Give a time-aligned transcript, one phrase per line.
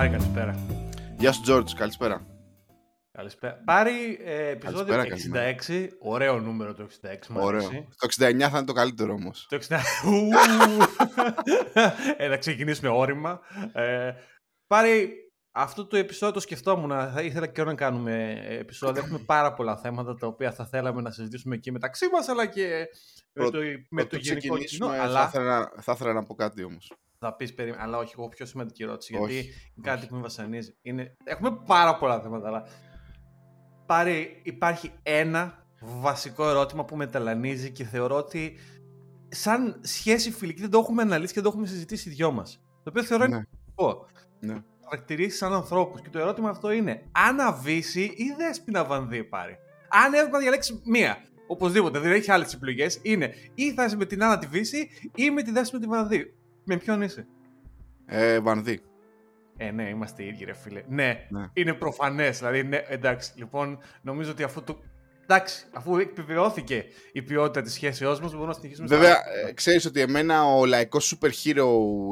[0.00, 0.58] Πάρη, καλησπέρα.
[1.18, 2.26] Γεια σου, Τζόρτζ, καλησπέρα.
[3.12, 3.62] Καλησπέρα.
[3.64, 5.88] Πάρη, ε, επεισόδιο Καλησπέρα, 66.
[6.00, 7.28] Ωραίο νούμερο το 66.
[7.28, 7.66] Μου Ωραίο.
[7.66, 7.88] αρέσει.
[7.96, 9.46] Το 69 θα είναι το καλύτερο όμως.
[9.48, 9.76] Το 60.
[10.04, 10.28] Ου.
[12.16, 13.40] ε, να ξεκινήσουμε όρημα.
[13.72, 14.12] Ε,
[14.66, 15.12] Πάρη,
[15.50, 16.90] αυτό το επεισόδιο το σκεφτόμουν.
[16.90, 19.02] Θα ήθελα και να κάνουμε επεισόδιο.
[19.04, 22.86] Έχουμε πάρα πολλά θέματα τα οποία θα θέλαμε να συζητήσουμε και μεταξύ μας, αλλά και
[23.32, 23.58] με το,
[23.90, 24.54] με το Πρωτού γενικό κοινό.
[24.54, 26.92] ξεκινήσουμε, θα, Αλλά ήθελα, να- θα ήθελα να πω κάτι όμως.
[27.20, 27.82] Θα πεις περίμενα.
[27.82, 29.12] Αλλά όχι, εγώ πιο σημαντική ερώτηση.
[29.16, 30.74] Γιατί Όχι, είναι κάτι που με βασανίζει.
[30.82, 31.16] Είναι...
[31.24, 32.66] Έχουμε πάρα πολλά θέματα, αλλά.
[33.86, 38.56] Πάρη, υπάρχει ένα βασικό ερώτημα που με ταλανίζει και θεωρώ ότι
[39.28, 42.60] σαν σχέση φιλική δεν το έχουμε αναλύσει και δεν το έχουμε συζητήσει οι δυο μας.
[42.82, 43.42] Το οποίο θεωρώ είναι Ναι.
[43.50, 44.06] σημαντικό.
[44.40, 44.62] Ναι.
[44.84, 46.00] Χαρακτηρίσει σαν ανθρώπους.
[46.00, 49.56] Και το ερώτημα αυτό είναι: Άννα Βύση ή Δέσποινα Βανδύ, πάρει.
[49.88, 54.04] Αν έπρεπε να διαλέξει μία, οπωσδήποτε, δεν έχει άλλες επιλογές, είναι ή θα είσαι με
[54.04, 56.34] την Άννα τη Βύση ή με τη Δέσποινα τη Βανδύ.
[56.72, 57.26] Με ποιον είσαι;
[58.06, 58.80] Ε, Βανδύ.
[59.56, 60.82] Ε, ναι, είμαστε οι ίδιοι, ρε φίλε.
[60.88, 61.44] Ναι, Ναι.
[61.52, 62.38] είναι προφανές.
[62.38, 63.32] Δηλαδή, ναι, εντάξει.
[63.36, 64.78] Λοιπόν, νομίζω ότι αφού το.
[65.22, 68.86] Εντάξει, αφού επιβεβαιώθηκε η ποιότητα της σχέσεώς μας, μπορούμε να συνεχίσουμε.
[68.86, 69.48] στα Βέβαια, άλλα.
[69.48, 71.66] ε, ξέρεις ότι εμένα ο λαϊκός super hero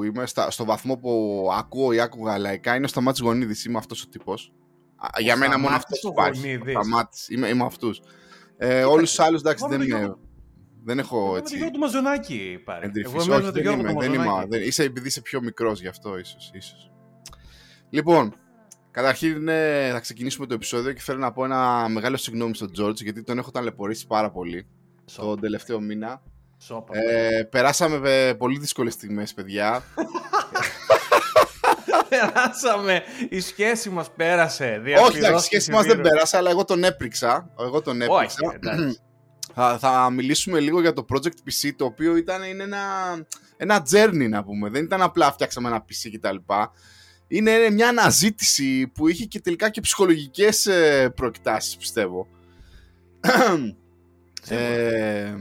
[0.07, 3.65] είμαι στα, στο βαθμό που ακούω ή άκουγα λαϊκά είναι ο Σταμάτης Γονίδης.
[3.65, 4.53] Είμαι αυτός ο τύπος.
[4.97, 6.41] Α, Για μένα μόνο Σταμάτης αυτός ο υπάρχει.
[6.41, 6.77] Γονίδης.
[6.77, 7.29] Ο Σταμάτης.
[7.29, 8.01] Είμαι, είμαι αυτούς.
[8.57, 10.28] Ε, όλους τους άλλους εντάξει εγώ με δεν, τον είναι, Γιώργο-
[10.89, 12.87] δεν έχω Εγώ με τον έτσι Γιώργο του Μαζονάκη πάρει.
[12.87, 13.13] εντρυφής.
[13.13, 14.25] Εγώ είμαι Όχι, με τον δεν Γιώργο είμαι, του δεν είμαι.
[14.25, 14.49] Μαζονάκη.
[14.49, 16.51] δεν- είσαι επειδή είσαι πιο μικρός γι' αυτό ίσως.
[16.55, 16.91] ίσως.
[17.91, 18.35] Λοιπόν,
[18.91, 22.95] καταρχήν ε, θα ξεκινήσουμε το επεισόδιο και θέλω να πω ένα μεγάλο συγγνώμη στον George
[23.03, 24.67] γιατί τον έχω ταλαιπωρήσει πάρα πολύ
[25.05, 26.23] Σόπα, τον τελευταίο μήνα.
[26.59, 26.99] σόπα.
[26.99, 29.83] Ε, περάσαμε ε, πολύ δύσκολες στιγμές, παιδιά.
[32.09, 33.03] Περάσαμε.
[33.29, 34.65] Η σχέση μας πέρασε.
[34.65, 36.09] Όχι, Διαφυρώθηκε εντάξει, η σχέση μας δεν βίρου.
[36.09, 37.51] πέρασε, αλλά εγώ τον έπριξα.
[37.61, 38.39] Εγώ τον Όχι, έπριξα.
[38.55, 39.01] εντάξει.
[39.61, 42.79] Θα, θα μιλήσουμε λίγο για το Project PC, το οποίο ήταν είναι ένα,
[43.57, 44.69] ένα journey, να πούμε.
[44.69, 46.37] Δεν ήταν απλά φτιάξαμε ένα PC κτλ.
[47.29, 52.27] Είναι μια αναζήτηση που είχε και τελικά και ψυχολογικές ε, προεκτάσεις, πιστεύω.
[54.49, 55.35] ε,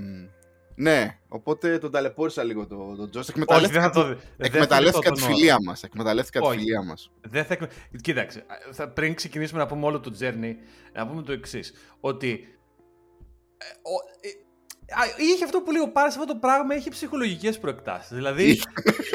[0.75, 3.21] ναι, οπότε τον ταλαιπώρησα λίγο τον το Τζος.
[3.29, 4.13] Όχι, Εκμεταλλεύτηκα, δεν θα το δει.
[4.37, 5.83] Δεν εκμεταλλεύτηκα θα τη το τον φιλία μας.
[5.83, 6.57] Εκμεταλλεύτηκα τη Όχι.
[6.57, 7.11] φιλία μας.
[7.21, 7.53] Δεν θα...
[7.53, 10.53] εκμε- Κοίταξε, θα, πριν ξεκινήσουμε να πούμε όλο το journey,
[10.93, 11.73] να πούμε το εξής.
[11.99, 12.56] Ότι.
[13.57, 14.29] Ε, ο- ε,
[15.01, 18.11] α, είχε αυτό που λέει ο Πάρης, αυτό το πράγμα είχε ψυχολογικές προεκτάσεις.
[18.15, 18.43] Δηλαδή.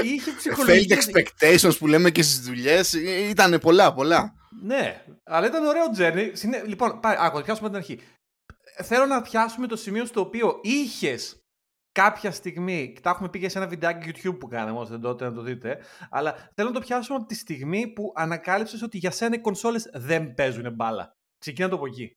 [0.02, 1.08] είχε Failed ψυχολογικές.
[1.12, 2.92] expectations που λέμε και στις δουλειές
[3.30, 4.32] ήταν πολλά, πολλά.
[4.62, 6.30] Ναι, αλλά ήταν ωραίο journey.
[6.32, 6.62] Συνέ...
[6.66, 8.00] Λοιπόν, πάρε, άκου, θα πιάσουμε την αρχή.
[8.76, 11.36] Ε, Θέλω να πιάσουμε το σημείο στο οποίο είχες
[11.92, 12.96] κάποια στιγμή.
[13.02, 15.78] Τα έχουμε πει και σε ένα βιντεάκι YouTube που κάναμε, ώστε τότε να το δείτε.
[16.10, 19.90] Αλλά θέλω να το πιάσουμε από τη στιγμή που ανακάλυψες ότι για σένα οι κονσόλες
[19.92, 21.12] δεν παίζουν μπάλα.
[21.38, 22.12] Ξεκινά το από εκεί.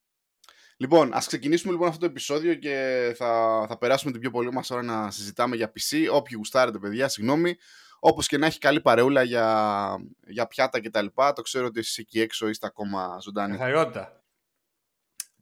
[0.77, 4.71] Λοιπόν, ας ξεκινήσουμε λοιπόν αυτό το επεισόδιο και θα, θα περάσουμε την πιο πολύ μας
[4.71, 6.07] ώρα να συζητάμε για PC.
[6.11, 7.55] Όποιοι γουστάρετε παιδιά, συγγνώμη.
[7.99, 9.97] Όπως και να έχει καλή παρεούλα για,
[10.27, 11.33] για πιάτα και τα λοιπά.
[11.33, 13.51] Το ξέρω ότι εσείς εκεί έξω είστε ακόμα ζωντανοί.
[13.51, 14.23] Καθαριότητα.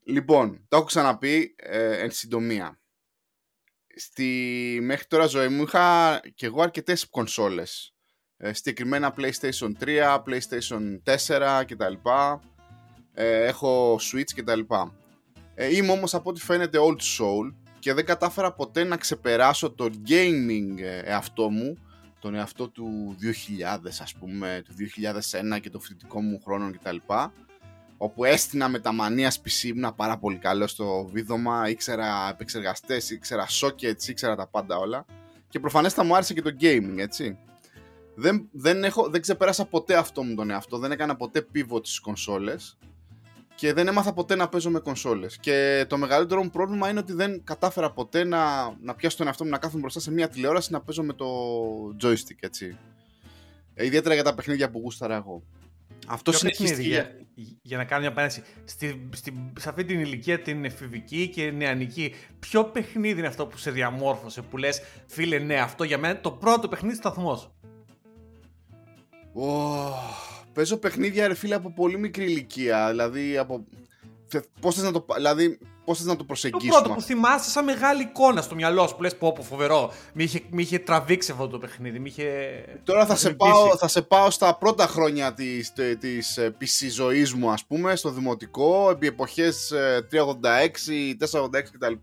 [0.04, 2.80] Λοιπόν, το έχω ξαναπεί ε, εν συντομία.
[3.96, 7.96] Στη μέχρι τώρα ζωή μου είχα και εγώ αρκετές κονσόλες.
[8.38, 11.94] Ε, συγκεκριμένα PlayStation 3, PlayStation 4 κτλ.
[13.14, 14.60] Ε, έχω Switch κτλ.
[15.56, 19.90] Ε, είμαι όμως από ό,τι φαίνεται old soul και δεν κατάφερα ποτέ να ξεπεράσω το
[20.08, 21.78] gaming ε, εαυτό μου,
[22.20, 23.16] τον εαυτό του
[23.84, 24.74] 2000 ας πούμε, του
[25.56, 26.96] 2001 και το φοιτητικό μου χρόνο κτλ
[27.98, 33.48] όπου έστεινα με τα μανίας PC, ήμουν πάρα πολύ καλός στο βίδωμα, ήξερα επεξεργαστές, ήξερα
[33.62, 35.06] sockets, ήξερα τα πάντα όλα
[35.50, 37.38] και προφανέστα μου άρεσε και το gaming, έτσι.
[38.16, 42.00] Δεν, δεν, έχω, δεν ξεπέρασα ποτέ αυτό μου τον εαυτό, δεν έκανα ποτέ pivot στις
[42.00, 42.78] κονσόλες
[43.56, 45.38] και δεν έμαθα ποτέ να παίζω με κονσόλες.
[45.38, 49.44] Και το μεγαλύτερο μου πρόβλημα είναι ότι δεν κατάφερα ποτέ να, να πιάσω τον εαυτό
[49.44, 51.26] μου να κάθομαι μπροστά σε μια τηλεόραση να παίζω με το
[52.04, 52.78] joystick, έτσι.
[53.74, 55.44] Ε, ιδιαίτερα για τα παιχνίδια που γούσταρα εγώ.
[56.08, 56.74] Αυτό Ποιο συνεχίστηκε.
[56.74, 58.44] παιχνίδι, για, για να κάνω μια επένδυση.
[58.66, 63.58] Στη, στη, σε αυτή την ηλικία την εφηβική και νεανική, ποιο παιχνίδι είναι αυτό που
[63.58, 67.54] σε διαμόρφωσε, που λες φίλε ναι αυτό για μένα είναι το πρώτο παιχνίδι σταθμός.
[69.34, 69.44] Ω,
[70.54, 72.90] παίζω παιχνίδια ρε φίλε από πολύ μικρή ηλικία.
[72.90, 73.66] Δηλαδή από.
[74.62, 77.50] Πώς θες να το, πα- δηλαδή, πώς θες να το Το προσεγγίσουμε; πρώτο που θυμάσαι
[77.50, 79.92] σαν μεγάλη εικόνα στο μιαλό σου που λες πω πω φοβερό.
[80.14, 82.26] Μη είχε, μη είχε τραβήξει αυτό το παιχνίδι, μη είχε...
[82.84, 83.52] Τώρα θα σε, ελπίσει.
[83.52, 87.66] πάω, θα σε πάω στα πρώτα χρόνια της, τε- της ε, PC ζωής μου ας
[87.66, 90.18] πούμε, στο δημοτικό, επί εποχές ε, 386,
[91.32, 91.94] 486 κτλ.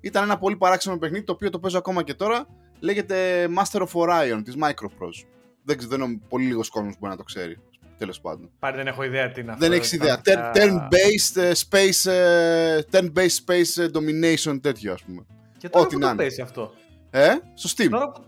[0.00, 2.46] Ήταν ένα πολύ παράξενο παιχνίδι το οποίο το παίζω ακόμα και τώρα.
[2.80, 5.26] Λέγεται Master of Orion της Microprose.
[5.66, 7.58] Δεν ξέρω, δεν είναι πολύ λίγος κόσμος που μπορεί να το ξέρει.
[7.98, 8.50] Τέλος πάντων.
[8.58, 9.64] Πάλι δεν έχω ιδέα τι είναι αυτό.
[9.68, 10.14] Δεν έχεις Ήταν ιδέα.
[10.14, 15.26] αυτά- Turn- Turn-based ε, space, ε, turn-based space ε, domination τέτοιο ας πούμε.
[15.58, 16.22] Και τώρα ό,τι που να το είναι.
[16.22, 16.72] πέσει αυτό.
[17.10, 17.88] Ε, στο Steam.
[17.90, 18.10] Τώρα...
[18.10, 18.24] που-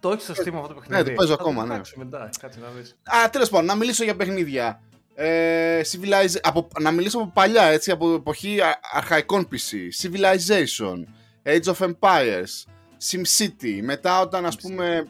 [0.00, 1.02] Το έχεις στο Steam αυτό το παιχνίδι.
[1.02, 1.80] Ναι, το παίζω ακόμα, ναι.
[1.96, 2.96] Μετά, κάτσε να δεις.
[3.24, 4.80] Α, τέλος πάντων, να μιλήσω για παιχνίδια.
[5.14, 6.36] Ε, Civilize...
[6.42, 6.68] από...
[6.80, 9.76] Να μιλήσω από παλιά, έτσι, από εποχή α- αρχαϊκών PC.
[10.02, 11.04] Civilization,
[11.44, 12.64] Age of Empires,
[13.10, 13.80] SimCity.
[13.82, 15.04] Μετά όταν, ας πούμε,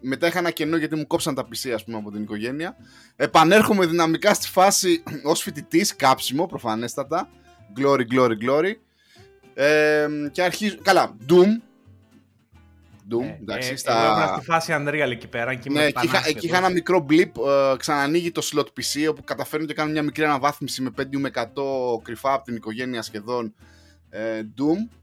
[0.00, 2.76] μετά είχα ένα κενό γιατί μου κόψαν τα PC, ας πούμε, από την οικογένεια.
[3.16, 7.28] Επανέρχομαι δυναμικά στη φάση ως φοιτητής, κάψιμο, προφανέστατα.
[7.78, 8.72] Glory, glory, glory.
[9.54, 10.76] Ε, και αρχίζω...
[10.82, 11.60] Καλά, Doom.
[13.10, 14.04] Doom, Ε, εντάξει, ε, στα...
[14.04, 16.36] Εγώ ήμουν στη φάση Unreal εκεί πέρα και ήμουν Ναι, εκεί είχα, πανάσχετος.
[16.36, 17.30] εκεί είχα ένα μικρό blip.
[17.46, 21.30] Ε, ξανανοίγει το slot PC όπου καταφέρνω και κάνω μια μικρή αναβάθμιση με 5 με
[21.34, 21.42] 100
[22.02, 23.54] κρυφά από την οικογένεια σχεδόν
[24.08, 24.96] ε, Doom.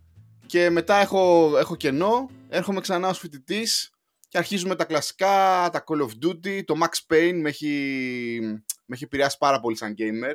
[0.45, 2.29] Και μετά έχω, έχω κενό.
[2.49, 3.92] Έρχομαι ξανά ως φοιτητής
[4.33, 6.63] και αρχίζουμε τα κλασικά, τα Call of Duty.
[6.65, 8.39] Το Max Payne με έχει,
[8.85, 10.33] με έχει επηρεάσει πάρα πολύ σαν gamer.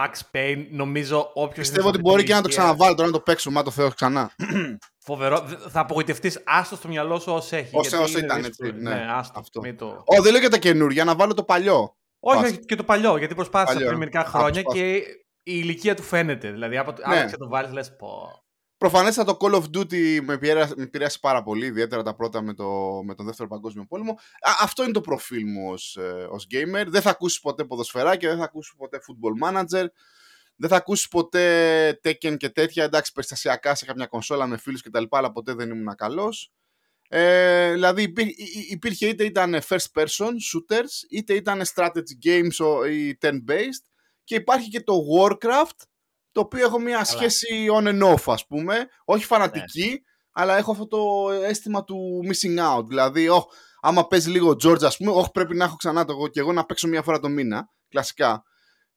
[0.00, 1.68] Max Payne, νομίζω όποιος.
[1.68, 4.32] Πιστεύω ότι μπορεί και να το ξαναβάλω τώρα να το παίξω, μα το θέλω ξανά.
[5.06, 5.40] Φοβερό.
[5.40, 6.42] Δε- Θα απογοητευτείς.
[6.46, 7.76] Άστο στο μυαλό σου όσο έχει.
[7.76, 8.68] Όσο- γιατί όσο είναι ήταν, δύσκολο.
[8.70, 9.38] έτσι, ναι, άστο.
[9.40, 9.60] αυτό.
[9.60, 9.86] Μην το...
[10.06, 11.96] Ω, δεν λέω για τα καινούργια, να βάλω το παλιό.
[12.20, 12.50] Όχι, Πας.
[12.50, 13.16] όχι, και το παλιό.
[13.16, 13.86] Γιατί προσπάθησα Παλιό.
[13.86, 14.84] πριν μερικά Α, χρόνια προσπάθησα.
[14.84, 14.96] και
[15.42, 16.50] η ηλικία του φαίνεται.
[16.50, 17.18] Δηλαδή, από το, Ναι.
[17.20, 18.42] άμα το βάλεις, λες πω.
[18.80, 22.54] Προφανέστατα το Call of Duty με επηρέασε, με επηρέασε πάρα πολύ, ιδιαίτερα τα πρώτα με,
[22.54, 22.68] το,
[23.04, 24.10] με τον δεύτερο παγκόσμιο πόλεμο.
[24.40, 26.84] Α, αυτό είναι το προφίλ μου ως, ε, ως gamer.
[26.86, 29.86] Δεν θα ακούσεις ποτέ ποδοσφαιράκια, δεν θα ακούσεις ποτέ football manager,
[30.56, 32.84] δεν θα ακούσεις ποτέ Tekken και τέτοια.
[32.84, 35.04] Εντάξει, περιστασιακά σε κάποια κονσόλα με φίλους κτλ.
[35.10, 36.52] Αλλά ποτέ δεν ήμουν καλός.
[37.08, 42.64] Ε, δηλαδή υπήρ, υ- υ- υπήρχε είτε ήταν first person shooters, είτε ήταν strategy games
[42.66, 43.84] ο- ή turn-based
[44.24, 45.84] και υπάρχει και το Warcraft
[46.32, 50.86] το οποίο έχω μια σχέση on and off ας πούμε, όχι φανατική αλλά έχω αυτό
[50.86, 52.86] το αίσθημα του missing out.
[52.86, 53.42] Δηλαδή oh,
[53.80, 56.52] άμα παίζει λίγο George ας πούμε όχι πρέπει να έχω ξανά το εγώ και εγώ
[56.52, 58.44] να παίξω μια φορά το μήνα κλασικά.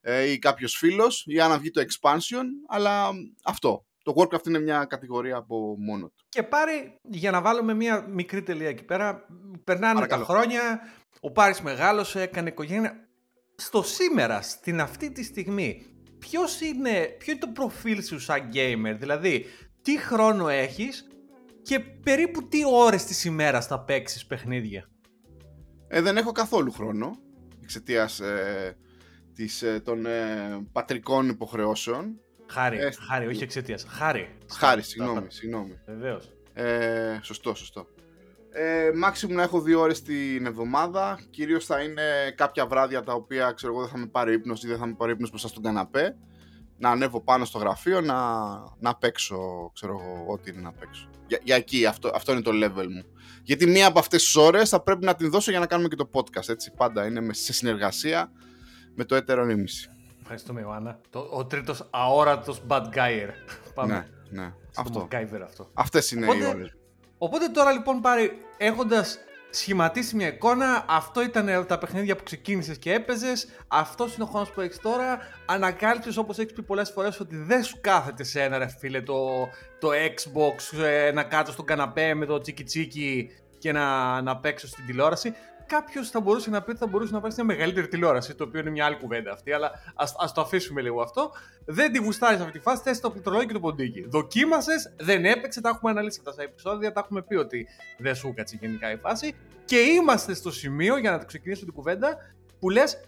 [0.05, 3.09] Ε, ή κάποιος φίλος ή αν βγει το expansion αλλά
[3.43, 3.85] αυτό.
[4.03, 6.25] Το Warcraft είναι μια κατηγορία από μόνο του.
[6.29, 9.25] Και πάρει, για να βάλουμε μια μικρή τελεία εκεί πέρα,
[9.63, 10.25] περνάνε Παρακαλώ.
[10.25, 10.79] τα χρόνια,
[11.19, 13.07] ο Πάρης μεγάλωσε, έκανε οικογένεια.
[13.55, 15.92] Στο σήμερα, στην αυτή τη στιγμή,
[16.29, 19.45] ποιος είναι, ποιο είναι το προφίλ σου σαν gamer, δηλαδή
[19.81, 21.07] τι χρόνο έχεις
[21.61, 24.89] και περίπου τι ώρες της ημέρας θα παίξεις παιχνίδια;
[25.87, 27.11] Ε, δεν έχω καθόλου χρόνο
[27.63, 28.77] εξαιτίας ε,
[29.35, 32.19] της, ε, των ε, πατρικών υποχρεώσεων.
[32.47, 33.85] Χάρη, Ε, χάρη, όχι εξαιτίας.
[33.87, 34.37] Χάρη.
[34.51, 35.79] Χάρη, συγγνώμη, συγγνώμη.
[35.85, 36.33] Βεβαίως.
[36.53, 37.87] Ε, σωστό, σωστό.
[38.55, 41.19] Ε, maximum να έχω δύο ώρες την εβδομάδα.
[41.29, 42.03] Κυρίως θα είναι
[42.35, 44.93] κάποια βράδια τα οποία ξέρω εγώ δεν θα με πάρει ύπνος ή δεν θα με
[44.93, 46.15] πάρει ύπνος μπροστά στον καναπέ.
[46.77, 48.17] Να ανέβω πάνω στο γραφείο να,
[48.79, 51.09] να παίξω, ξέρω εγώ, ό,τι είναι να παίξω.
[51.27, 53.03] Για, για εκεί, αυτό, αυτό είναι το level μου.
[53.43, 55.95] Γιατί μία από αυτές τις ώρες θα πρέπει να την δώσω για να κάνουμε και
[55.95, 56.71] το podcast, έτσι.
[56.77, 58.31] Πάντα είναι με- σε συνεργασία
[58.95, 59.89] με το έτερο ήμιση.
[60.21, 60.99] Ευχαριστούμε, Ιωάννα.
[61.09, 63.29] Το, ο τρίτος αόρατος bad guyer.
[63.73, 64.07] Πάμε.
[64.29, 64.53] Ναι, ναι.
[64.71, 65.07] Στο Αυτό.
[65.11, 65.69] MacGyver αυτό.
[65.73, 66.75] Αυτές είναι Οπότε- οι ώρες.
[67.23, 72.93] Οπότε τώρα λοιπόν πάρει έχοντας σχηματίσει μια εικόνα, αυτό ήταν τα παιχνίδια που ξεκίνησες και
[72.93, 75.19] έπαιζες, αυτός είναι ο χρόνος που έχεις τώρα.
[75.45, 79.49] Ανακάλυψες όπως έχεις πει πολλές φορές ότι δεν σου κάθεται σε ένα ρε φίλε το,
[79.79, 84.67] το Xbox ε, να κάτω στον καναπέ με το τσίκι τσίκι και να, να παίξω
[84.67, 85.33] στην τηλεόραση.
[85.73, 88.59] Κάποιος θα μπορούσε να πει ότι θα μπορούσε να πάρει μια μεγαλύτερη τηλεόραση, το οποίο
[88.59, 91.31] είναι μια άλλη κουβέντα αυτή, αλλά ας το αφήσουμε λίγο αυτό.
[91.65, 94.05] Δεν τη γουστάρεις αυτή τη φάση, θες το πληκτρολόγιο και το ποντίκι.
[94.07, 98.33] Δοκίμασες, δεν έπαιξε, τα έχουμε αναλύσει αυτά στα επεισόδια, τα έχουμε πει ότι δεν σου
[98.33, 99.35] κάτσε γενικά η φάση.
[99.65, 102.17] Και είμαστε στο σημείο, για να το ξεκινήσω την κουβέντα,
[102.59, 103.01] που λες,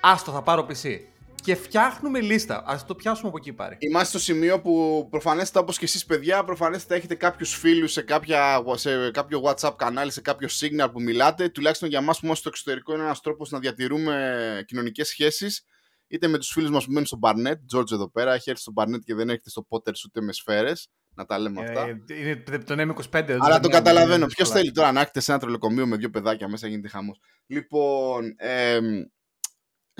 [0.00, 0.98] Άστο, θα πάρω PC.
[1.42, 2.62] Και φτιάχνουμε λίστα.
[2.66, 3.76] Α το πιάσουμε από εκεί πάρει.
[3.78, 8.62] Είμαστε στο σημείο που προφανέστατα όπως και εσείς παιδιά, προφανέστατα έχετε κάποιους φίλους σε, κάποια,
[8.74, 11.48] σε κάποιο WhatsApp κανάλι, σε κάποιο signal που μιλάτε.
[11.48, 15.64] Τουλάχιστον για μας που είμαστε στο εξωτερικό είναι ένας τρόπος να διατηρούμε κοινωνικές σχέσεις.
[16.08, 18.72] Είτε με τους φίλους μας που μένουν στο Barnet, George εδώ πέρα, έχει έρθει στο
[18.76, 20.88] Barnet και δεν έρχεται στο Potter ούτε με σφαίρες.
[21.14, 21.80] Να τα λέμε αυτά.
[21.88, 23.24] Ε, είναι τον M25.
[23.26, 24.14] δεν Αλλά το είναι- καταλαβαίνω.
[24.14, 24.54] είναι Ποιος δύσκολα.
[24.60, 27.20] θέλει τώρα να έρχεται σε ένα τρολοκομείο με δύο παιδάκια μέσα, γίνεται χαμός.
[27.46, 28.84] Λοιπόν, εμ,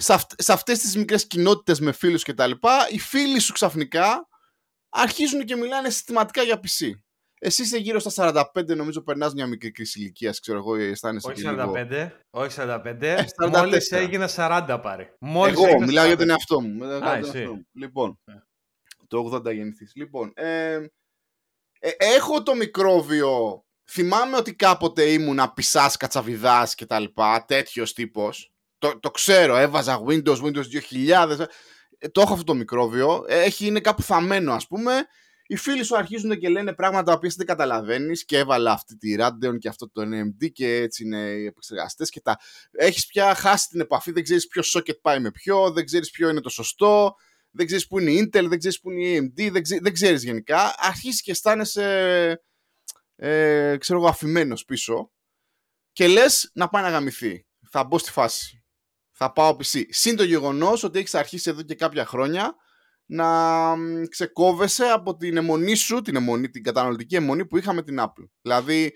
[0.01, 2.51] σε, αυ- σε αυτές τις μικρές κοινότητες με φίλους κτλ.,
[2.91, 4.29] οι φίλοι σου ξαφνικά
[4.89, 6.91] αρχίζουν και μιλάνε συστηματικά για PC.
[7.43, 8.11] Εσύ είσαι γύρω στα
[8.55, 11.73] 45, νομίζω περνάς μια μικρή κρίση ηλικίας, ξέρω εγώ, ή αισθάνεσαι Όχι και λίγο.
[11.77, 13.03] 45, όχι 45.
[13.07, 13.59] Ε, 44.
[13.59, 15.13] Μόλις έγινα 40 πάρει.
[15.21, 16.19] Μόλις Εγώ έγινα μιλάω για 40.
[16.19, 16.69] τον εαυτό μου.
[16.75, 17.39] Μιλάω για Α, τον εσύ.
[17.39, 17.67] εαυτό μου.
[17.73, 18.33] Λοιπόν, Ε.
[19.09, 19.93] το 80 γεννηθείς.
[19.95, 20.73] Λοιπόν, ε,
[21.79, 23.65] ε, έχω το μικρόβιο.
[23.91, 28.53] Θυμάμαι ότι κάποτε ήμουν πισάς, κατσαβιδάς και τα λοιπά, τέτοιος τύπος.
[28.81, 30.65] Το, το ξέρω, έβαζα Windows, Windows
[31.09, 31.47] 2000.
[31.99, 33.25] Ε, το έχω αυτό το μικρόβιο.
[33.29, 34.93] Ε, Έχει, είναι κάπου θαμμένο, ας πούμε.
[35.47, 38.97] Οι φίλοι σου αρχίζουν και λένε πράγματα τα οποία εσύ δεν καταλαβαίνεις και έβαλα αυτή
[38.97, 42.39] τη Radeon και αυτό το NMD και έτσι είναι οι επεξεργαστές και τα.
[42.71, 46.29] Έχεις πια χάσει την επαφή, δεν ξέρεις ποιο socket πάει με ποιο, δεν ξέρεις ποιο
[46.29, 47.15] είναι το σωστό,
[47.51, 49.93] δεν ξέρεις που είναι η Intel, δεν ξέρεις που είναι η AMD, δεν, ξέ, δεν
[49.93, 50.75] ξέρεις γενικά.
[50.79, 52.43] Αρχίζεις και αισθάνεσαι,
[53.17, 55.13] ε, ξέρω εγώ, αφημένος πίσω.
[55.93, 57.47] και λες να πάει να γαμηθεί.
[57.71, 58.60] Θα μπω στη φάση.
[59.23, 59.83] Θα πάω PC.
[59.89, 62.55] Συν το γεγονός ότι έχεις αρχίσει εδώ και κάποια χρόνια
[63.07, 63.27] να
[64.09, 68.29] ξεκόβεσαι από την αιμονή σου, την, αιμονή, την καταναλωτική αιμονή που είχαμε την Apple.
[68.43, 68.93] Δηλαδή,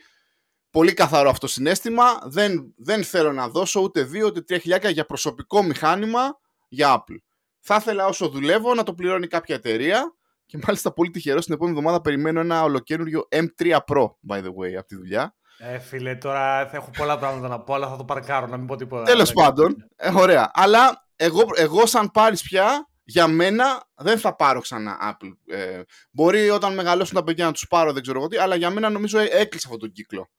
[0.71, 2.04] πολύ καθαρό αυτό συνέστημα.
[2.25, 6.38] Δεν, δεν θέλω να δώσω ούτε δύο ούτε τρία χιλιάκια για προσωπικό μηχάνημα
[6.69, 7.16] για Apple.
[7.61, 10.14] Θα ήθελα όσο δουλεύω να το πληρώνει κάποια εταιρεία
[10.47, 14.73] και μάλιστα πολύ τυχερό την επόμενη εβδομάδα περιμένω ένα ολοκένουργιο M3 Pro, by the way,
[14.78, 15.35] από τη δουλειά.
[15.58, 18.66] Ε, φίλε, τώρα θα έχω πολλά πράγματα να πω, αλλά θα το παρκάρω, να μην
[18.66, 19.04] πω τίποτα.
[19.04, 20.50] Τέλος πάντων, ε, ωραία.
[20.54, 25.54] Αλλά εγώ, εγώ σαν πάρεις πια, για μένα δεν θα πάρω ξανά Apple.
[25.56, 28.70] Ε, μπορεί όταν μεγαλώσουν τα παιδιά να τους πάρω, δεν ξέρω εγώ τι, αλλά για
[28.70, 30.30] μένα νομίζω έκλεισε αυτόν τον κύκλο.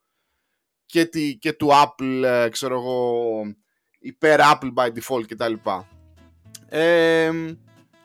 [0.85, 3.21] Και, τη, και του Apple, ε, ξέρω εγώ,
[3.99, 5.53] υπέρ Apple by default κτλ.
[6.69, 7.31] Ε,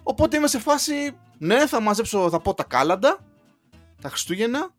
[0.03, 3.19] οπότε είμαι σε φάση, ναι, θα μαζέψω, θα πω τα κάλαντα,
[4.03, 4.75] τα Χριστούγεννα.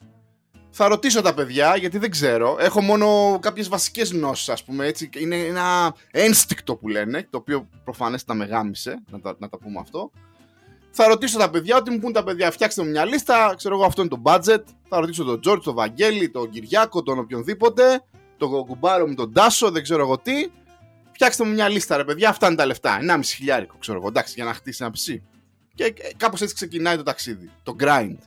[0.73, 2.57] Θα ρωτήσω τα παιδιά, γιατί δεν ξέρω.
[2.59, 5.09] Έχω μόνο κάποιες βασικές γνώσεις, ας πούμε, έτσι.
[5.17, 9.79] Είναι ένα ένστικτο που λένε, το οποίο προφανές τα μεγάμισε, να τα, να τα πούμε
[9.79, 10.11] αυτό.
[10.91, 13.85] Θα ρωτήσω τα παιδιά, ότι μου πούν τα παιδιά, φτιάξτε μου μια λίστα, ξέρω εγώ
[13.85, 14.63] αυτό είναι το budget.
[14.89, 18.03] Θα ρωτήσω τον Τζόρτ, τον Βαγγέλη, τον Κυριάκο, τον οποιονδήποτε,
[18.37, 20.47] τον κουμπάρο μου, τον Τάσο, δεν ξέρω εγώ τι.
[21.11, 22.99] Φτιάξτε μου μια λίστα, ρε παιδιά, αυτά είναι τα λεφτά.
[23.01, 25.23] 1,5 χιλιάρικο, ξέρω εγώ, εντάξει, για να χτίσει ένα ψή.
[25.73, 27.49] Και κάπως έτσι ξεκινάει το ταξίδι.
[27.63, 28.17] Το grind.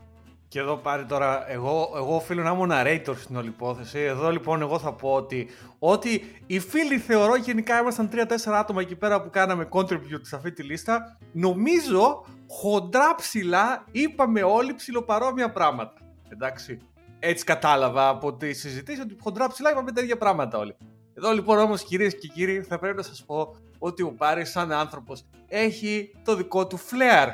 [0.55, 3.99] Και εδώ πάρει τώρα, εγώ, εγώ οφείλω να ήμουν narrator στην όλη υπόθεση.
[3.99, 8.97] Εδώ λοιπόν εγώ θα πω ότι, ότι οι φίλοι θεωρώ γενικά ήμασταν 3-4 άτομα εκεί
[8.97, 11.19] πέρα που κάναμε contribute σε αυτή τη λίστα.
[11.33, 16.01] Νομίζω χοντρά ψηλά είπαμε όλοι ψηλοπαρόμοια πράγματα.
[16.29, 16.79] Εντάξει.
[17.19, 20.77] Έτσι κατάλαβα από τη συζήτηση ότι χοντρά ψηλά είπαμε τέτοια πράγματα όλοι.
[21.15, 24.73] Εδώ λοιπόν όμως κυρίες και κύριοι θα πρέπει να σας πω ότι ο Πάρης σαν
[24.73, 27.29] άνθρωπος έχει το δικό του flair.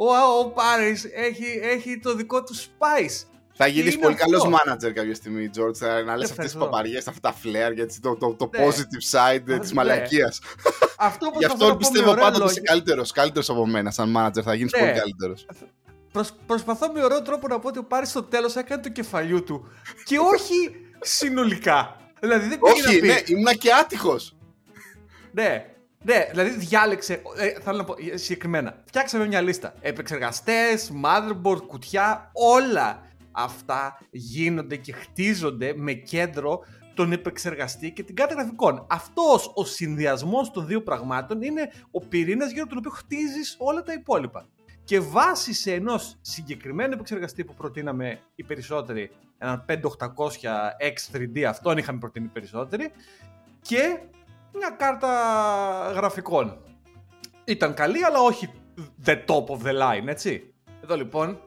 [0.00, 0.06] Ο,
[0.40, 3.26] ο Πάρης έχει, έχει το δικό του spice.
[3.60, 6.04] Θα γίνεις πολύ καλός manager κάποια στιγμή, George.
[6.04, 8.66] Να λες αυτές τις παπαριές, αυτά τα flair, γιατί το, το, το ναι.
[8.66, 9.58] positive side ναι.
[9.58, 10.40] τη μαλακίας.
[10.98, 13.12] Αυτό Γι' αυτό πιστεύω πάντα ότι είσαι καλύτερος.
[13.12, 14.42] Καλύτερος από μένα, σαν manager.
[14.42, 14.78] Θα γίνεις ναι.
[14.78, 15.46] πολύ καλύτερος.
[16.12, 19.42] Προσ, προσπαθώ με ωραίο τρόπο να πω ότι ο Πάρη στο τέλος έκανε το κεφαλιού
[19.42, 19.68] του.
[20.04, 21.96] Και όχι συνολικά.
[22.20, 23.06] Δηλαδή δεν πήγε Όχι, να πει...
[23.06, 24.36] ναι, ήμουν και άτυχος.
[25.32, 25.66] ναι,
[26.04, 27.22] ναι, δηλαδή διάλεξε.
[27.36, 28.82] Ε, θέλω να πω ε, συγκεκριμένα.
[28.84, 29.74] Φτιάξαμε μια λίστα.
[29.80, 33.02] Επεξεργαστές, motherboard, κουτιά, όλα
[33.32, 36.64] αυτά γίνονται και χτίζονται με κέντρο
[36.94, 38.86] τον επεξεργαστή και την κάρτα γραφικών.
[38.90, 43.92] Αυτός ο συνδυασμός των δύο πραγμάτων είναι ο πυρήνας γύρω τον οποίο χτίζεις όλα τα
[43.92, 44.48] υπόλοιπα.
[44.84, 49.78] Και βάσει σε ενός συγκεκριμένου επεξεργαστή που προτείναμε οι περισσότεροι, έναν 5800
[50.80, 52.90] X3D, αυτόν είχαμε προτείνει οι περισσότεροι,
[53.60, 53.98] και
[54.54, 55.10] μια κάρτα
[55.94, 56.58] γραφικών.
[57.44, 58.50] Ήταν καλή, αλλά όχι
[59.04, 60.54] the top of the line, έτσι.
[60.82, 61.40] Εδώ λοιπόν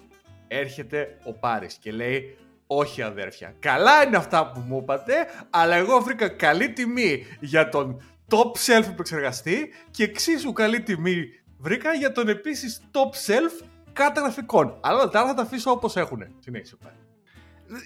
[0.48, 5.13] έρχεται ο Πάρης και λέει όχι αδέρφια, καλά είναι αυτά που μου είπατε,
[5.50, 11.25] αλλά εγώ βρήκα καλή τιμή για τον top shelf επεξεργαστή και εξίσου καλή τιμή
[11.62, 14.77] βρήκα για τον επίσης top shelf κάρτα γραφικών.
[14.81, 16.24] Αλλά τα θα τα αφήσω όπως έχουν.
[16.39, 16.96] Συνέχισε πάλι.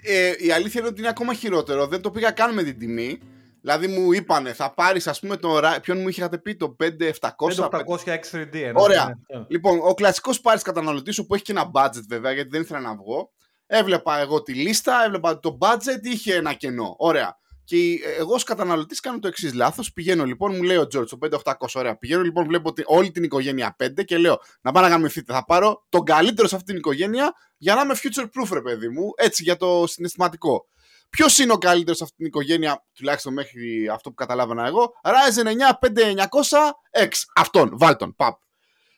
[0.03, 1.88] Ε, η αλήθεια είναι ότι είναι ακόμα χειρότερο.
[1.88, 3.19] Δεν το πήγα καν με την τιμή.
[3.65, 5.60] Δηλαδή μου είπανε, θα πάρεις, ας πούμε, το.
[5.81, 7.10] Ποιον μου είχατε πει, το 5700.
[7.15, 8.72] 5800 X3D.
[8.74, 9.05] Ωραία.
[9.05, 9.45] Ναι.
[9.48, 12.95] Λοιπόν, ο κλασικός πάρει καταναλωτής, που έχει και ένα budget βέβαια, γιατί δεν ήθελα να
[12.95, 13.31] βγω.
[13.65, 16.95] Έβλεπα εγώ τη λίστα, έβλεπα ότι το budget είχε ένα κενό.
[16.98, 17.38] Ωραία.
[17.63, 17.77] Και
[18.17, 19.93] εγώ ως καταναλωτής κάνω το εξής λάθος.
[19.93, 21.98] Πηγαίνω λοιπόν, μου λέει ο Τζόρτ, το 5800, ωραία.
[21.98, 25.34] Πηγαίνω λοιπόν, βλέπω ότι όλη την οικογένεια 5 και λέω να πάω να γαμηθείτε.
[25.34, 28.89] Θα πάρω τον καλύτερο σε αυτή την οικογένεια για να είμαι future proof, ρε παιδί
[28.89, 29.12] μου.
[29.15, 30.67] Έτσι για το συναισθηματικό.
[31.09, 35.45] Ποιος είναι ο καλύτερος σε αυτή την οικογένεια, τουλάχιστον μέχρι αυτό που καταλάβανα εγώ; Ryzen
[35.45, 37.09] 9 5900X.
[37.35, 38.39] Αυτόν, βάλτον, παπ.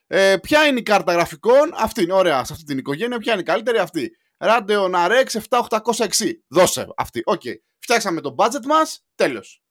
[0.08, 3.18] Ε, ποια είναι η κάρτα γραφικών, αυτή είναι ωραία σε αυτή την οικογένεια.
[3.18, 4.12] Ποια είναι η καλύτερη, αυτή.
[4.38, 6.32] Radeon RX 7806.
[6.48, 7.22] Δώσε αυτή.
[7.26, 7.42] OK.
[7.44, 7.54] Okay.
[7.80, 9.06] Φτιάξαμε το budget μας.
[9.16, 9.62] Τέλος.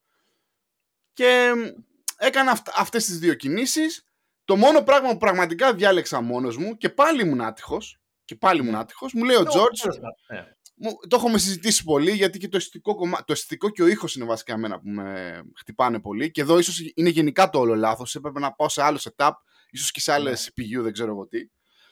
[1.12, 1.52] Και
[2.16, 4.04] έκανα αυ- αυτές τις δύο κινήσεις.
[4.44, 8.74] Το μόνο πράγμα που πραγματικά διάλεξα μόνος μου και πάλι ήμουν άτυχος και πάλι ήμουν
[8.74, 9.90] άτυχος, μου λέει ο George,
[11.08, 13.24] το έχουμε συζητήσει πολύ γιατί και το αισθητικό, κομμά...
[13.24, 16.92] το αισθητικό και ο ήχος είναι βασικά εμένα που με χτυπάνε πολύ και εδώ ίσως
[16.94, 19.30] είναι γενικά το όλο λάθος, έπρεπε να πάω σε άλλο setup,
[19.70, 20.64] ίσως και σε άλλες ναι.
[20.64, 21.38] CPU, δεν ξέρω εγώ τι.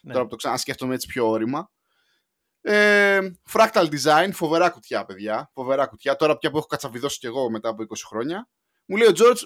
[0.02, 0.12] Ναι.
[0.12, 1.70] Τώρα που το ξανασκέφτομαι έτσι πιο όρημα.
[2.60, 3.18] Ε,
[3.52, 5.50] fractal design, φοβερά κουτιά, παιδιά.
[5.54, 6.16] Φοβερά κουτιά.
[6.16, 8.48] Τώρα πια που έχω κατσαβιδώσει κι εγώ μετά από 20 χρόνια.
[8.86, 9.42] Μου λέει ο George,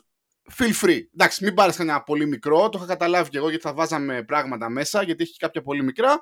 [0.56, 1.00] feel free.
[1.14, 2.68] Εντάξει, μην πάρεις κανένα πολύ μικρό.
[2.68, 6.20] Το είχα καταλάβει κι εγώ γιατί θα βάζαμε πράγματα μέσα, γιατί έχει κάποια πολύ μικρά.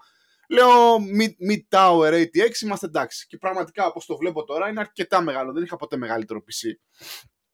[0.48, 2.24] Λέω mid, mid Tower 86
[2.62, 3.26] είμαστε εντάξει.
[3.26, 5.52] Και πραγματικά όπως το βλέπω τώρα είναι αρκετά μεγάλο.
[5.52, 6.70] Δεν είχα ποτέ μεγαλύτερο PC.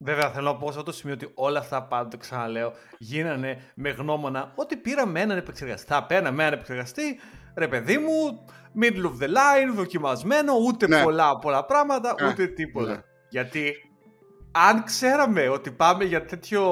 [0.05, 3.91] Βέβαια, θέλω να πω σε αυτό το σημείο ότι όλα αυτά πάντοτε ξαναλέω γίνανε με
[3.91, 5.87] γνώμονα ότι πήραμε έναν επεξεργαστή.
[5.87, 7.21] Θα παίρναμε έναν επεξεργαστή,
[7.57, 8.45] ρε παιδί μου,
[8.81, 11.03] middle of the line, δοκιμασμένο, ούτε ναι.
[11.03, 12.29] πολλά, πολλά πράγματα, ναι.
[12.29, 12.93] ούτε τίποτα.
[12.93, 13.01] Ναι.
[13.31, 13.75] Γιατί
[14.53, 16.63] αν ξέραμε ότι πάμε για τέτοιο.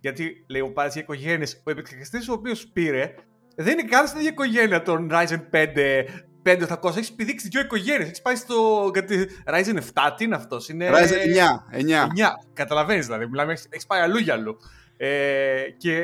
[0.00, 3.14] Γιατί λέει ο Πάρη για οικογένειε, ο επεξεργαστής ο οποίος πήρε
[3.56, 6.04] δεν είναι καν στην ίδια οικογένεια των Ryzen 5
[6.42, 6.96] 5800.
[6.96, 8.06] Έχεις πηδήξει δύο οικογένειες.
[8.06, 8.90] Έχεις πάει στο.
[8.92, 10.90] Γιατί Ryzen 7, τι είναι αυτός; Είναι...
[10.90, 11.78] Ryzen 9.
[11.78, 11.80] 9.
[11.80, 12.06] 9.
[12.52, 13.26] Καταλαβαίνεις δηλαδή.
[13.26, 14.56] Μιλάμε, έχεις πάει αλλού για αλλού.
[14.96, 16.02] Ε, και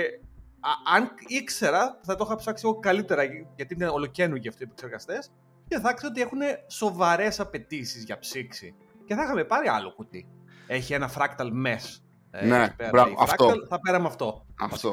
[0.61, 3.23] α, αν ήξερα, θα το είχα ψάξει εγώ καλύτερα,
[3.57, 5.31] γιατί είναι ολοκένουργοι αυτοί οι επεξεργαστές,
[5.69, 8.75] και θα ήξερα ότι έχουν σοβαρές απαιτήσεις για ψήξη.
[9.05, 10.29] Και θα είχαμε πάρει άλλο κουτί.
[10.67, 12.01] Έχει ένα fractal mesh.
[12.31, 13.53] Ε, ναι, πέρα, μπράβο, αυτό.
[13.69, 14.47] Θα πέραμε αυτό.
[14.61, 14.91] Αυτό.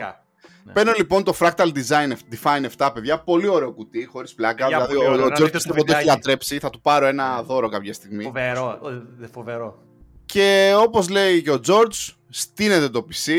[0.63, 0.73] Ναι.
[0.73, 3.19] Παίρνω λοιπόν το Fractal Design Define 7, παιδιά.
[3.19, 4.67] Πολύ ωραίο κουτί, χωρίς πλάκα.
[4.67, 6.59] Για δηλαδή, ο Τζόρτ πιστεύω το έχει λατρέψει.
[6.59, 8.23] Θα του πάρω ένα δώρο κάποια στιγμή.
[8.23, 8.79] Φοβερό.
[9.31, 9.83] φοβερό.
[10.25, 13.33] Και όπως λέει και ο George, στείνεται το PC.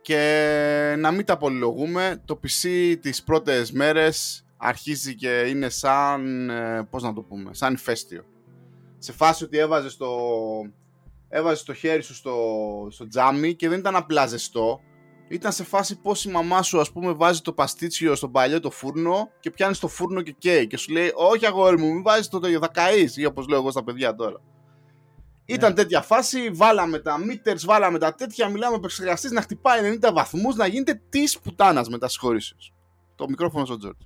[0.00, 6.86] Και να μην τα πολυλογούμε, το PC τις πρώτες μέρες αρχίζει και είναι σαν, ε,
[6.90, 8.24] πώς να το πούμε, σαν ηφαίστειο.
[8.98, 10.08] Σε φάση ότι έβαζε το,
[11.28, 12.36] έβαζε το χέρι σου στο,
[12.90, 14.80] στο τζάμι και δεν ήταν απλά ζεστό,
[15.28, 18.70] ήταν σε φάση πώς η μαμά σου, ας πούμε, βάζει το παστίτσιο στον παλιό το
[18.70, 20.66] φούρνο και πιάνεις το φούρνο και καίει.
[20.66, 23.16] Και σου λέει, Όχι, αγόρι μου, μην βάζεις το τέτοιο, θα καείς.
[23.16, 24.40] Ή όπως λέω εγώ στα παιδιά τώρα.
[25.44, 25.76] Ήταν ναι.
[25.76, 30.66] τέτοια φάση, βάλαμε τα meters, βάλαμε τα τέτοια, μιλάμε επεξεργαστής να χτυπάει 90 βαθμούς, να
[30.66, 32.72] γίνεται της πουτάνας με τα συγχωρήσεις.
[33.14, 34.00] Το μικρόφωνο στον Τζόρτ.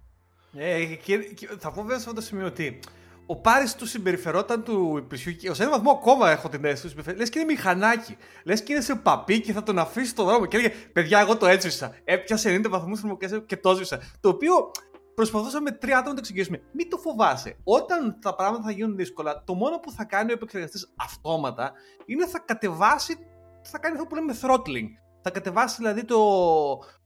[0.56, 2.80] Ε, και, και, θα πω βέβαια σε αυτό το σημείο ότι
[3.26, 6.96] ο Πάρης του συμπεριφερόταν του υπηρεσιού και ω ένα βαθμό ακόμα έχω την αίσθηση.
[7.16, 8.16] Λες και είναι μηχανάκι.
[8.44, 10.46] Λες και είναι σε παπί και θα τον αφήσει στον δρόμο.
[10.46, 11.94] Και έλεγε Παιδιά, εγώ το έτσισα.
[12.04, 14.00] Έπιασε 90 βαθμούς θερμοκρασία και το έσβησα.
[14.20, 14.70] Το οποίο
[15.14, 16.62] προσπαθούσαμε με τρία άτομα να το εξηγήσουμε.
[16.72, 17.56] Μην το φοβάσαι.
[17.64, 21.72] Όταν τα πράγματα θα γίνουν δύσκολα, το μόνο που θα κάνει ο επεξεργαστής αυτόματα
[22.06, 23.18] είναι θα κατεβάσει.
[23.62, 24.88] Θα κάνει αυτό που λέμε throttling.
[25.22, 26.18] Θα κατεβάσει δηλαδή το,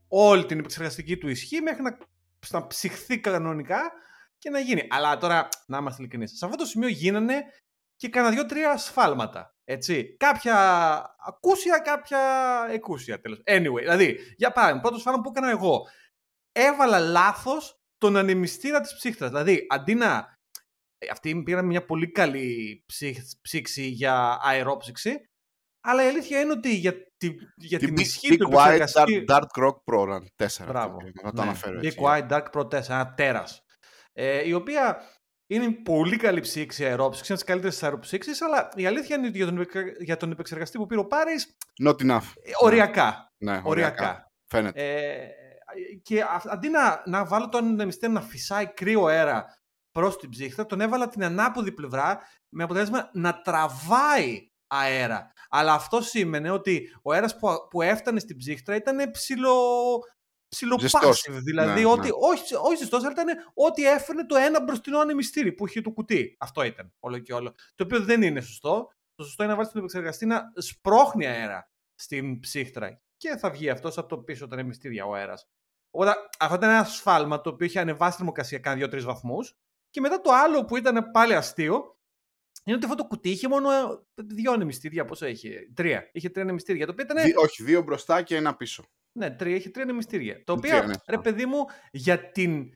[0.07, 1.97] όλη την επεξεργαστική του ισχύ μέχρι να,
[2.49, 3.91] να ψυχθεί κανονικά
[4.37, 4.87] και να γίνει.
[4.89, 7.43] Αλλά τώρα, να είμαστε ειλικρινείς, σε αυτό το σημείο γίνανε
[7.95, 9.55] και κάνα δύο-τρία σφάλματα.
[9.63, 10.15] Έτσι.
[10.17, 10.55] Κάποια
[11.25, 12.19] ακούσια, κάποια
[12.71, 13.41] εκούσια τέλος.
[13.45, 15.87] Anyway, δηλαδή, για παράδειγμα, πρώτο σφάλμα που έκανα εγώ.
[16.51, 19.29] Έβαλα λάθος τον ανεμιστήρα της ψύχτρας.
[19.29, 20.35] Δηλαδή, αντί να.
[20.97, 22.83] Ε, Αυτή πήραν μια πολύ καλή
[23.41, 25.21] ψήξη για αερόψυξη.
[25.81, 29.25] Αλλά η αλήθεια είναι ότι για, τη, για την, την ισχύ του επεξεργαστή...
[29.27, 30.65] Dark, Dark Rock Pro Run 4.
[30.67, 30.97] Μπράβο.
[31.23, 31.47] Να το ναι.
[31.47, 31.97] αναφέρω έτσι.
[31.99, 33.66] Big White Dark Pro 4, ένα τέρας
[34.19, 35.01] ε, η οποία
[35.47, 39.45] είναι πολύ καλή ψήξη αερόψυξης, είναι τις καλύτερες αεροψήξει, αλλά η αλήθεια είναι ότι για
[39.45, 39.65] τον,
[39.99, 41.57] για τον επεξεργαστή που πήρε ο Πάρης.
[41.83, 42.33] Not enough.
[42.43, 43.31] Ε, οριακά.
[43.37, 44.31] Ναι, ναι οριακά.
[44.45, 44.81] Φαίνεται.
[44.83, 45.27] Ε,
[46.01, 49.45] και αντί να, να βάλω τον ανεμιστή να φυσάει κρύο αέρα
[49.91, 55.31] προς την ψύχτα, τον έβαλα την ανάποδη πλευρά με αποτέλεσμα να τραβάει αέρα.
[55.49, 59.53] Αλλά αυτό σήμαινε ότι ο αέρας που, που έφτανε στην ψύχτρα ήταν ψηλο
[60.47, 61.37] ψιλοπάσιβ.
[61.37, 62.13] Δηλαδή, ναι, ότι, ναι.
[62.19, 66.35] όχι, όχι ζεστός, αλλά ήταν ό,τι έφερνε το ένα μπροστινό ανεμιστήρι που είχε το κουτί.
[66.39, 67.55] Αυτό ήταν όλο και όλο.
[67.75, 68.91] Το οποίο δεν είναι σωστό.
[69.15, 73.69] Το σωστό είναι να βάλει τον επεξεργαστή να σπρώχνει αέρα στην ψύχτρα και θα βγει
[73.69, 75.47] αυτός από το πίσω τα ανεμιστήρια ο αέρας.
[75.89, 79.57] Οπότε αυτό ήταν ένα σφάλμα το οποίο είχε ανεβάσει τη θερμοκρασία κάνα 2-3 βαθμούς.
[79.89, 81.99] Και μετά το άλλο που ήταν πάλι αστείο
[82.63, 83.69] είναι ότι αυτό το κουτί είχε μόνο
[84.15, 85.05] δύο ανεμιστήρια.
[85.05, 86.09] Πόσο είχε, τρία.
[86.13, 86.85] Είχε τρία ανεμιστήρια.
[86.85, 87.33] Το οποίο ήταν...
[87.35, 88.83] όχι, δύο μπροστά και ένα πίσω.
[89.17, 90.43] Ναι, τρία, έχει τρία νεμιστήρια.
[90.43, 90.93] Το οποίο, ναι.
[91.07, 92.71] ρε παιδί μου, για την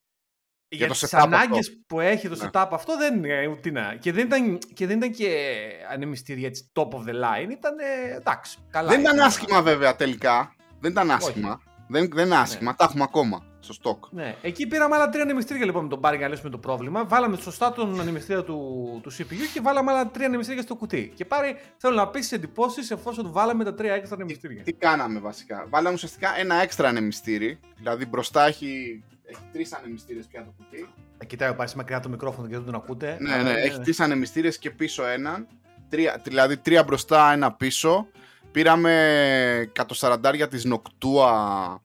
[0.68, 2.50] για, για τις ανάγκες που έχει το ναι.
[2.54, 3.96] setup αυτό δεν είναι ούτε να.
[3.96, 5.58] Και δεν ήταν και, δεν ήταν και
[5.92, 7.50] ανεμιστήρια έτσι top of the line.
[7.52, 7.76] Ήταν
[8.16, 8.58] εντάξει.
[8.70, 10.56] Καλά δεν ήταν άσχημα βέβαια τελικά.
[10.80, 11.62] Δεν ήταν άσχημα.
[11.88, 12.72] Δεν, δεν είναι άσχημα.
[12.72, 12.78] Ναι.
[12.78, 14.10] Τα έχουμε ακόμα στο stock.
[14.12, 14.36] Ναι.
[14.42, 17.06] Εκεί πήραμε άλλα τρία ανεμιστήρια λοιπόν με τον Πάρη για να λύσουμε το πρόβλημα.
[17.06, 21.12] Βάλαμε σωστά τον ανεμιστήρα του, του CPU και βάλαμε άλλα τρία ανεμιστήρια στο κουτί.
[21.16, 24.64] Και πάρει, θέλω να πεις εντυπώσεις εφόσον βάλαμε τα τρία έξτρα ανεμιστήρια.
[24.64, 25.66] Τι, τι κάναμε βασικά.
[25.70, 27.60] Βάλαμε ουσιαστικά ένα έξτρα ανεμιστήρι.
[27.76, 30.90] Δηλαδή μπροστά έχει, έχει τρεις ανεμιστήρες πια το κουτί.
[31.18, 33.18] Ε, κοιτάει ο Πάρη μακριά το μικρόφωνο και δεν τον ακούτε.
[33.20, 35.48] Ναι, ναι, έχει τρεις ανεμιστήρες και πίσω έναν.
[35.90, 38.08] Τρία, δηλαδή τρία μπροστά, ένα πίσω.
[38.52, 41.82] Πήραμε 140 της Νοκτούα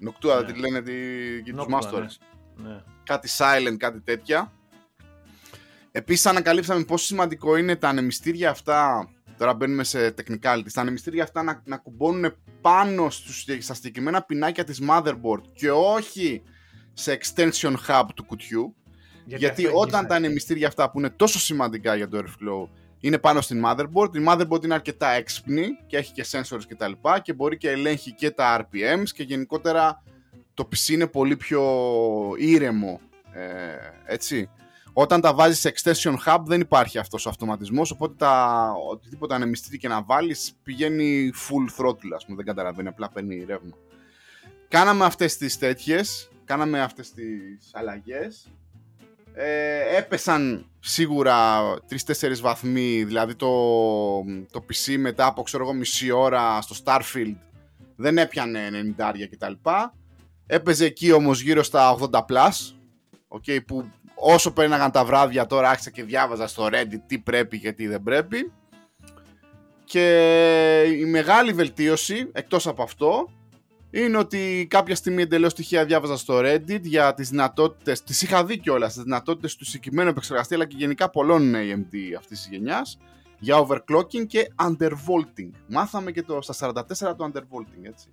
[0.00, 0.52] Νοκτούα, ναι.
[0.52, 0.92] τη λένε τη,
[1.42, 2.16] και τους Masters.
[2.56, 2.68] Ναι.
[2.68, 2.82] ναι.
[3.04, 4.52] Κάτι silent, κάτι τέτοια.
[5.92, 9.08] Επίσης ανακαλύψαμε πόσο σημαντικό είναι τα ανεμιστήρια αυτά,
[9.38, 14.64] τώρα μπαίνουμε σε technicalities, τα ανεμιστήρια αυτά να, να κουμπώνουν πάνω στους, στα συγκεκριμένα πινάκια
[14.64, 16.42] της motherboard και όχι
[16.92, 18.74] σε extension hub του κουτιού.
[19.24, 22.68] Γιατί, γιατί όταν τα ανεμιστήρια αυτά που είναι τόσο σημαντικά για το airflow
[23.00, 24.16] είναι πάνω στην motherboard.
[24.16, 27.70] Η motherboard είναι αρκετά έξυπνη και έχει και sensors και τα λοιπά και μπορεί και
[27.70, 30.02] ελέγχει και τα RPMs και γενικότερα
[30.54, 31.62] το PC είναι πολύ πιο
[32.38, 33.00] ήρεμο,
[33.32, 33.42] ε,
[34.04, 34.50] έτσι.
[34.92, 39.78] Όταν τα βάζεις σε extension hub δεν υπάρχει αυτός ο αυτοματισμός, οπότε τα, οτιδήποτε ανεμιστήρι
[39.78, 43.76] και να βάλεις πηγαίνει full throttle, ας πούμε, δεν καταλαβαίνει, απλά παίρνει ρεύμα.
[44.68, 48.50] Κάναμε αυτές τις τέτοιες, κάναμε αυτές τις αλλαγές
[49.42, 51.60] ε, έπεσαν σίγουρα
[52.06, 53.48] 3-4 βαθμοί, δηλαδή το,
[54.50, 57.36] το PC μετά από ξέρω εγώ μισή ώρα στο Starfield
[57.96, 59.52] δεν έπιανε 90 κτλ.
[60.46, 62.74] Έπαιζε εκεί όμως γύρω στα 80 plus,
[63.28, 67.72] okay, που όσο πέρναγαν τα βράδια τώρα άρχισα και διάβαζα στο Reddit τι πρέπει και
[67.72, 68.52] τι δεν πρέπει.
[69.84, 73.30] Και η μεγάλη βελτίωση, εκτός από αυτό,
[73.90, 78.02] είναι ότι κάποια στιγμή εντελώς τυχαία διάβαζα στο Reddit για τις δυνατότητες.
[78.02, 82.38] Τις είχα δει κιόλας, τις δυνατότητες του συγκεκριμένου επεξεργαστή αλλά και γενικά πολλών AMD αυτής
[82.38, 82.98] της γενιάς
[83.38, 85.50] για overclocking και undervolting.
[85.66, 88.08] Μάθαμε και το, στα 44 το undervolting, έτσι.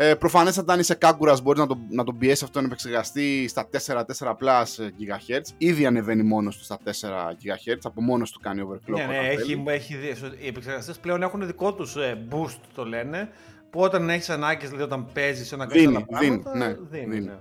[0.00, 3.68] Ε, Προφανέστατα, αν είσαι κάγκουρας, μπορείς να, το, να τον πιέσεις αυτόν τον επεξεργαστή στα
[3.86, 5.40] 4-4 plus GHz.
[5.58, 8.96] Ήδη ανεβαίνει μόνος του στα 4 GHz, από μόνος του κάνει overclock.
[8.96, 9.94] Ναι, ναι, έχει, έχει,
[10.38, 13.28] οι επεξεργαστές πλέον έχουν δικό τους ε, boost, το λένε
[13.70, 17.26] που όταν έχεις ανάγκες, δηλαδή όταν παίζεις σε ένα δίνει, πράγματα, δίνει, ναι, δίνει, δίνει.
[17.26, 17.38] Ναι.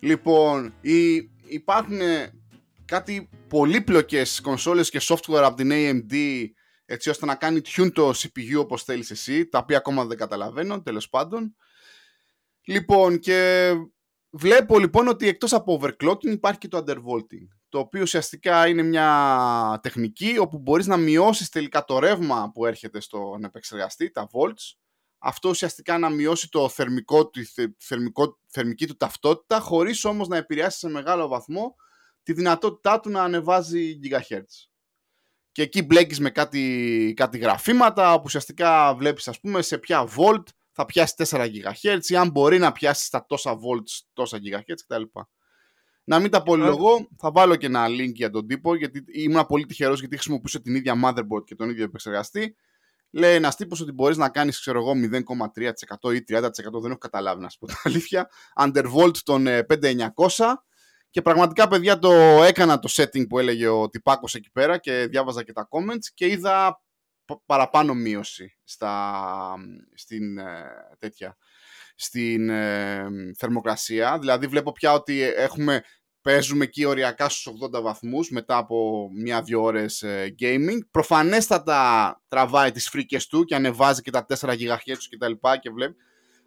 [0.00, 1.14] Λοιπόν, η,
[1.46, 1.98] υπάρχουν
[2.84, 6.14] κάτι πολύπλοκες κονσόλες και software από την AMD
[6.84, 10.82] έτσι ώστε να κάνει tune το CPU όπως θέλεις εσύ, τα οποία ακόμα δεν καταλαβαίνω,
[10.82, 11.56] τέλος πάντων.
[12.64, 13.70] Λοιπόν, και
[14.30, 19.78] βλέπω λοιπόν ότι εκτός από overclocking υπάρχει και το undervolting, το οποίο ουσιαστικά είναι μια
[19.82, 24.76] τεχνική όπου μπορείς να μειώσεις τελικά το ρεύμα που έρχεται στον επεξεργαστή, τα volts,
[25.22, 27.42] αυτό ουσιαστικά να μειώσει το θερμικό, τη
[27.78, 31.74] θερμικό, θερμική του ταυτότητα, χωρίς όμως να επηρεάσει σε μεγάλο βαθμό
[32.22, 34.42] τη δυνατότητά του να ανεβάζει GHz.
[35.52, 40.42] Και εκεί μπλέκεις με κάτι, κάτι γραφήματα, όπου ουσιαστικά βλέπεις ας πούμε σε ποια volt
[40.72, 45.02] θα πιάσει 4 GHz ή αν μπορεί να πιάσει στα τόσα volts, τόσα GHz κτλ.
[46.04, 49.66] Να μην τα πολυλογώ, θα βάλω και ένα link για τον τύπο, γιατί ήμουν πολύ
[49.66, 52.56] τυχερός γιατί χρησιμοποιούσα την ίδια motherboard και τον ίδιο επεξεργαστή
[53.12, 56.80] Λέει ένας τύπος ότι μπορείς να κάνεις, ξέρω εγώ, 0,3% ή 30%.
[56.80, 58.28] Δεν έχω καταλάβει να σου πω την αλήθεια.
[58.60, 60.08] Undervolt των 5900.
[61.10, 65.42] Και πραγματικά, παιδιά, το έκανα το setting που έλεγε ο τυπάκος εκεί πέρα και διάβαζα
[65.42, 66.82] και τα comments και είδα
[67.46, 69.54] παραπάνω μείωση στα,
[69.94, 70.64] στην, ε,
[70.98, 71.36] τέτοια,
[71.94, 74.18] στην ε, θερμοκρασία.
[74.18, 75.82] Δηλαδή βλέπω πια ότι έχουμε
[76.22, 80.78] παίζουμε εκεί οριακά στους 80 βαθμούς μετά από μια-δυο ώρες ε, gaming.
[80.90, 85.70] Προφανέστατα τραβάει τις φρίκες του και ανεβάζει και τα 4 GHz και τα λοιπά και
[85.70, 85.94] βλέπει.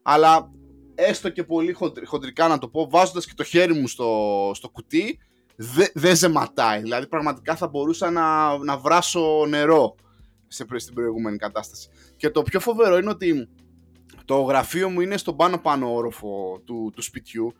[0.01, 0.49] Αλλά
[0.95, 5.19] έστω και πολύ χοντρικά να το πω, βάζοντας και το χέρι μου στο, στο κουτί,
[5.55, 6.81] δεν δε ζεματάει.
[6.81, 9.95] Δηλαδή πραγματικά θα μπορούσα να, να βράσω νερό
[10.47, 11.89] σε, στην προηγούμενη κατάσταση.
[12.15, 13.49] Και το πιο φοβερό είναι ότι
[14.25, 17.53] το γραφείο μου είναι στον πάνω-πάνω όροφο του, του σπιτιού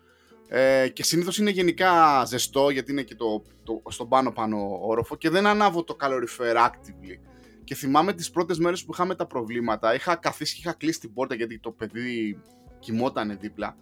[0.48, 5.16] ε, και συνήθως είναι γενικά ζεστό γιατί είναι και το, το, στον πάνω πάνω όροφο
[5.16, 7.20] και δεν ανάβω το calorifer actively.
[7.64, 11.14] Και θυμάμαι τις πρώτες μέρες που είχαμε τα προβλήματα, είχα καθίσει και είχα κλείσει την
[11.14, 12.42] πόρτα γιατί το παιδί
[12.80, 13.78] κοιμόταν δίπλα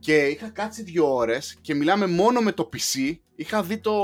[0.00, 3.16] και είχα κάτσει δύο ώρες και μιλάμε μόνο με το PC.
[3.34, 3.94] Είχα δει το,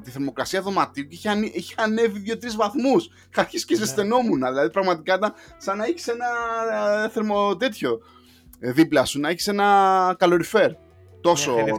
[0.00, 3.08] τη θερμοκρασία δωματίου και είχε, είχε ανέβει δύο-τρεις βαθμούς.
[3.30, 3.84] Είχα αρχίσει και ναι.
[3.84, 4.38] ζεσθενόμουν.
[4.38, 6.26] Δηλαδή, πραγματικά ήταν σαν να έχεις ένα
[7.04, 7.98] ε, θερμο τέτοιο
[8.58, 10.72] ε, δίπλα σου, να έχεις ένα καλοριφέρ
[11.28, 11.72] τόσο, ναι,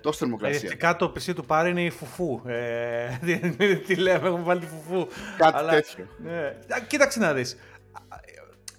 [0.00, 0.68] τόσο θερμοκρασία.
[0.68, 2.40] Ειδικά το PC του πάρει είναι η φουφού.
[2.46, 3.18] Ε,
[3.86, 5.06] τι λέμε, έχουμε βάλει τη φουφού.
[5.36, 6.06] Κάτι Αλλά, τέτοιο.
[6.18, 6.56] Ναι.
[6.86, 7.56] Κοίταξε να δεις.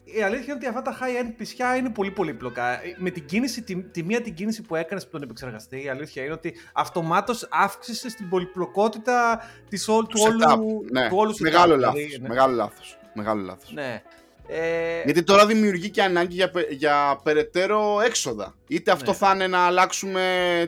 [0.03, 2.79] Η αλήθεια είναι ότι αυτά τα high-end πισιά είναι πολύ πολύπλοκα.
[2.97, 6.23] Με την κίνηση, τη, τη μία την κίνηση που έκανες από τον επεξεργαστή, η αλήθεια
[6.23, 11.09] είναι ότι αυτομάτως αύξησες την πολυπλοκότητα της, του, του, όλου, ναι.
[11.09, 11.95] του όλου Μεγάλο λάθος.
[11.95, 12.27] Δηλαδή, ναι.
[12.27, 12.99] Μεγάλο λάθος.
[13.13, 13.71] Μεγάλο λάθος.
[13.73, 14.01] Ναι.
[14.47, 15.01] Ε...
[15.05, 18.55] Γιατί τώρα δημιουργεί και ανάγκη για, για περαιτέρω έξοδα.
[18.67, 19.17] Είτε αυτό ναι.
[19.17, 20.21] θα είναι να αλλάξουμε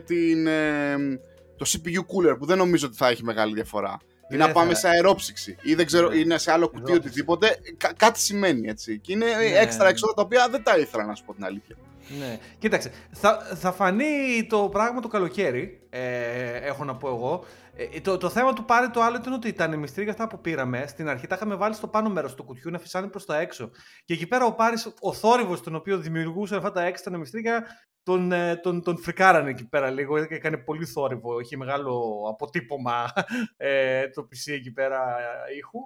[0.06, 0.96] την, ε,
[1.58, 4.00] το CPU cooler που δεν νομίζω ότι θα έχει μεγάλη διαφορά.
[4.32, 7.60] Ή να πάμε σε αερόψυξη ή δεν ξέρω, είναι σε άλλο κουτί οτιδήποτε.
[7.78, 9.00] Κά- κάτι σημαίνει έτσι.
[9.00, 9.90] Και είναι ναι, έξτρα ναι.
[9.90, 11.76] έξοδα τα οποία δεν τα ήθελα να σου πω την αλήθεια.
[12.20, 12.40] Ναι.
[12.60, 16.02] Κοίταξε, θα, θα φανεί το πράγμα το καλοκαίρι, ε,
[16.62, 17.46] έχω να πω εγώ.
[17.82, 20.88] Ε, το, το θέμα του πάρει το άλλο ήταν ότι τα ανεμιστήρια αυτά που πήραμε
[20.88, 23.72] στην αρχή τα είχαμε βάλει στο πάνω μέρος του κουτιού να φυσάνε προς τα έξω.
[24.06, 27.66] Και εκεί πέρα ο Πάρης, ο θόρυβος τον οποίο δημιουργούσε αυτά τα έξτρα ανεμιστήρια,
[28.04, 30.18] τον, ε, τον, τον φρικάρανε εκεί πέρα λίγο.
[30.18, 31.40] Έκανε πολύ θόρυβο.
[31.40, 33.12] Είχε μεγάλο αποτύπωμα
[33.58, 35.18] ε, το PC εκεί πέρα
[35.58, 35.80] ήχου.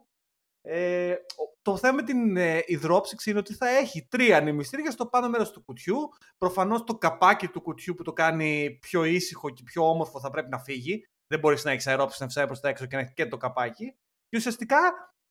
[0.62, 1.15] Ε,
[1.62, 5.51] το θέμα με την ε, υδρόψυξη είναι ότι θα έχει τρία ανεμιστήρια στο πάνω μέρος
[5.51, 5.97] του κουτιού.
[6.38, 10.49] Προφανώς το καπάκι του κουτιού που το κάνει πιο ήσυχο και πιο όμορφο θα πρέπει
[10.49, 11.08] να φύγει.
[11.34, 13.38] Δεν μπορείς να έχεις αερόψυξη να φυσάει προς τα έξω και να έχει και το
[13.38, 13.96] καπάκι.
[14.30, 14.80] Και ουσιαστικά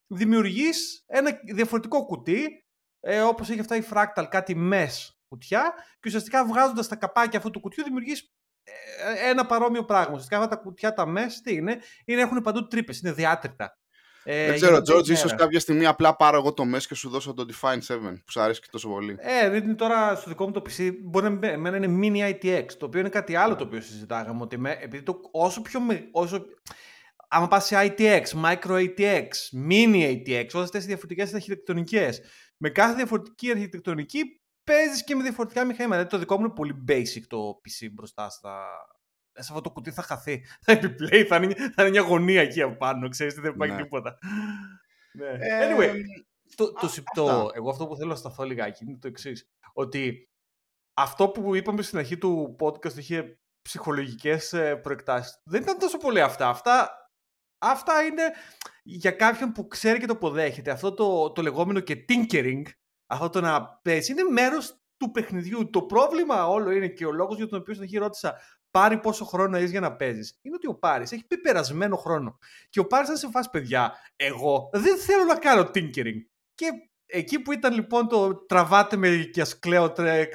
[0.07, 2.67] δημιουργείς ένα διαφορετικό κουτί,
[3.01, 5.75] ε, όπως έχει αυτά η Fractal, κάτι mesh κουτιά.
[6.01, 10.11] Και ουσιαστικά βγάζοντας τα καπάκια αυτού του κουτιού, δημιουργείς ε, ένα παρόμοιο πράγμα.
[10.11, 13.77] Ουσιαστικά αυτά τα κουτιά, τα mesh, τι είναι, είναι έχουν παντού τρύπες, είναι διάτρητα.
[14.25, 15.37] Ε, Δεν για ξέρω, την πρώτη George, ίσως μέρα.
[15.45, 18.41] κάποια στιγμή απλά πάρω εγώ το μέσο και σου δώσω το Define 7 που σου
[18.41, 19.17] αρέσει και τόσο πολύ.
[19.19, 22.65] Ε, δεν τώρα στο δικό μου το PC μπορεί να μην- εμένα είναι mini ITX,
[22.79, 24.43] το οποίο είναι κάτι άλλο το οποίο συζητάγαμε.
[24.43, 25.81] Ότι με, επειδή το, όσο πιο.
[25.81, 26.45] με- Όσο,
[27.29, 29.29] άμα πας σε ITX, micro ATX,
[29.69, 32.21] mini ATX, όλες αυτές οι διαφορετικές αρχιτεκτονικές,
[32.57, 34.21] με κάθε διαφορετική αρχιτεκτονική
[34.65, 35.95] παίζεις και με διαφορετικά μηχανήματα.
[35.95, 38.65] Δηλαδή το δικό μου είναι πολύ basic το PC μπροστά στα.
[39.35, 40.45] Σε αυτό το κουτί θα χαθεί.
[40.65, 43.09] Θα επιπλέει, θα είναι, θα είναι μια γωνία εκεί απάνω.
[43.09, 43.83] Ξέρεις, δεν υπάρχει Ναι.
[43.83, 44.19] τίποτα.
[45.13, 45.27] Ναι.
[45.29, 45.93] Ε, Anyway,
[46.57, 47.23] το, το, α, συ- αυτά.
[47.41, 49.49] το- εγώ αυτό που θέλω να σταθώ λιγάκι είναι το εξής.
[49.73, 50.29] Ότι
[50.95, 55.41] αυτό που είπαμε στην αρχή του podcast είχε ψυχολογικές ε, προεκτάσεις.
[55.45, 56.49] Δεν ήταν τόσο πολύ αυτά.
[56.49, 56.91] Αυτά,
[57.59, 58.23] αυτά είναι
[58.83, 60.71] για κάποιον που ξέρει και το αποδέχεται.
[60.71, 62.63] Αυτό το, το λεγόμενο και tinkering,
[63.07, 65.71] αυτό το να παίζει, είναι μέρος του παιχνιδιού.
[65.71, 68.41] Το πρόβλημα όλο είναι και ο λόγος για τον οποίο στην αρχή ρώτησα
[68.73, 70.39] πάρει πόσο χρόνο έχεις για να παίζεις.
[70.43, 72.39] Είναι ότι ο Πάρης έχει πεπερασμένο χρόνο.
[72.69, 76.21] Και ο Πάρης, αν σε φας παιδιά, εγώ δεν θέλω να κάνω tinkering.
[76.55, 76.67] Και
[77.07, 79.93] εκεί που ήταν λοιπόν το τραβάτε με και ας κλαίω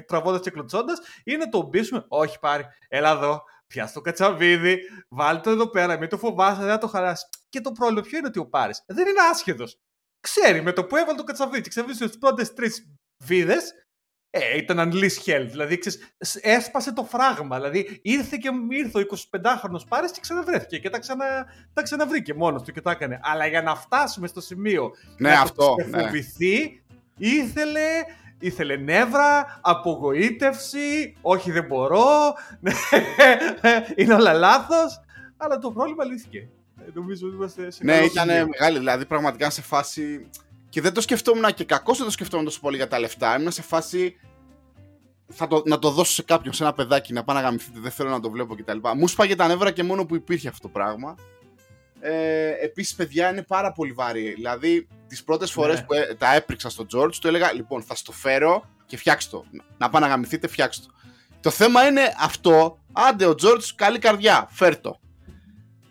[0.08, 2.06] τραβώντας και κλωτσώντας, είναι το μπίσουμε.
[2.08, 6.70] Όχι Πάρη, έλα εδώ, πιάσ' το κατσαβίδι, βάλ το εδώ πέρα, μην το φοβάσαι, δεν
[6.70, 7.26] θα το χαράσει.
[7.50, 9.80] Και το πρόβλημα ποιο είναι ότι ο Πάρης δεν είναι άσχετος.
[10.20, 12.92] Ξέρει με το που έβαλε το κατσαβίδι και ξεβρίσκει τι πρώτες τρεις
[13.24, 13.87] βίδες,
[14.54, 15.46] ε, ήταν unleash hell.
[15.50, 17.56] Δηλαδή, ξέρεις, σ- έσπασε το φράγμα.
[17.56, 21.26] Δηλαδή, ήρθε και ήρθε ο 25χρονο Πάρης και ξαναβρέθηκε και τα, ξανα,
[21.74, 23.20] τα ξαναβρήκε μόνος του και τα έκανε.
[23.24, 25.76] Αλλά για να φτάσουμε στο σημείο Ναι, να αυτό.
[25.78, 26.02] το Ναι.
[26.02, 26.82] φοβηθεί,
[27.18, 27.82] ήθελε,
[28.40, 32.34] ήθελε νεύρα, απογοήτευση, όχι δεν μπορώ,
[33.96, 35.00] είναι όλα λάθος,
[35.38, 36.48] αλλά το πρόβλημα λύθηκε.
[36.80, 38.48] Ε, νομίζω ότι είμαστε σε Ναι, καλό ήταν σημείο.
[38.48, 38.78] μεγάλη.
[38.78, 40.30] Δηλαδή, πραγματικά σε φάση.
[40.78, 43.38] Και δεν το σκεφτόμουν και κακώ δεν το σκεφτόμουν τόσο πολύ για τα λεφτά.
[43.40, 44.16] Ήμουν σε φάση.
[45.28, 47.92] Θα το, να το δώσω σε κάποιον, σε ένα παιδάκι, να πάει να γαμηθείτε, δεν
[47.92, 48.78] θέλω να το βλέπω κτλ.
[48.96, 51.16] Μου σπάγε τα νεύρα και μόνο που υπήρχε αυτό το πράγμα.
[52.00, 54.34] Ε, Επίσης, παιδιά, είναι πάρα πολύ βαρύ.
[54.34, 55.86] Δηλαδή, τις πρώτες φορές Ναι.
[55.86, 59.46] που ε, τα έπριξα στον George, του έλεγα: Λοιπόν, θα στο φέρω και φτιάξτε το.
[59.78, 60.94] Να πάει να γαμηθείτε, φτιάξτε το.
[61.42, 62.80] Το θέμα είναι αυτό.
[62.92, 65.00] Άντε, ο George, καλή καρδιά, φέρ το.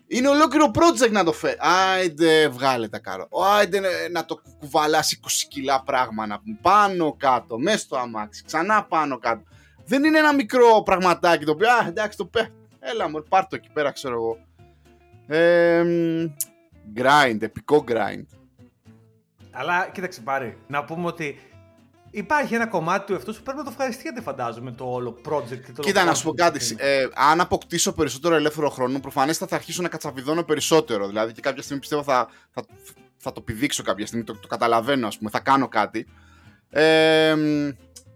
[0.09, 1.57] Είναι ολόκληρο project να το φέρει.
[1.59, 3.29] Άιντε, βγάλε τα κάρο.
[3.57, 6.59] Άιντε ε, να το κουβαλάς 20 κιλά πράγμα να πούμε.
[6.62, 9.42] Πάνω κάτω, μέσα στο αμάξι, ξανά πάνω κάτω.
[9.85, 12.53] Δεν είναι ένα μικρό πραγματάκι το οποίο, α, εντάξει, το πέ.
[12.81, 14.38] Έλα μου, πάρ' το εκεί πέρα, ξέρω εγώ.
[15.27, 16.25] Ε, μ,
[16.97, 18.25] grind, επικό grind.
[19.51, 21.38] Αλλά κοίταξε πάρει, να πούμε ότι
[22.11, 25.61] υπάρχει ένα κομμάτι του εαυτού που πρέπει να το ευχαριστιέται φαντάζομαι το όλο project.
[25.66, 26.73] και το Κοίτα, όλο να σου πω πράγμα που κάτι.
[26.73, 26.83] είναι.
[26.83, 31.07] Ε, αν αποκτήσω περισσότερο ελεύθερο χρόνο, προφανέστατα θα αρχίσω να κατσαβιδώνω περισσότερο.
[31.07, 32.64] Δηλαδή και κάποια στιγμή πιστεύω θα, θα,
[33.16, 34.25] θα το πηδήξω κάποια στιγμή.
[34.25, 35.31] Το, το καταλαβαίνω, ας πούμε.
[35.31, 36.07] Θα κάνω κάτι.
[36.71, 37.69] Ε, μ,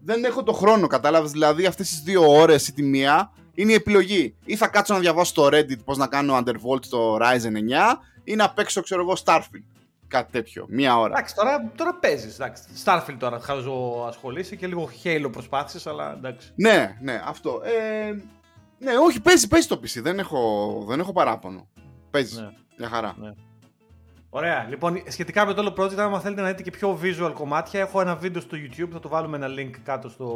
[0.04, 1.30] δεν έχω το χρόνο, κατάλαβες.
[1.30, 4.36] Δηλαδή αυτές τις δύο ώρες ή τη μία είναι η επιλογή.
[4.44, 8.34] Ή θα κάτσω να διαβάσω στο Reddit πώς να κάνω Undervolt στο Ryzen 9 ή
[8.34, 9.69] να παίξω, ξέρω εγώ, Starfield.
[10.10, 10.66] Κάτι τέτοιο.
[10.68, 11.12] Μία ώρα.
[11.12, 12.38] Εντάξει, τώρα, τώρα παίζεις.
[12.84, 16.52] Starfield τώρα χάζω ασχολείσαι και λίγο Halo προσπάθησες, αλλά εντάξει.
[16.54, 17.60] Ναι, ναι, αυτό.
[17.64, 18.10] Ε,
[18.78, 20.02] ναι, όχι, παίζει, παίζει το PC.
[20.02, 21.68] Δεν έχω, δεν έχω παράπονο.
[22.10, 22.38] Παίζεις.
[22.40, 22.48] Ναι.
[22.78, 23.14] Μια χαρά.
[24.30, 24.66] Ωραία.
[24.68, 28.00] Λοιπόν, σχετικά με το όλο project, άμα θέλετε να δείτε και πιο visual κομμάτια, έχω
[28.00, 30.28] ένα βίντεο στο YouTube, θα το βάλουμε ένα link κάτω στο,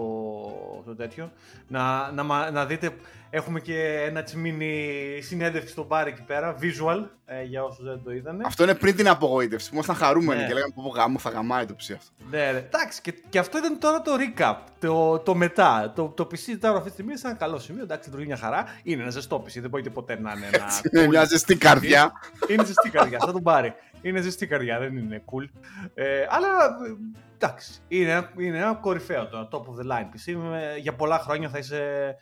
[0.83, 1.33] στο τέτοιο.
[1.69, 2.97] Να, να, μα- να δείτε,
[3.37, 8.03] έχουμε και ένα έτσι mini συνέντευξη στον μπαρ εκεί πέρα, visual, ε, για όσους δεν
[8.05, 8.43] το είδανε.
[8.47, 9.69] Αυτό είναι πριν την απογοήτευση.
[9.69, 10.47] Που ήμασταν χαρούμενοι Ναι.
[10.47, 12.11] και λέγαμε πω γάμο θα γαμάει το ψι αυτό.
[12.31, 12.59] Ναι, ναι.
[12.59, 15.93] Εντάξει, και, και αυτό ήταν τώρα το recap, το, το μετά.
[15.97, 18.37] Το, το PC τώρα αυτή τη στιγμή είναι σε ένα καλό σημείο, εντάξει, λειτουργεί μια
[18.37, 18.65] χαρά.
[18.83, 20.67] Είναι ένα ζεστό PC, δεν μπορείτε ποτέ να είναι ένα.
[20.93, 22.13] Είναι μια ζεστή καρδιά.
[22.49, 23.75] Είναι ζεστή καρδιά, θα τον πάρει.
[24.03, 25.49] Είναι ζεστή καρδιά, δεν είναι cool.
[25.95, 30.35] Ε, αλλά ε, εντάξει, είναι, ένα- είναι ένα κορυφαίο το top of the line PC.
[30.51, 32.15] Με- για πολλά χρόνια θα είσαι,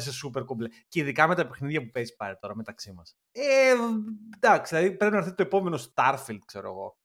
[0.00, 0.68] θα είσαι super complet.
[0.88, 3.16] Και ειδικά με τα παιχνίδια που παίζεις πάρει τώρα μεταξύ μας.
[3.32, 3.42] Ε,
[4.36, 6.96] εντάξει, δηλαδή πρέπει να έρθει το επόμενο Starfield, ξέρω εγώ.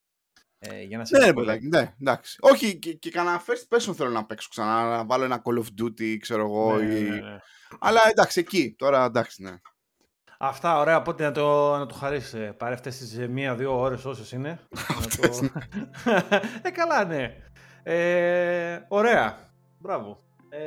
[0.60, 1.45] Ε, για να σε Ναι, ρε ασχολεί.
[1.45, 2.38] παιδάκι, ναι, εντάξει.
[2.39, 4.97] Όχι, και, και κανένα first person θέλω να παίξω ξανά.
[4.97, 6.75] Να βάλω ένα Call of Duty, ξέρω εγώ.
[6.78, 7.38] Ναι, ή- ναι, ναι.
[7.80, 8.75] Αλλά εντάξει, εκεί.
[8.78, 9.52] Τώρα εντάξει, ναι.
[10.39, 10.97] Αυτά, ωραία.
[10.97, 12.56] Οπότε να το, να το χαρίσεις.
[12.58, 14.60] Πάρε αυτέ τις μία-δύο ώρες όσες είναι.
[14.99, 15.49] να το...
[16.62, 17.36] ε, καλά, ναι.
[17.84, 19.52] Ε, ωραία.
[19.78, 20.19] Μπράβο.
[20.49, 20.60] Ε,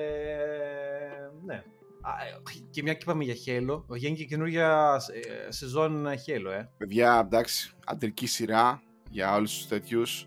[1.45, 1.63] ναι.
[2.03, 5.01] Α, ε, και μια και είπαμε για Halo, βγαίνει και καινούργια
[5.47, 6.69] ε, σεζόν Halo, ε.
[6.79, 10.27] Παιδιά, εντάξει, αντρική σειρά για όλους τους τέτοιους.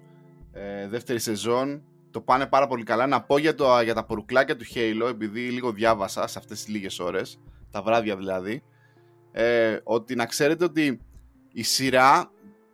[0.51, 1.83] Ε, δεύτερη σεζόν.
[2.11, 3.07] Το πάνε πάρα πολύ καλά.
[3.07, 6.73] Να πω για, το, για τα πορουκλάκια του Halo, επειδή λίγο διάβασα σε αυτές τις
[6.73, 7.39] λίγες ώρες,
[7.71, 8.63] τα βράδια δηλαδή,
[9.31, 10.99] ε, ότι να ξέρετε ότι
[11.53, 12.31] η σειρά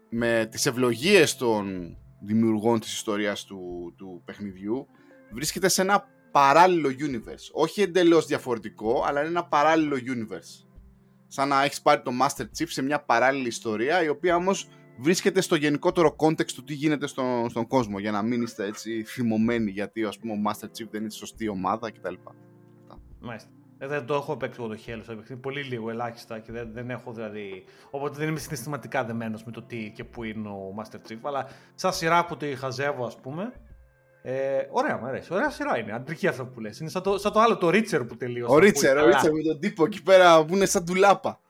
[0.09, 4.87] με τις ευλογίες των δημιουργών της ιστορίας του, του παιχνιδιού
[5.31, 7.49] βρίσκεται σε ένα παράλληλο universe.
[7.51, 10.65] Όχι εντελώς διαφορετικό, αλλά είναι ένα παράλληλο universe
[11.31, 14.67] σαν να έχεις πάρει το Master Chief σε μια παράλληλη ιστορία η οποία όμως
[14.97, 19.03] βρίσκεται στο γενικότερο context του τι γίνεται στον, στον κόσμο για να μην είστε έτσι
[19.03, 22.13] θυμωμένοι γιατί ας πούμε ο Master Chief δεν είναι στη σωστή ομάδα κτλ.
[23.19, 23.49] Μάλιστα.
[23.77, 25.41] Ε, δεν το έχω παίξει εγώ το χέλο στο παιχνίδι.
[25.41, 27.63] Πολύ λίγο, ελάχιστα και δεν, δεν έχω δηλαδή.
[27.89, 31.17] Οπότε δεν είμαι συναισθηματικά δεμένος με το τι και πού είναι ο Master Chief.
[31.21, 33.53] Αλλά σαν σειρά που τη χαζεύω, ας πούμε.
[34.21, 35.33] Ε, ωραία, μου αρέσει.
[35.33, 35.93] Ωραία σειρά είναι.
[35.93, 36.79] Αντρική αυτό που λες.
[36.79, 38.53] Είναι σαν το, σαν το άλλο, το Reacher που τελείωσε.
[38.53, 41.40] Ο Reacher, ο Reacher με τον τύπο εκεί πέρα που είναι σαν ντουλάπα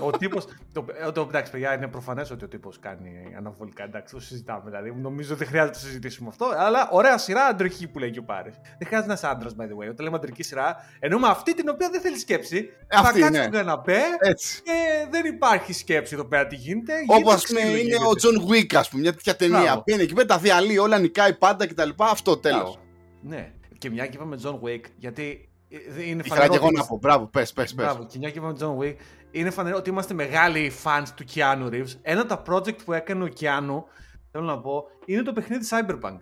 [0.00, 0.46] ο τύπος.
[0.72, 3.84] Το, ε, το, εντάξει, παιδιά, είναι προφανές ότι ο τύπος κάνει αναβολικά.
[3.84, 4.62] Εντάξει, το συζητάμε.
[4.64, 6.46] Δηλαδή, νομίζω ότι δεν χρειάζεται να το συζητήσουμε αυτό.
[6.56, 8.54] Αλλά ωραία σειρά αντρική που λέει και ο Πάρης.
[8.78, 9.90] Δεν χρειάζεται να είσαι άντρας, by the way.
[9.90, 12.70] Όταν λέμε αντρική σειρά, εννοούμε αυτή την οποία δεν θέλει σκέψη.
[12.88, 13.38] Αυτή, θα κάτσει ναι.
[13.38, 14.62] στον καναπέ Έτσι.
[14.62, 16.92] και δεν υπάρχει σκέψη εδώ πέρα τι γίνεται.
[17.06, 19.60] Όπως Γίνεται είναι, ξύλο, ο John Wick, ας πούμε, μια τέτοια ταινία.
[19.60, 19.82] Μπράβο.
[19.82, 21.88] Πήγαινε εκεί πέρα, τα διαλύει όλα, νικάει πάντα κτλ.
[21.98, 22.60] Αυτό τέλος.
[22.60, 22.78] Μπράβο.
[23.22, 23.52] Ναι.
[23.78, 26.96] Και μια και είπαμε John Wick, γιατί ε, είναι Ήθελα και εγώ ότι- να πω.
[26.96, 27.74] Μπράβο, πες, πες.
[27.74, 28.94] Μπράβο, και μια και είπαμε John Wick,
[29.30, 31.98] είναι φανερό ότι είμαστε μεγάλοι fans του Keanu Reeves.
[32.02, 33.82] Ένα από τα project που έκανε ο Keanu,
[34.30, 36.18] θέλω να πω, είναι το παιχνίδι Cyberpunk.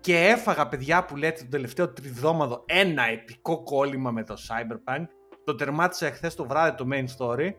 [0.00, 5.04] Και έφαγα, παιδιά που λέτε, τον τελευταίο τριβδόμαδο ένα επικό κόλλημα με το Cyberpunk.
[5.44, 7.50] Το τερμάτισα εχθές το βράδυ το main story.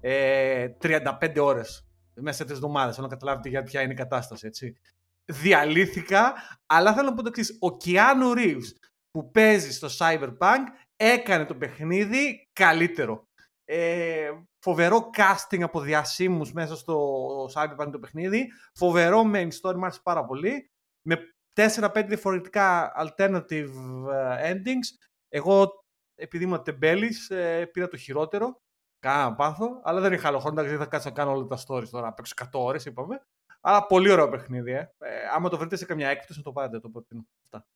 [0.00, 2.94] Ε, 35 ώρες μέσα σε τρεις εβδομάδες.
[2.94, 4.76] Θέλω να καταλάβετε για ποια είναι η κατάσταση, έτσι.
[5.24, 6.32] Διαλύθηκα,
[6.66, 7.50] αλλά θέλω να πω το εξής.
[7.50, 8.70] Ο Keanu Reeves
[9.10, 10.64] που παίζει στο Cyberpunk
[10.96, 13.28] έκανε το παιχνίδι καλύτερο.
[13.72, 18.52] Ε, φοβερό casting από διασύμους μέσα στο Cyberpunk το παιχνίδι.
[18.74, 20.70] Φοβερό main story, μου άρεσε πάρα πολύ.
[21.02, 21.18] Με
[21.54, 23.70] 4-5 διαφορετικά alternative
[24.12, 25.08] ε, endings.
[25.28, 28.62] Εγώ, επειδή είμαι τεμπέλης, ε, πήρα το χειρότερο.
[28.98, 31.58] Κάνα πάθο, αλλά δεν είχα άλλο χρόνο, γιατί δεν θα κάτσω να κάνω όλα τα
[31.66, 32.06] stories τώρα.
[32.06, 33.26] Να παίξω 100 ώρες, είπαμε.
[33.60, 34.92] Αλλά πολύ ωραίο παιχνίδι, ε.
[34.98, 37.26] ε άμα το βρείτε σε καμιά έκπτωση, να το πάρετε, το προτείνω.
[37.44, 37.66] Αυτά.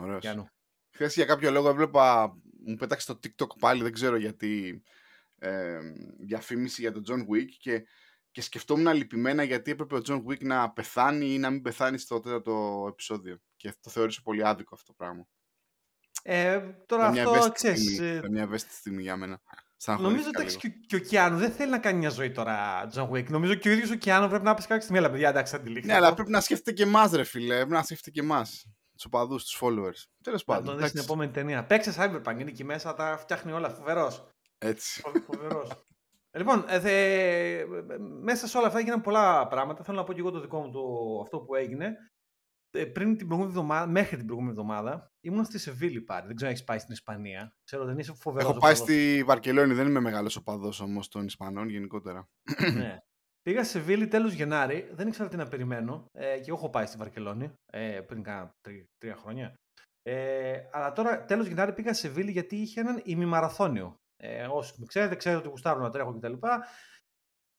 [0.00, 0.20] Ωραίος.
[0.20, 0.46] Γιάννου.
[0.94, 2.36] Χθες για κάποιο λόγο έβλεπα,
[2.66, 4.82] μου πέταξε το TikTok πάλι, δεν ξέρω γιατί,
[5.38, 5.78] ε,
[6.18, 7.86] διαφήμιση για τον John Wick και,
[8.30, 12.20] και σκεφτόμουν λυπημένα γιατί έπρεπε ο John Wick να πεθάνει ή να μην πεθάνει στο
[12.20, 13.38] τέταρτο επεισόδιο.
[13.56, 15.26] Και το θεώρησα πολύ άδικο αυτό το πράγμα.
[16.22, 19.40] Ε, τώρα Ήταν μια αυτό, ευαίσθητη ξέρεις, στιγμή, ε, ήταν μια ευαίσθητη στιγμή για μένα.
[19.86, 20.58] Νομίζω Στεναχωρήθηκα ότι λίγο.
[20.58, 23.26] και, και ο Κιάνου δεν θέλει να κάνει μια ζωή τώρα, John Wick.
[23.28, 24.98] Νομίζω και ο ίδιος ο Κιάνου πρέπει να πεις κάποια στιγμή.
[24.98, 25.86] Αλλά παιδιά, εντάξει, αντιλήφθη.
[25.86, 27.54] Ναι, αλλά πρέπει να σκέφτεται και εμάς, ρε φίλε.
[27.54, 28.66] Πρέπει να σκέφτεται και εμάς.
[28.94, 30.02] Τους οπαδούς, τους followers.
[30.22, 30.64] Τέλος Να πάντων.
[30.64, 31.04] τον δεις στην εντάξει.
[31.04, 31.64] επόμενη ταινία.
[31.64, 33.70] Παίξε Cyberpunk, είναι εκεί μέσα, τα φτιάχνει όλα.
[33.70, 34.28] Φοβερός.
[34.58, 35.02] Έτσι.
[35.26, 35.84] Φοβερός.
[36.36, 37.66] λοιπόν, ε, θε-
[38.22, 39.84] μέσα σε όλα αυτά έγιναν πολλά πράγματα.
[39.84, 40.80] Θέλω να πω και εγώ το δικό μου το,
[41.22, 41.96] αυτό που έγινε.
[42.70, 46.26] Ε, πριν την προηγούμενη εβδομάδα, μέχρι την προηγούμενη εβδομάδα, ήμουν στη Σεβίλη πάλι.
[46.26, 47.52] Δεν ξέρω αν έχεις πάει στην Ισπανία.
[47.64, 48.50] Ξέρω δεν είσαι φοβερός.
[48.50, 52.24] Έχω πάει στη Βαρκελόνη, δεν είμαι μεγάλος οπαδός όμως των Ισπανών γενικότερα.
[52.74, 52.98] ναι.
[53.42, 56.86] Πήγα σε Σεβίλη τέλος Γενάρη, δεν ήξερα τι να περιμένω ε, και εγώ έχω πάει
[56.86, 59.54] στη Βαρκελόνη ε, πριν κάνα τρι- τρία χρόνια.
[60.02, 63.94] Ε, αλλά τώρα τέλος Γενάρη πήγα σε Σεβίλη γιατί είχε έναν ημιμαραθώνιο.
[64.20, 66.32] Ε, όσοι με ξέρετε, ξέρετε ότι γουστάρω να τρέχω κτλ.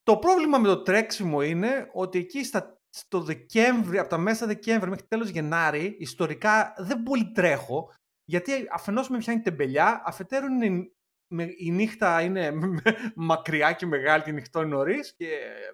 [0.02, 4.90] Το πρόβλημα με το τρέξιμο είναι ότι εκεί στα, στο Δεκέμβρη, από τα μέσα Δεκέμβρη
[4.90, 7.92] μέχρι τέλος Γενάρη, ιστορικά δεν πολύ τρέχω,
[8.24, 10.92] γιατί αφενός με πιάνει τεμπελιά, αφετέρου είναι,
[11.26, 12.52] με, η νύχτα είναι
[13.14, 15.26] μακριά και μεγάλη και νυχτώνει νωρίς και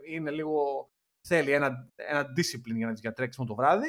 [0.09, 0.89] είναι λίγο,
[1.29, 3.89] θέλει ένα, ένα discipline για να για τρέξιμο το βράδυ.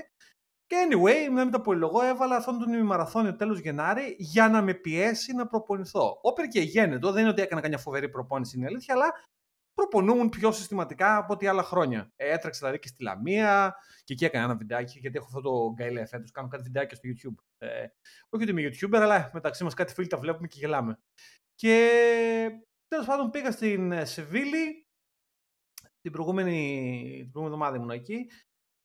[0.68, 5.34] Και anyway, με τα πολυλογώ, έβαλα αυτόν τον ημιμαραθώνιο τέλος Γενάρη για να με πιέσει
[5.34, 6.20] να προπονηθώ.
[6.22, 9.14] Όπερ και γένετο, δεν είναι ότι έκανα καμιά φοβερή προπόνηση, είναι η αλήθεια, αλλά
[9.74, 12.12] προπονούμουν πιο συστηματικά από ό,τι άλλα χρόνια.
[12.16, 15.74] Ε, έτρεξα δηλαδή και στη Λαμία και εκεί έκανα ένα βιντεάκι, γιατί έχω αυτό το
[15.74, 16.32] γκαιλέ φέτο.
[16.32, 17.44] Κάνω κάτι βιντεάκια στο YouTube.
[17.58, 17.88] Ε,
[18.30, 21.00] όχι ότι είμαι YouTuber, αλλά μεταξύ μας κάτι φίλοι τα βλέπουμε και γελάμε.
[21.56, 21.90] Και
[22.88, 24.88] τέλος πάντων πήγα στην ε, Σεβίλη.
[26.02, 28.30] Την προηγούμενη, την προηγούμενη εβδομάδα ήμουν εκεί.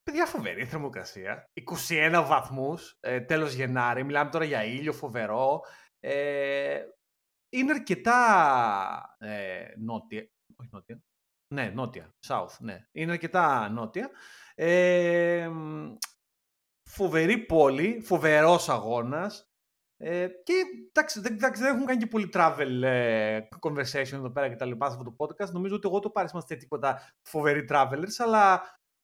[0.03, 1.51] Παιδιά, φοβερή θερμοκρασία.
[1.89, 4.05] 21 βαθμούς, ε, τέλος Γενάρη.
[4.05, 5.61] Μιλάμε τώρα για ήλιο φοβερό.
[6.01, 6.83] Ε,
[7.49, 10.29] είναι αρκετά ε, νότια.
[10.57, 11.03] Όχι νότια.
[11.55, 12.15] Ναι, νότια.
[12.27, 12.87] South, ναι.
[12.93, 14.11] Είναι αρκετά νότια.
[14.55, 15.95] Ε, μ,
[16.91, 19.47] φοβερή πόλη, φοβερός αγώνας.
[19.97, 20.53] Ε, και
[20.89, 24.65] εντάξει, δεν, εντάξει, δεν έχουν κάνει και πολύ travel ε, conversation εδώ πέρα και τα
[24.65, 25.51] λοιπά σε αυτό το podcast.
[25.51, 28.63] Νομίζω ότι εγώ το πάρει είμαστε τίποτα φοβεροί travelers, αλλά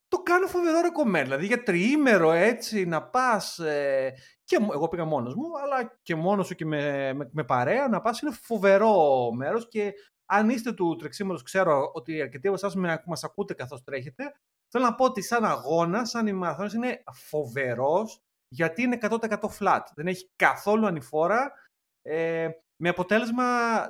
[0.09, 1.23] το κάνω φοβερό recommend.
[1.23, 6.15] Δηλαδή για τριήμερο έτσι να πας, ε, και μ- εγώ πήγα μόνος μου, αλλά και
[6.15, 9.93] μόνος σου και με, με, με παρέα να πας είναι φοβερό μέρος και
[10.31, 14.33] αν είστε του τρεξίματος, ξέρω ότι αρκετοί από εσάς με- μας ακούτε καθώς τρέχετε,
[14.69, 18.21] θέλω να πω ότι σαν αγώνας, σαν ημιμαραθώνιος είναι φοβερός
[18.55, 19.81] γιατί είναι 100% flat.
[19.95, 21.53] Δεν έχει καθόλου ανηφόρα.
[22.03, 22.49] Ε,
[22.83, 23.45] με αποτέλεσμα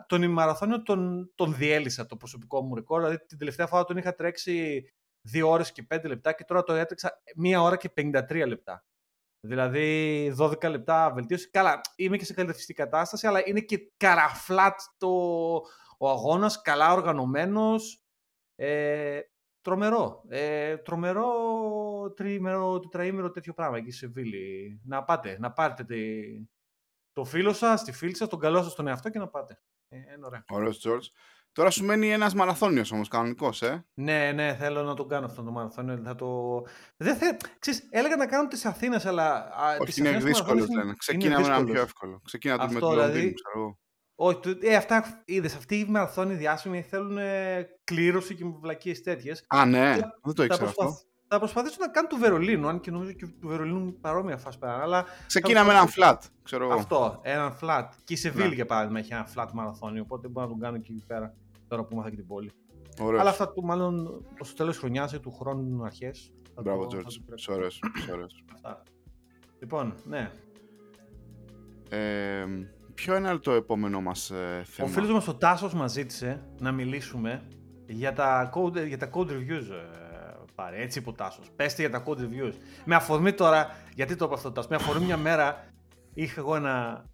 [0.08, 3.00] τον ημιμαραθώνιο τον, τον διέλυσα το προσωπικό μου ρεκόρ.
[3.00, 4.84] Δηλαδή την τελευταία φορά τον είχα τρέξει
[5.32, 8.84] 2 ώρες και 5 λεπτά και τώρα το έτρεξα 1 ώρα και 53 λεπτά.
[9.40, 11.50] Δηλαδή 12 λεπτά βελτίωση.
[11.50, 15.08] Καλά, είμαι και σε καλυτεριστική κατάσταση, αλλά είναι και καραφλάτ το,
[15.98, 18.02] ο αγώνας, καλά οργανωμένος.
[18.54, 19.20] Ε,
[19.60, 20.24] τρομερό.
[20.28, 21.30] Ε, τρομερό
[22.16, 24.80] τριήμερο, τετραήμερο τέτοιο πράγμα εκεί σε Βίλη.
[24.84, 26.22] Να πάτε, να πάρετε τη,
[27.12, 29.60] το φίλο σας, τη φίλη σας, τον καλό σας τον εαυτό και να πάτε.
[29.88, 30.44] Ε, είναι ωραία.
[30.48, 31.06] Ωραίος George.
[31.58, 33.84] Τώρα σου μένει ένας μαραθώνιος όμως, κανονικός, ε.
[33.94, 36.00] Ναι, ναι, θέλω να τον κάνω αυτό το μαραθώνιο.
[36.04, 36.26] Θα το...
[36.96, 37.26] Δεν θε...
[37.58, 39.34] Ξέρεις, έλεγα να κάνω τις Αθήνες, αλλά...
[39.34, 40.82] α, τις Όχι, είναι Αθήνες δύσκολος, μαραθώνιος λένε.
[40.86, 41.70] είναι Ξεκίνα με ένα δύσκολος.
[41.72, 42.20] πιο εύκολο.
[42.24, 43.78] Ξεκίνα το με Αυτό, το Λονδίνο, δηλαδή, ξέρω εγώ.
[44.14, 49.44] Όχι, το- ε, αυτά είδες, αυτοί οι μαραθώνιοι διάσημοι θέλουν ε, κλήρωση και βλακίες τέτοιες.
[49.48, 50.98] Α, ναι, Θα- δεν το ήξερα θα, αυτό.
[51.28, 54.82] θα προσπαθήσω να κάνω του Βερολίνου, αν και νομίζω και του Βερολίνου παρόμοια φάση πέρα.
[54.82, 56.74] Αλλά Ξεκίνα με έναν flat, ξέρω εγώ.
[56.74, 57.88] αυτό, έναν flat.
[58.04, 58.54] Και η Σεβίλη Ναι.
[58.54, 61.34] για παράδειγμα έχει ένα flat μαραθώνιο, οπότε μπορώ να τον κάνω και εκεί πέρα,
[61.68, 62.50] τώρα που ήμαθα και την πόλη.
[63.00, 63.20] Ωραίος.
[63.20, 66.32] Αλλά αυτά του μάλλον στο τέλος χρονιάς ή του χρόνου αρχές.
[66.62, 67.34] Μπράβο, George.
[67.36, 68.44] Είσαι ωραίος, είσαι ωραίος.
[69.60, 70.30] Λοιπόν, ναι.
[71.90, 72.44] Ε,
[72.94, 74.88] ποιο είναι το επόμενό μας ε, Ο θέμα.
[74.88, 77.48] φίλος μας ο Τάσος μας ζήτησε να μιλήσουμε
[77.86, 79.70] για τα code, για τα code reviews.
[79.70, 79.96] ε,
[80.54, 81.50] Πάρε, έτσι είπε ο Τάσος.
[81.56, 82.52] Πέστε για τα code reviews.
[82.84, 85.64] Με αφορμή τώρα, γιατί το είπα αυτό ο Τάσος, με αφορμή μια μέρα
[86.14, 87.04] είχα εγώ ένα,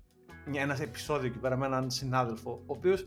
[0.46, 3.06] μια, ένας επεισόδιο εκεί πέρα με έναν συνάδελφο, ο οποίος,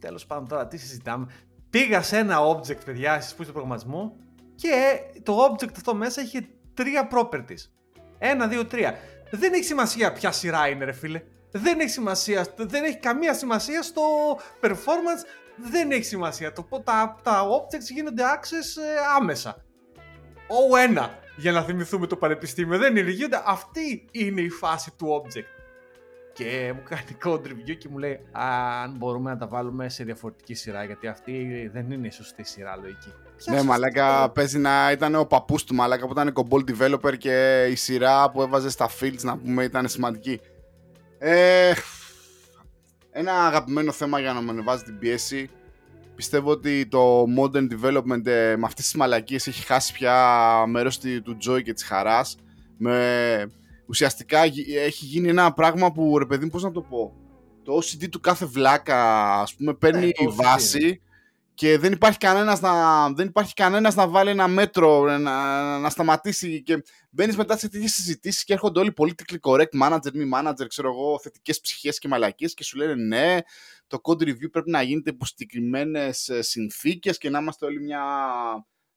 [0.00, 1.26] τέλος πάντων τώρα τι συζητάμε,
[1.70, 4.16] πήγα σε ένα object, παιδιά, στις που στο προγραμματισμό
[4.54, 7.68] και το object αυτό μέσα είχε τρία properties.
[8.18, 8.94] Ένα, δύο, τρία.
[9.30, 11.22] Δεν έχει σημασία ποια σειρά είναι, ρε φίλε.
[11.50, 14.02] Δεν έχει σημασία, δεν έχει καμία σημασία στο
[14.60, 15.24] performance,
[15.56, 16.52] δεν έχει σημασία.
[16.52, 19.64] Το, πω- τα, τα objects γίνονται access ε, άμεσα.
[20.70, 23.42] Ο ένα, για να θυμηθούμε το πανεπιστήμιο, δεν είναι γίνονται.
[23.46, 25.59] Αυτή είναι η φάση του object.
[26.32, 30.54] Και μου κάνει code review και μου λέει αν μπορούμε να τα βάλουμε σε διαφορετική
[30.54, 33.08] σειρά, γιατί αυτή δεν είναι η σωστή σειρά λογική.
[33.36, 36.64] Ποια Ναι, σωστή μαλάκα, σειρά; παίζει να ήταν ο παππούς του μαλάκα που ήταν κομπόλ
[36.68, 40.40] developer και η σειρά που έβαζε στα fields να πούμε ήταν σημαντική.
[41.18, 41.72] Ε,
[43.10, 45.50] ένα αγαπημένο θέμα για να με ανεβάζει την πίεση.
[46.14, 51.20] Πιστεύω ότι το modern development ε, με αυτές τις μαλακίες έχει χάσει πια μέρος τη-
[51.22, 52.36] του joy και της χαράς.
[52.76, 53.50] Με,
[53.90, 57.14] ουσιαστικά γι- έχει γίνει ένα πράγμα που ρε παιδί μου πώς να το πω.
[57.62, 61.00] Το OCD του κάθε βλάκα ας πούμε παίρνει Ναι, το OCD, βάση
[61.54, 66.62] και δεν υπάρχει κανένας να, δεν υπάρχει κανένας να βάλει ένα μέτρο, να, να σταματήσει
[66.62, 70.88] και μπαίνεις μετά σε τέτοιες συζητήσεις και έρχονται όλοι politically correct manager, μη manager, ξέρω
[70.88, 73.38] εγώ, θετικές ψυχές και μαλακίες και σου λένε ναι,
[73.86, 76.10] το code review πρέπει να γίνεται υπό συγκεκριμένε
[76.40, 78.02] συνθήκες και να είμαστε όλοι μια...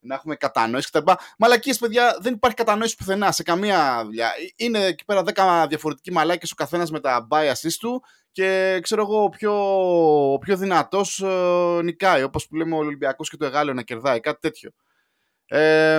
[0.04, 1.12] να έχουμε κατανόηση κτλ.
[1.38, 4.28] Μαλακίες, παιδιά, δεν υπάρχει κατανόηση πουθενά σε καμία δουλειά.
[4.28, 9.02] Ε, Είναι εκεί πέρα 10 διαφορετικοί μαλάκες ο καθένας με τα biases του και ξέρω
[9.02, 9.54] εγώ ο πιο,
[10.34, 14.20] ο πιο δυνατός ε, νικάει όπως που λέμε ο Ολυμπιακός και το Εγάλεο να κερδάει
[14.20, 14.72] κάτι τέτοιο
[15.46, 15.96] ε,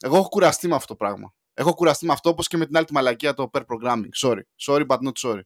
[0.00, 2.76] εγώ έχω κουραστεί με αυτό το πράγμα έχω κουραστεί με αυτό όπως και με την
[2.76, 5.40] άλλη τη μαλακία το pair programming sorry, sorry but not sorry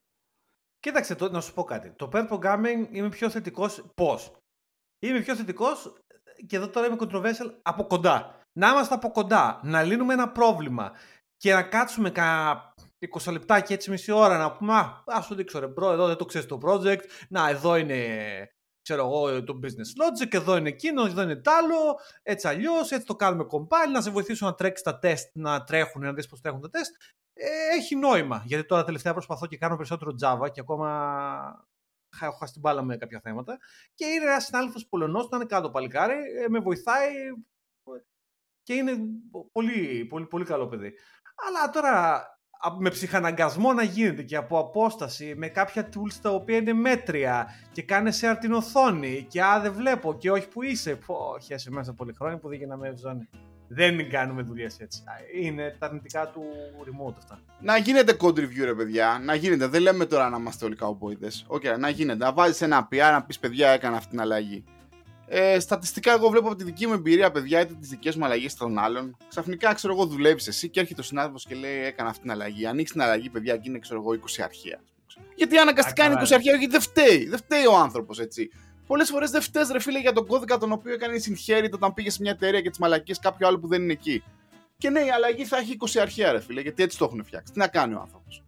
[0.81, 1.91] Κοίταξε, το, να σου πω κάτι.
[1.91, 3.85] Το pair programming είμαι πιο θετικός.
[3.95, 4.33] Πώς;
[5.03, 6.00] Είμαι πιο θετικός
[6.47, 8.35] και εδώ τώρα είμαι controversial από κοντά.
[8.53, 10.93] Να είμαστε από κοντά, να λύνουμε ένα πρόβλημα
[11.37, 12.75] και να κάτσουμε κάνα
[13.23, 16.07] 20 λεπτά και έτσι μισή ώρα να πούμε Α, ας σου δείξω ρε bro, εδώ
[16.07, 17.01] δεν το ξέρεις το project.
[17.29, 17.99] Να, εδώ είναι
[18.83, 23.07] ξέρω εγώ, το business logic, εδώ είναι εκείνο, εδώ είναι τ' άλλο, έτσι αλλιώς, έτσι
[23.07, 26.41] το κάνουμε compile, να σε βοηθήσω να τρέξεις τα τεστ, να τρέχουν, να δεις πώς
[26.41, 26.95] τρέχουν τα τεστ.
[27.33, 28.43] Ε, έχει νόημα.
[28.47, 30.89] Γιατί τώρα τελευταία προσπαθώ και κάνω περισσότερο Java και ακόμα
[31.43, 31.70] χα-
[32.21, 33.59] έχω χάσει την μπάλα με κάποια θέματα.
[33.95, 37.13] Και είναι ένας συνάδελφος Πολωνός, να είναι κάτω παλικάρι, ε, με βοηθάει
[38.63, 38.93] και είναι
[39.53, 40.93] πολύ, πολύ, πολύ καλό παιδί.
[41.49, 42.17] Αλλά τώρα
[42.61, 47.49] α- με ψυχαναγκασμό να γίνεται και από απόσταση με κάποια tools τα οποία είναι μέτρια
[47.73, 50.97] και κάνει share την οθόνη και α δεν βλέπω και όχι που είσαι.
[50.97, 53.29] Πω, χέσε μέσα πολύ χρόνια που δεν γίναμε ζώνη.
[53.73, 55.03] Δεν κάνουμε δουλειές έτσι.
[55.07, 55.13] Α,
[55.43, 56.43] Είναι τα αρνητικά του
[56.85, 57.41] remote αυτά.
[57.61, 61.45] να γίνεται code review ρε παιδιά να γίνεται, δεν λέμε τώρα να είμαστε όλοι καουμπόιδες
[61.47, 64.65] Οκ, να γίνεται, να βάζεις ένα PR να πεις παιδιά έκανα αυτή την αλλαγή
[65.33, 68.55] ε, στατιστικά, εγώ βλέπω από τη δική μου εμπειρία, παιδιά, είτε τις δικές μου αλλαγές
[68.55, 69.17] των άλλων.
[69.29, 72.67] Ξαφνικά, ξέρω εγώ, δουλεύεις εσύ και έρχεται ο συνάδελφος και λέει: Έκανα αυτή την αλλαγή.
[72.67, 74.81] Ανοίξεις την αλλαγή, παιδιά, και είναι, ξέρω εγώ, 20 αρχεία.
[75.35, 77.29] Γιατί αναγκαστικά Α, είναι καλά, 20 αρχεία, γιατί δεν φταίει.
[77.29, 78.51] Δεν φταίει ο άνθρωπος, έτσι.
[78.91, 82.13] Πολλές φορές δεν φταίει, ρε φίλε, για τον κώδικα τον οποίο έκανες inherit όταν πήγες
[82.15, 84.23] σε μια εταιρεία και τι μαλακίες κάποιου άλλου που δεν είναι εκεί.
[84.79, 87.53] Και ναι, η αλλαγή θα έχει 20 αρχεία, ρε φίλε, γιατί έτσι το έχουν φτιάξει.
[87.53, 88.43] Τι να κάνει ο άνθρωπος.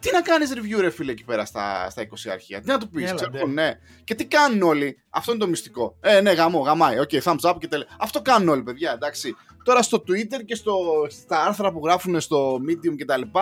[0.00, 2.60] Τι να κάνεις review, ρε φίλε, εκεί πέρα στα, στα 20 αρχεία.
[2.60, 3.38] Τι να του πεις, Έλα, ξέρω ντε.
[3.38, 3.78] εγώ, ναι.
[4.04, 5.02] Και τι κάνουν όλοι.
[5.10, 5.96] Αυτό είναι το μυστικό.
[6.00, 6.98] Ε, ναι, γαμό, γαμάει.
[6.98, 7.86] OK, thumbs up και τέλεια.
[7.98, 9.36] Αυτό κάνουν όλοι, παιδιά, εντάξει.
[9.64, 10.76] Τώρα στο Twitter και στο,
[11.08, 13.38] στα άρθρα που γράφουν στο Medium κτλ.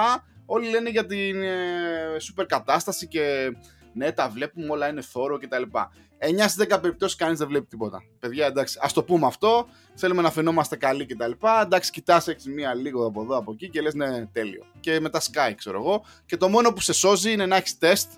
[0.46, 3.52] Όλοι λένε για την ε, super κατάσταση και
[3.92, 5.62] ναι, τα βλέπουμε, όλα είναι thorough κτλ.
[5.62, 8.02] 9 στις 10 περιπτώσεις κανείς δεν βλέπει τίποτα.
[8.18, 9.66] Παιδιά, εντάξει, ας το πούμε αυτό.
[9.94, 11.30] Θέλουμε να φαινόμαστε καλοί κτλ.
[11.62, 14.64] Εντάξει, κοιτάς έξι μία λίγο από εδώ από εκεί και λες ναι, τέλειο.
[14.80, 16.04] Και μετά sky, ξέρω εγώ.
[16.26, 18.10] Και το μόνο που σε σώζει είναι να έχεις τεστ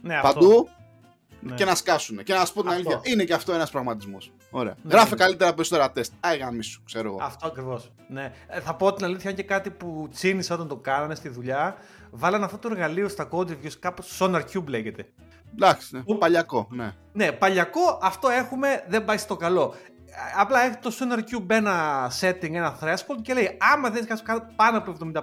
[0.00, 0.32] Ναι, αυτό.
[0.32, 0.68] παντού
[1.40, 1.54] Ναι.
[1.54, 2.22] και να σκάσουν.
[2.22, 2.90] Και να σου πω την Αυτό.
[2.90, 4.32] αλήθεια, είναι και αυτό ένας πραγματισμός.
[4.54, 4.74] Ωραία.
[4.82, 5.16] Ναι, Γράφε ναι.
[5.16, 6.12] καλύτερα περισσότερα τεστ.
[6.20, 7.18] Άι γαμίσου, ξέρω εγώ.
[7.22, 7.92] Αυτό ακριβώς.
[8.08, 8.32] Ναι.
[8.46, 11.76] Ε, θα πω την αλήθεια, αν και κάτι που τσίνησα όταν το κάνανε στη δουλειά,
[12.10, 15.06] βάλανε αυτό το εργαλείο στα code reviews, κάπως Sonar Cube λέγεται.
[15.52, 16.16] Εντάξει, ναι.
[16.16, 16.94] παλιακό, ναι.
[17.12, 19.74] Ναι, παλιακό, αυτό έχουμε, δεν πάει στο καλό.
[20.06, 24.22] Ε, Απλά έχει το SonarQube ένα setting, ένα threshold και λέει άμα δεν έχει
[24.56, 25.22] πάνω από 75%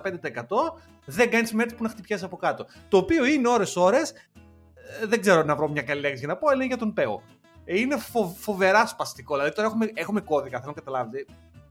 [1.05, 2.65] δεν κάνεις merge που να χτυπιέσαι από κάτω.
[2.88, 6.47] Το οποίο είναι ώρες-ώρες, ε, δεν ξέρω να βρω μια καλή λέξη για να πω,
[6.47, 7.22] αλλά είναι για τον πέο.
[7.72, 9.36] Ε, Είναι φο- φοβερά σπαστικό.
[9.36, 11.26] Δηλαδή τώρα έχουμε, έχουμε κώδικα, θέλω να καταλάβετε.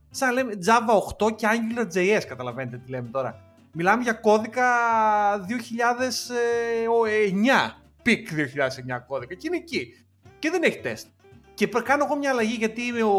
[0.09, 3.41] Σαν να λέμε Java 8 και AngularJS, καταλαβαίνετε τι λέμε τώρα.
[3.71, 4.65] Μιλάμε για κώδικα
[5.47, 10.05] 2009, peak 2009 κώδικα και είναι εκεί.
[10.39, 11.07] Και δεν έχει τεστ.
[11.53, 13.13] Και πρα- κάνω εγώ μια αλλαγή γιατί είμαι ο,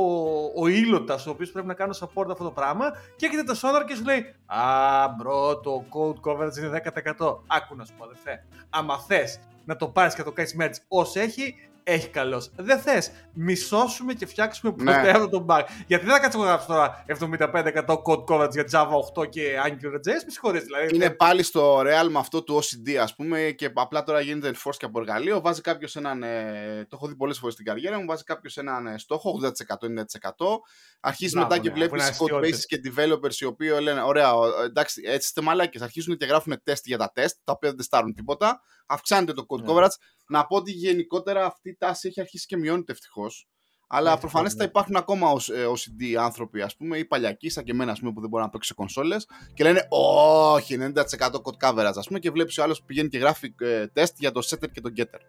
[0.56, 2.90] ο είλωτας, ο οποίος πρέπει να κάνω support αυτό το πράγμα.
[3.16, 6.82] Και έρχεται το Sonar και σου λέει Α, bro, το code coverage είναι
[7.18, 7.42] 10%.
[7.46, 8.44] Άκου να σου πω, αδερφέ.
[8.70, 12.46] Άμα θες να το πάρεις και να το κάνεις merge όσο έχει, έχει καλώς.
[12.56, 13.10] Δεν θες.
[13.32, 14.92] Μισώσουμε και φτιάξουμε Ναι.
[14.92, 15.62] πρώτα αυτό το bug.
[15.86, 20.22] Γιατί δεν θα κάτσω να γράψω τώρα 75% code coverage για Java 8 και AngularJS.
[20.24, 20.64] Με συγχωρείτε.
[20.64, 24.74] Δηλαδή, Είναι πάλι στο realm αυτό του OCD, ας πούμε, και απλά τώρα γίνεται enforced
[24.76, 25.40] και από εργαλείο.
[25.40, 26.22] Βάζει κάποιος έναν.
[26.22, 28.06] ε, το έχω δει πολλές φορές στην καριέρα μου.
[28.06, 30.60] Βάζει κάποιος έναν ε, στόχο, 80%-90%.
[31.00, 32.66] Αρχίζει Μπράβο, μετά και ναι, βλέπεις που είναι code bases αστείωτες.
[32.66, 35.82] και developers οι οποίοι λένε: Ωραία, ο- εντάξει, έτσι είστε μαλάκες.
[35.82, 38.60] Αρχίζουν και γράφουν τεστ για τα τεστ, τα οποία δεν τεστάρουν τίποτα.
[38.86, 39.72] Αυξάνεται το code Ναι.
[39.72, 39.96] coverage.
[40.30, 43.48] Να πω ότι γενικότερα αυτή η τάση έχει αρχίσει και μειώνεται ευτυχώς.
[43.92, 44.68] Αλλά Ναι, προφανέστατα ναι.
[44.70, 48.12] υπάρχουν ακόμα ως, ε, OCD άνθρωποι, ας πούμε, ή παλιακοί, σαν και εμένα, ας πούμε,
[48.12, 52.18] που δεν μπορεί να παίξει σε κονσόλες και λένε Όχι, 90% code coverage, ας πούμε,
[52.18, 54.90] και βλέπεις ο άλλος που πηγαίνει και γράφει ε, test για το setter και το
[54.96, 55.20] getter.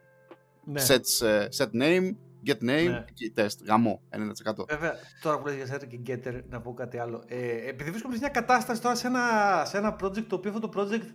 [0.66, 0.82] ναι.
[0.88, 2.10] Sets, ε, set name,
[2.46, 3.06] get name Ναι.
[3.14, 3.56] και test.
[3.66, 4.66] Γαμό, 90%.
[4.70, 7.24] Βέβαια, τώρα που λες για Setter και Getter, να πω κάτι άλλο.
[7.28, 9.22] Ε, επειδή βρίσκομαι σε μια κατάσταση τώρα σε ένα,
[9.66, 11.06] σε ένα project, το οποίο αυτό το project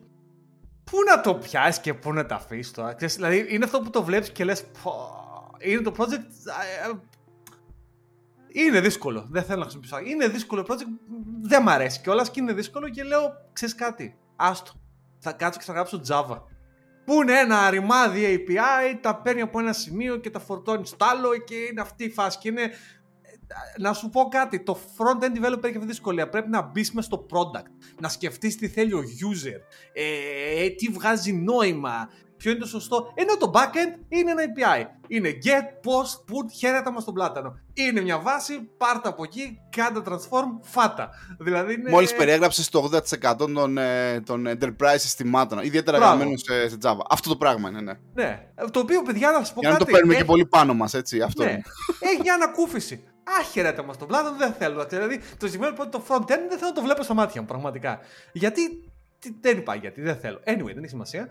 [0.90, 2.94] πού να το πιάσεις και πού να τα αφήσεις τώρα.
[2.94, 4.64] Ξέρεις, δηλαδή, είναι αυτό που το βλέπεις και λες.
[5.58, 6.26] Είναι το project.
[6.84, 6.92] ε, ε,
[8.48, 9.26] είναι δύσκολο.
[9.30, 9.98] Δεν θέλω να χρησιμοποιήσω.
[10.12, 10.86] Είναι δύσκολο project.
[11.42, 14.18] Δεν μ' αρέσει κιόλας και είναι δύσκολο και λέω, ξέρεις κάτι.
[14.36, 14.72] Άστο.
[15.18, 16.42] Θα κάτσω και θα γράψω Java.
[17.04, 21.36] Που είναι ένα ρημάδι API, τα παίρνει από ένα σημείο και τα φορτώνεις στο άλλο
[21.36, 22.38] και είναι αυτή η φάση.
[22.38, 22.70] Και είναι
[23.78, 26.28] να σου πω κάτι, το front-end developer έχει αυτή τη δυσκολία.
[26.28, 27.70] Πρέπει να μπεις μες στο product,
[28.00, 29.60] να σκεφτείς τι θέλει ο user,
[29.92, 33.12] ε, τι βγάζει νόημα, ποιο είναι το σωστό.
[33.14, 34.84] Ενώ το backend είναι ένα API.
[35.08, 37.58] Είναι get, post, put, χαίρετα μας στον πλάτανο.
[37.74, 41.10] Είναι μια βάση, πάρτα από εκεί, κάντε transform, φάτα.
[41.38, 41.90] Δηλαδή είναι...
[41.90, 42.90] Μόλις περιέγραψες το
[43.20, 46.12] 80% των, ε, των enterprise συστημάτων, ιδιαίτερα Μπράβο.
[46.14, 47.00] γραμμένων σε, σε Java.
[47.10, 47.92] Αυτό το πράγμα είναι, ναι.
[48.14, 49.84] Ναι, το οποίο παιδιά να σα πω Για να κάτι.
[49.86, 51.20] το παίρνουμε έχει- και πολύ πάνω μας, έτσι.
[51.20, 51.62] Αυτό Ναι, είναι.
[52.00, 53.04] έχει μια ανακούφιση.
[53.40, 54.84] Άχαιρετα μας τον πλάτο, δεν θέλω.
[54.84, 57.46] Δηλαδή, το σημείο που το front end δεν θέλω να το βλέπω στα μάτια μου,
[57.46, 57.98] πραγματικά.
[58.32, 58.84] Γιατί.
[59.18, 60.38] τι- Δεν υπάρχει γιατί, δεν θέλω.
[60.44, 61.26] Anyway, δεν έχει σημασία.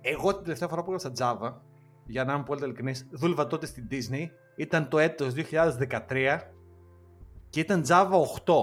[0.00, 1.52] Εγώ την τελευταία φορά που έγραψα Java,
[2.06, 4.30] για να είμαι πολύ ειλικρινής, δούλευα τότε στην Disney.
[4.56, 6.38] Ήταν το έτος 2013
[7.50, 8.54] και ήταν Java 8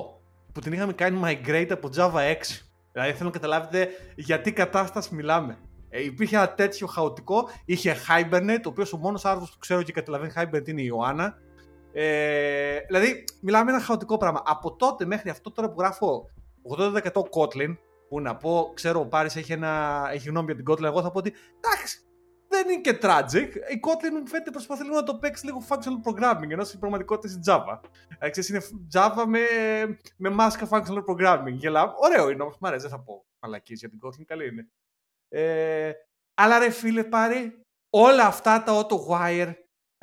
[0.52, 2.66] που την είχαμε κάνει migrate από Java 6.
[2.92, 5.58] Δηλαδή θέλω να καταλάβετε γιατί κατάσταση μιλάμε.
[5.90, 7.50] Ε, υπήρχε ένα τέτοιο χαοτικό.
[7.66, 11.38] Είχε Hibernate, ο οποίος ο μόνος άνθρωπος που ξέρω και καταλαβαίνει Hibernate είναι η Ιωάννα.
[11.94, 14.44] Ε, δηλαδή, μιλάμε ένα χαοτικό πράγμα.
[14.46, 16.30] Από τότε μέχρι αυτό τώρα που γράφω
[16.78, 17.78] 80% Kotlin,
[18.10, 21.12] που να πω, ξέρω ο Πάρης έχει, ένα, έχει γνώμη για την Kotlin, εγώ θα
[21.12, 22.00] πω ότι εντάξει,
[22.48, 23.56] δεν είναι και tragic.
[23.74, 27.34] Η Kotlin μου φαίνεται προσπαθεί λίγο να το παίξει λίγο functional programming, ενώ στην πραγματικότητα
[27.34, 27.80] είναι Java.
[28.20, 29.40] Ε, ξέρεις, είναι Java με,
[30.18, 31.54] με μάσκα functional programming.
[31.54, 31.94] Γελάω.
[31.96, 34.68] Ωραίο είναι όμως, μ' αρέσει, δεν θα πω μαλακίες για την Kotlin, καλή είναι.
[35.30, 35.92] Ε,
[36.34, 39.54] αλλά ρε φίλε πάρει όλα αυτά τα auto wire,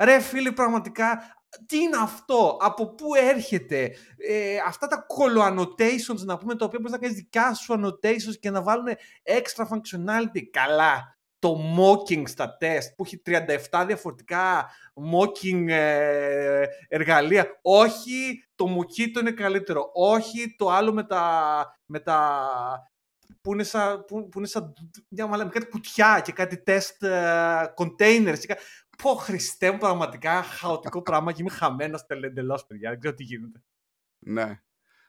[0.03, 6.37] ρε φίλε πραγματικά, τι είναι αυτό, από πού έρχεται, ε, αυτά τα colo annotations να
[6.37, 8.87] πούμε, τα οποία μπορείς να κάνεις δικά σου annotations και να βάλουν
[9.23, 10.41] extra functionality.
[10.51, 13.21] Καλά, το mocking στα test που έχει
[13.71, 14.69] 37 διαφορετικά
[15.13, 17.59] mocking ε, εργαλεία.
[17.61, 19.91] Όχι, το Mokito είναι καλύτερο.
[19.93, 22.45] Όχι, το άλλο με τα, με τα
[23.41, 24.73] που είναι σαν, που, που είναι σαν
[25.07, 28.39] μια μαλά, με κάτι κουτιά και κάτι test ε, containers.
[28.39, 28.57] Και κα...
[29.01, 32.89] Πω Χριστέ μου, πραγματικά χαοτικό πράγμα και είμαι χαμένος τελεντελώ, παιδιά.
[32.89, 33.63] Δεν ξέρω τι γίνεται.
[34.19, 34.61] Ναι.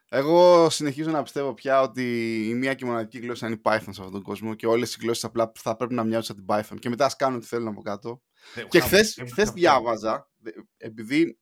[0.09, 3.89] Εγώ συνεχίζω να πιστεύω πια ότι η μία και μοναδική γλώσσα είναι η Python σε
[3.89, 6.79] αυτόν τον κόσμο και όλες οι γλώσσες απλά θα πρέπει να μοιάζουν σαν την Python.
[6.79, 8.21] Και μετά ας κάνουν τι θέλουν από κάτω.
[8.67, 10.29] Και χθε χθες διάβαζα,
[10.77, 11.39] επειδή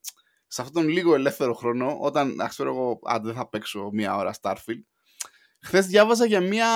[0.48, 4.34] σε αυτόν τον λίγο ελεύθερο χρόνο, όταν ξέρω εγώ, αν δεν θα παίξω μία ώρα
[4.42, 4.84] Starfield,
[5.62, 6.68] χθες διάβαζα για, μια,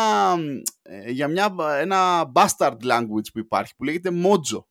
[0.81, 4.63] ε, για μια, ένα bastard language που υπάρχει που λέγεται Mojo.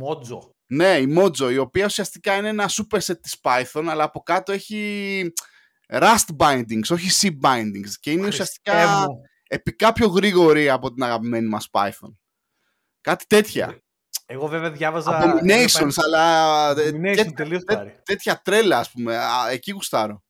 [0.00, 0.38] Mojo.
[0.66, 5.32] Ναι, η Mojo, η οποία ουσιαστικά είναι ένα superset της Python, αλλά από κάτω έχει
[5.88, 7.90] Rust bindings, όχι C bindings.
[8.00, 9.06] Και είναι ουσιαστικά
[9.48, 12.16] επικά πιο γρήγορη από την αγαπημένη μας Python.
[13.00, 13.82] Κάτι τέτοια.
[14.26, 15.20] Εγώ βέβαια διάβαζα.
[15.22, 16.74] Abominations, αλλά.
[16.74, 18.00] Abomination, τελείως πάρει.
[18.04, 19.18] Τέτοια τρέλα, ας πούμε.
[19.50, 20.22] Εκεί γουστάρω.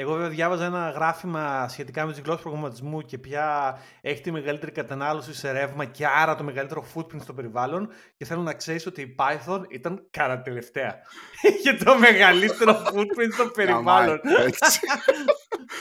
[0.00, 4.72] Εγώ βέβαια διάβαζα ένα γράφημα σχετικά με τι γλώσσε προγραμματισμού και ποια έχει τη μεγαλύτερη
[4.72, 7.88] κατανάλωση σε ρεύμα και άρα το μεγαλύτερο footprint στο περιβάλλον.
[8.16, 10.94] Και θέλω να ξέρεις ότι η Python ήταν κατά τελευταία.
[11.58, 14.20] Είχε το μεγαλύτερο footprint στο περιβάλλον.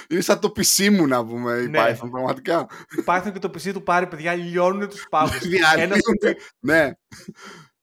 [0.09, 1.79] Είναι σαν το PC μου να πούμε η ναι.
[1.79, 2.67] Python, πραγματικά.
[2.97, 5.39] Η Python και το PC του πάρει, παιδιά, λιώνουν τους πάγους.
[6.59, 6.91] Ναι.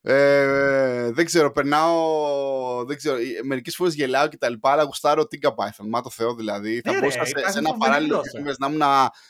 [0.08, 2.84] Ε, δεν ξέρω, περνάω.
[2.84, 5.86] Δεν ξέρω, μερικές φορές γελάω και τα λοιπά, αλλά γουστάρω Tinka Python.
[5.88, 6.80] Μα το Θεό δηλαδή.
[6.80, 8.22] θα ναι, μπορούσα σε, σε, ένα παράλληλο
[8.58, 8.82] να ήμουν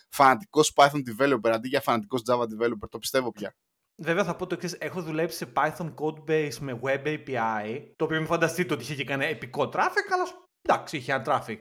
[0.08, 2.88] φανατικός Python developer αντί για φανατικός Java developer.
[2.90, 3.54] Το πιστεύω πια.
[4.02, 4.76] Βέβαια θα πω το εξής.
[4.78, 9.04] Έχω δουλέψει σε Python codebase με web API, το οποίο μην φανταστείτε ότι είχε και
[9.04, 10.24] κανένα επικό traffic, αλλά
[10.62, 11.58] εντάξει, είχε ένα traffic.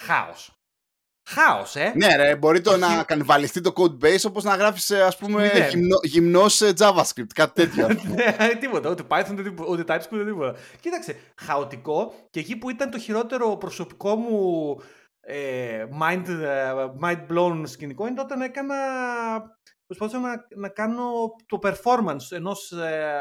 [0.00, 0.63] Χάος.
[1.26, 1.92] Χάος, ε.
[1.96, 5.96] Ναι, ρε, μπορεί το να κανιβαλιστεί το code base όπως να γράφεις, ας πούμε, γυμνό,
[6.02, 7.88] γυμνός JavaScript, κάτι τέτοιο.
[8.38, 8.90] ναι, τίποτα.
[8.90, 10.58] Ούτε Python, ούτε TypeScript, ούτε τίποτα.
[10.80, 14.76] Κοίταξε, χαοτικό και εκεί που ήταν το χειρότερο προσωπικό μου
[15.20, 16.72] ε, mind, ε,
[17.02, 18.76] mind blown σκηνικό είναι όταν έκανα.
[19.86, 21.10] Προσπαθούσα να, να κάνω
[21.46, 23.20] το performance ενός ε,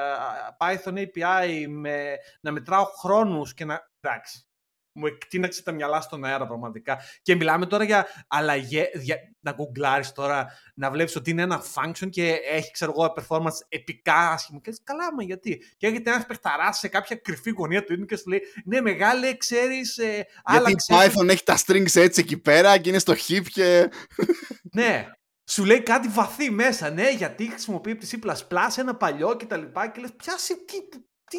[0.57, 3.79] Python API με, να μετράω χρόνους και να...
[3.99, 4.47] Εντάξει,
[4.93, 6.99] μου εκτείναξε τα μυαλά στον αέρα πραγματικά.
[7.21, 12.09] Και μιλάμε τώρα για αλλαγέ, για, να γκουγκλάρεις τώρα, να βλέπεις ότι είναι ένα function
[12.09, 14.61] και έχει, ξέρω εγώ, performance επικά άσχημο.
[14.61, 15.61] Και λες, καλά, μα γιατί.
[15.77, 19.97] Και έρχεται ένας παιχταράς σε κάποια κρυφή γωνία του και σου λέει, ναι, μεγάλε, ξέρεις,
[19.97, 23.89] ε, Γιατί Python έχει τα strings έτσι εκεί πέρα και είναι στο hip και...
[24.77, 25.07] ναι,
[25.45, 28.39] σου λέει κάτι βαθύ μέσα, ναι, γιατί χρησιμοποιεί τη C++,
[28.77, 29.61] ένα παλιό κτλ.
[29.61, 30.87] Και, και λες, πιάσει, τι,
[31.29, 31.37] τι,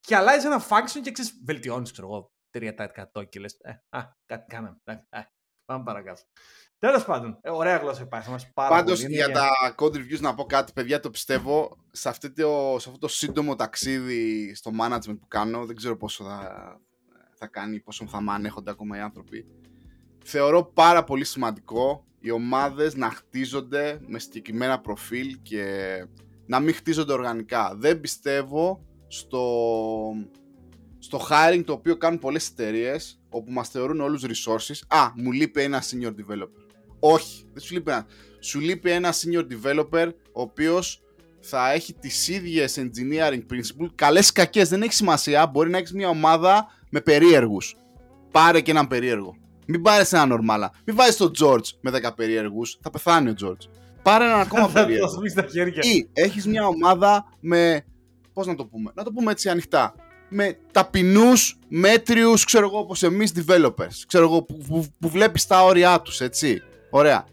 [0.00, 4.44] και αλλάζεις ένα function και ξέρεις, βελτιώνεις, ξέρω εγώ, 3% και λες, ε, α, κάτι
[4.48, 4.80] κάναμε.
[4.84, 5.20] Ε, ε,
[5.64, 6.22] πάμε παρακάτω.
[6.78, 8.30] Τέλος πάντων, ε, ωραία γλώσσα υπάρχει.
[8.30, 11.76] Μας πάρα Πάντως για, για τα code reviews να πω κάτι, παιδιά, το πιστεύω.
[11.90, 16.24] Σε, αυτό το, σε αυτό το σύντομο ταξίδι στο management που κάνω, δεν ξέρω πόσο
[16.24, 16.80] θα,
[17.34, 19.46] θα κάνει, πόσο θα μανέχονται ακόμα οι άνθρωποι.
[20.24, 25.96] Θεωρώ πάρα πολύ σημαντικό οι ομάδες να χτίζονται με συγκεκριμένα προφίλ και
[26.46, 27.74] να μην χτίζονται οργανικά.
[27.76, 29.42] Δεν πιστεύω στο
[31.04, 34.80] στο hiring το οποίο κάνουν πολλές εταιρείες όπου μας θεωρούν όλους resources.
[34.88, 36.62] Α, μου λείπει ένα senior developer.
[36.98, 38.06] Όχι, δεν σου λείπει ένα.
[38.40, 41.02] Σου λείπει ένα senior developer ο οποίος
[41.40, 43.88] θα έχει τις ίδιες engineering principles.
[43.94, 45.46] Καλές ή κακές, δεν έχει σημασία.
[45.46, 47.76] Μπορεί να έχεις μια ομάδα με περίεργους.
[48.30, 49.36] Πάρε και έναν περίεργο.
[49.66, 50.72] Μην πάρεις ένα νορμάλα.
[50.84, 52.78] Μην βάζεις τον George με 10 περίεργους.
[52.82, 53.68] Θα πεθάνει ο George.
[54.02, 55.22] Πάρε έναν ακόμα περίεργο.
[55.82, 57.84] Ή έχεις μια ομάδα με.
[58.32, 59.94] Πώς να το πούμε; Να το πούμε έτσι ανοιχτά
[60.28, 63.94] με ταπεινούς, μέτριους, ξέρω εγώ, όπως εμείς developers.
[64.06, 66.62] Ξέρω εγώ, που, που, που βλέπεις τα όρια τους, έτσι.
[66.90, 67.26] Ωραία.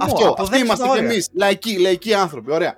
[0.00, 2.74] Αυτό, αυτοί είμαστε κι εμείς, λαϊκοί, λαϊκοί άνθρωποι, ωραία.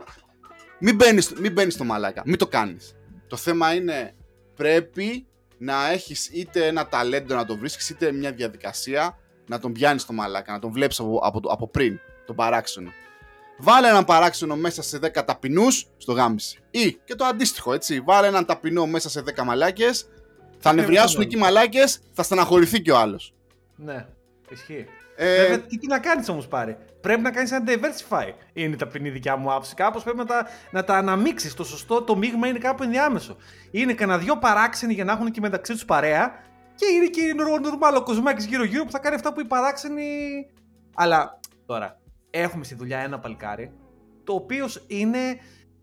[0.78, 2.94] Μην μπαίνεις, μην μπαίνεις στο μαλάκα, μην το κάνεις.
[3.26, 4.14] Το θέμα είναι,
[4.54, 5.26] πρέπει
[5.58, 10.12] να έχεις είτε ένα ταλέντο να το βρίσκεις, είτε μια διαδικασία να τον πιάνεις στο
[10.12, 12.92] μαλάκα, να τον βλέπεις από, από, από πριν, τον παράξενο.
[13.60, 16.58] Βάλε έναν παράξενο μέσα σε 10 ταπεινούς στο γάμιση.
[16.70, 18.00] Ή και το αντίστοιχο, έτσι.
[18.00, 20.08] Βάλε έναν ταπεινό μέσα σε 10 μαλάκες.
[20.58, 23.34] Θα νευριάσουν εκεί μαλάκες, θα στεναχωρηθεί και ο άλλος.
[23.76, 24.06] Ναι,
[24.50, 24.86] ισχύει.
[25.16, 25.36] Ε...
[25.36, 26.76] Βέβαια, τι, τι να κάνεις όμως πάρει.
[27.00, 28.32] Πρέπει να κάνεις ένα diversify.
[28.52, 29.74] Είναι η ταπεινή δικιά μου άποψη.
[29.74, 31.54] Κάπως πρέπει να τα, να τα αναμίξεις.
[31.54, 33.36] Το σωστό, το μείγμα είναι κάπου ενδιάμεσο.
[33.70, 36.32] Είναι κανένα δυο παράξενοι για να έχουν και μεταξύ τους παρέα.
[36.74, 37.20] Και είναι και
[37.54, 40.04] ο νορμάλο κοσμάκι γύρω-γύρω που θα κάνει αυτά που οι παράξενοι.
[40.94, 41.99] Αλλά τώρα,
[42.30, 43.72] έχουμε στη δουλειά ένα παλικάρι,
[44.24, 45.38] το οποίο είναι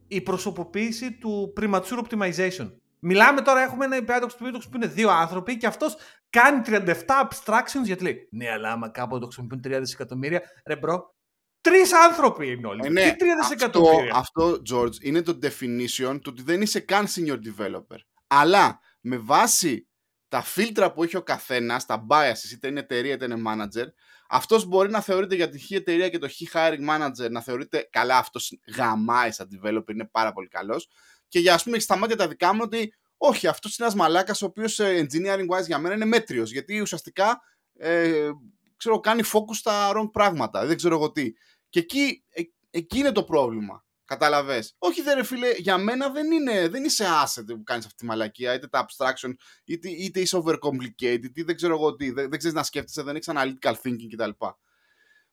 [0.07, 2.71] η προσωποποίηση του premature optimization.
[2.99, 5.97] Μιλάμε τώρα, έχουμε ένα υπέρδοξο του που είναι δύο άνθρωποι και αυτός
[6.29, 11.15] κάνει 37 abstractions γιατί λέει Ναι, αλλά άμα κάποτε το χρησιμοποιούν 3 δισεκατομμύρια, ρε bro,
[11.61, 12.81] τρεις άνθρωποι είναι όλοι.
[12.85, 16.79] Ε, ναι, Τι 3 δισεκατομμύρια; Αυτό, αυτό, George, είναι το definition του ότι δεν είσαι
[16.79, 17.97] καν senior developer.
[18.27, 19.87] Αλλά με βάση
[20.27, 23.85] τα φίλτρα που έχει ο καθένας, τα biases, είτε είναι εταιρεία είτε είναι manager,
[24.29, 27.87] αυτός μπορεί να θεωρείται για τη χ εταιρεία και το χ hiring manager να θεωρείται
[27.91, 30.89] καλά, αυτός γαμάει σαν developer, είναι πάρα πολύ καλός.
[31.27, 33.99] Και για ας πούμε, έχει στα μάτια τα δικά μου ότι όχι, αυτός είναι ένας
[33.99, 36.51] μαλάκας ο οποίος ε, engineering wise για μένα είναι μέτριος.
[36.51, 37.41] Γιατί ουσιαστικά
[37.77, 38.29] ε,
[38.77, 40.65] ξέρω, κάνει focus στα wrong πράγματα.
[40.65, 41.33] Δεν ξέρω εγώ τι.
[41.69, 43.85] Και εκεί, ε, εκεί είναι το πρόβλημα.
[44.07, 44.75] Κατάλαβες.
[44.77, 48.05] Όχι, δε ρε φίλε, για μένα δεν, είναι, δεν είσαι asset που κάνεις αυτή τη
[48.05, 49.33] μαλακία, είτε τα abstraction,
[49.63, 52.11] είτε, είτε είσαι overcomplicated, είτε δεν ξέρω εγώ τι.
[52.11, 54.29] Δεν, δεν ξέρεις να σκέφτεσαι, δεν έχεις analytical thinking κτλ.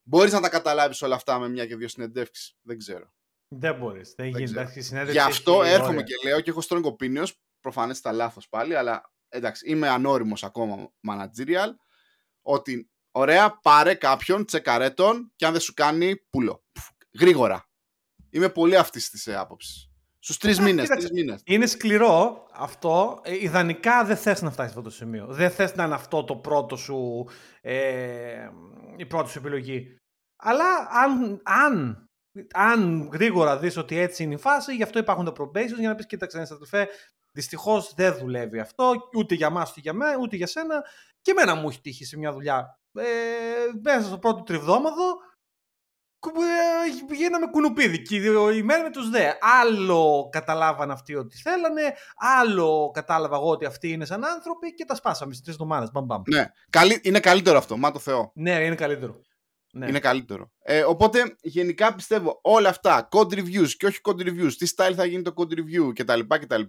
[0.03, 2.57] Μπορείς να τα καταλάβεις όλα αυτά με μια και δύο συνεντεύξεις.
[2.61, 3.13] Δεν ξέρω.
[3.47, 4.13] Δεν μπορείς.
[4.15, 5.11] Δεν, δεν γίνεται.
[5.11, 7.29] Γι' αυτό έρχομαι και λέω και έχω strong opinions.
[7.59, 11.69] Προφανώ τα λάθος πάλι, αλλά εντάξει, είμαι ανώριμος ακόμα managerial.
[12.41, 16.63] Ότι ωραία, πάρε κάποιον, τσεκαρέτον και αν δεν σου κάνει, πουλο.
[17.19, 17.69] Γρήγορα.
[18.35, 19.89] Είμαι πολύ αυτή τη άποψης.
[20.19, 20.87] Στους τρεις μήνες.
[21.45, 23.19] Είναι σκληρό αυτό.
[23.23, 25.25] Ε, ιδανικά δεν θες να φτάσεις σε αυτό το σημείο.
[25.29, 27.27] Δεν θες να είναι αυτό το πρώτο σου,
[27.61, 28.49] ε,
[28.97, 29.97] η πρώτη σου επιλογή.
[30.35, 30.65] Αλλά
[31.03, 32.05] αν, αν,
[32.53, 35.95] αν γρήγορα δεις ότι έτσι είναι η φάση, γι' αυτό υπάρχουν τα probations για να
[35.95, 36.87] πεις: Κοίταξε, ένα αδελφέ,
[37.31, 40.83] δυστυχώς δεν δουλεύει αυτό, ούτε για μα, ούτε για μένα, ούτε για σένα.
[41.21, 42.79] Και εμένα μου έχει τύχει σε μια δουλειά.
[42.93, 43.03] Ε,
[43.83, 45.17] μέσα στο πρώτο τριβδόμαδο
[46.29, 48.15] ε, γίναμε κουνουπίδι και
[48.55, 49.31] η μέρα με τους δε.
[49.61, 54.95] Άλλο καταλάβαν αυτοί ότι θέλανε, άλλο κατάλαβα εγώ ότι αυτοί είναι σαν άνθρωποι και τα
[54.95, 55.89] σπάσαμε στις τρεις εβδομάδες.
[56.33, 56.45] Ναι,
[57.01, 58.31] είναι καλύτερο αυτό, μα το Θεό.
[58.35, 59.21] Ναι, είναι καλύτερο.
[59.71, 59.87] Ναι.
[59.87, 60.51] Είναι καλύτερο.
[60.63, 65.05] Ε, οπότε γενικά πιστεύω όλα αυτά, code reviews και όχι code reviews, τι style θα
[65.05, 66.19] γίνει το code review κτλ.
[66.27, 66.61] κτλ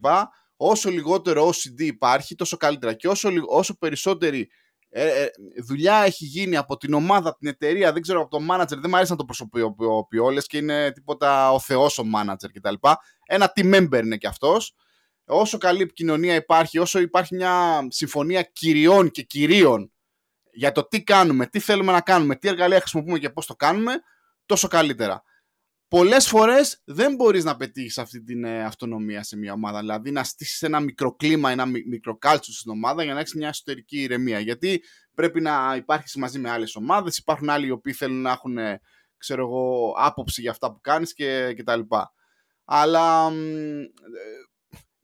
[0.57, 2.93] όσο λιγότερο OCD υπάρχει, τόσο καλύτερα.
[2.93, 4.49] Και όσο, όσο περισσότερη
[4.89, 5.31] ε, ε,
[5.65, 8.97] δουλειά έχει γίνει από την ομάδα, την εταιρεία, δεν ξέρω, από το manager, δεν μου
[8.97, 12.75] αρέσει να το προσωποποιώ λες και είναι τίποτα ο θεός ο manager κτλ.
[13.27, 14.75] Ένα team member είναι και αυτός.
[15.27, 19.93] Όσο καλή επικοινωνία υπάρχει, όσο υπάρχει μια συμφωνία κυριών και κυρίων
[20.53, 23.93] για το τι κάνουμε, τι θέλουμε να κάνουμε, τι εργαλεία χρησιμοποιούμε και πώς το κάνουμε,
[24.47, 25.23] τόσο καλύτερα
[25.89, 29.79] πολλές φορές δεν μπορείς να πετύχεις αυτή την ε, αυτονομία σε μια ομάδα.
[29.79, 34.41] Δηλαδή να στήσεις ένα μικροκλίμα, ένα μικροκάλτσο στην ομάδα για να έχεις μια εσωτερική ηρεμία.
[34.41, 34.83] Γιατί
[35.15, 38.57] πρέπει να υπάρχεις μαζί με άλλες ομάδες, υπάρχουν άλλοι οι οποίοι θέλουν να έχουν
[39.17, 42.13] ξέρω εγώ, άποψη για αυτά που κάνεις και, και τα λοιπά.
[42.65, 43.33] Αλλά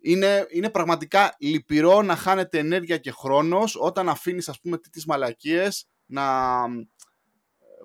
[0.01, 5.87] είναι, είναι πραγματικά λυπηρό να χάνεται ενέργεια και χρόνος όταν αφήνεις ας πούμε τις μαλακίες
[6.07, 6.24] να,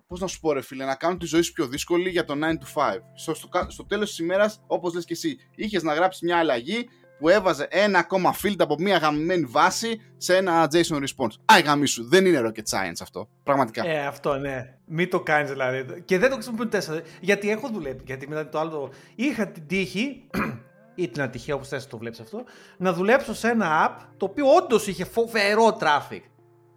[0.07, 2.33] πώς να σου πω, ρε φίλε, να κάνουν τη ζωή σου πιο δύσκολη για το
[2.33, 2.97] 9 to 5.
[3.15, 6.89] Στο, στο, στο τέλος της ημέρας, όπως λες και εσύ, είχες να γράψεις μια αλλαγή
[7.19, 11.35] που έβαζε ένα ακόμα field από μια γαμμένη βάση σε ένα JSON response.
[11.45, 13.29] Άι γαμίσου, δεν είναι rocket science αυτό.
[13.43, 13.87] Πραγματικά.
[13.87, 14.77] Ε, αυτό ναι.
[14.85, 16.01] Μην το κάνεις δηλαδή.
[16.05, 17.01] Και δεν το χρησιμοποιούν τέσσερα.
[17.21, 18.03] Γιατί έχω δουλέψει.
[18.05, 18.91] Γιατί μετά το άλλο.
[19.15, 20.27] Είχα την τύχη
[20.95, 22.43] ή την ατυχία, όπως θες το βλέπεις αυτό,
[22.77, 26.21] να δουλέψω σε ένα app το οποίο όντως είχε φοβερό traffic.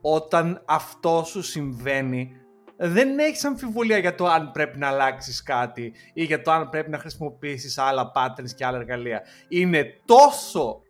[0.01, 2.41] Όταν αυτό σου συμβαίνει,
[2.83, 6.91] δεν έχεις αμφιβολία για το αν πρέπει να αλλάξεις κάτι ή για το αν πρέπει
[6.91, 9.23] να χρησιμοποιήσεις άλλα patterns και άλλα εργαλεία.
[9.49, 10.83] Είναι τόσο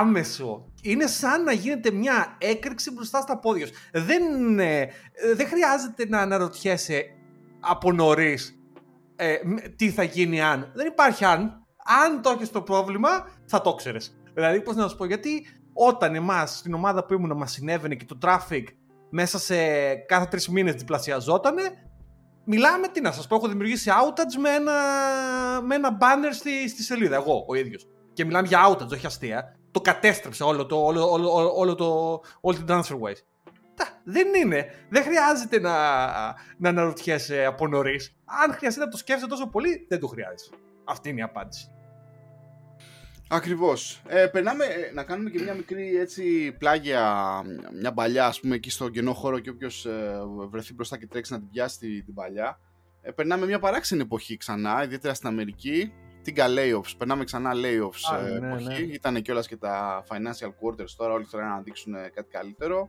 [0.00, 0.72] άμεσο.
[0.82, 3.72] Είναι σαν να γίνεται μια έκρηξη μπροστά στα πόδια σου.
[3.92, 4.22] Δεν,
[5.36, 7.04] δεν χρειάζεται να αναρωτιέσαι
[7.60, 8.58] από νωρίς
[9.16, 9.36] ε,
[9.76, 10.70] τι θα γίνει αν.
[10.74, 11.66] Δεν υπάρχει αν.
[12.04, 13.08] Αν το έχεις το πρόβλημα,
[13.46, 14.20] θα το ξέρεις.
[14.34, 18.04] Δηλαδή, πώς να σου πω, γιατί όταν εμάς στην ομάδα που ήμουν μας συνέβαινε και
[18.04, 18.64] το traffic
[19.16, 19.56] μέσα σε
[19.94, 21.62] κάθε τρεις μήνες διπλασιαζότανε.
[22.44, 24.72] Μιλάμε, τι να σας πω, έχω δημιουργήσει outage με ένα,
[25.62, 27.86] με ένα banner στη, στη σελίδα, εγώ ο ίδιος.
[28.12, 29.56] Και μιλάμε για outage, όχι αστεία.
[29.70, 33.22] Το κατέστρεψε όλο, το, όλο, όλο, όλο, το, όλη την TransferWise.
[34.04, 34.66] Δεν είναι.
[34.88, 35.76] Δεν χρειάζεται να,
[36.58, 38.16] να αναρωτιέσαι από νωρίς.
[38.44, 40.50] Αν χρειαστεί να το σκέφτεσαι τόσο πολύ, δεν το χρειάζεσαι.
[40.84, 41.73] Αυτή είναι η απάντηση.
[43.28, 44.02] Ακριβώς.
[44.06, 47.24] Ε, περνάμε ε, να κάνουμε και μια μικρή έτσι πλάγια,
[47.80, 50.20] μια παλιά ας πούμε εκεί στο κενό χώρο και όποιος ε,
[50.50, 52.58] βρεθεί μπροστά και τρέξει να την πιάσει την, την παλιά.
[53.02, 55.92] Ε, περνάμε μια παράξενη εποχή ξανά, ιδιαίτερα στην Αμερική.
[56.22, 58.86] Την layoffs, περνάμε ξανά layoffs ε, ναι, εποχή.
[58.86, 58.92] Ναι.
[58.92, 62.88] Ήταν και όλα και τα financial quarters τώρα, όλοι θέλουν να δείξουν κάτι καλύτερο.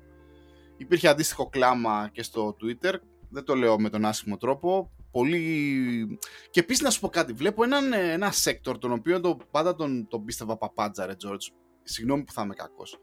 [0.77, 2.93] Υπήρχε αντίστοιχο κλάμα και στο Twitter,
[3.29, 6.20] δεν το λέω με τον άσχημο τρόπο πολύ...
[6.49, 10.07] Και επίσης να σου πω κάτι, βλέπω έναν, ένα sector τον οποίο το, πάντα τον,
[10.07, 11.53] τον πίστευα παπάντζα, ρε George.
[11.84, 12.97] Συγγνώμη που θα είμαι κακός.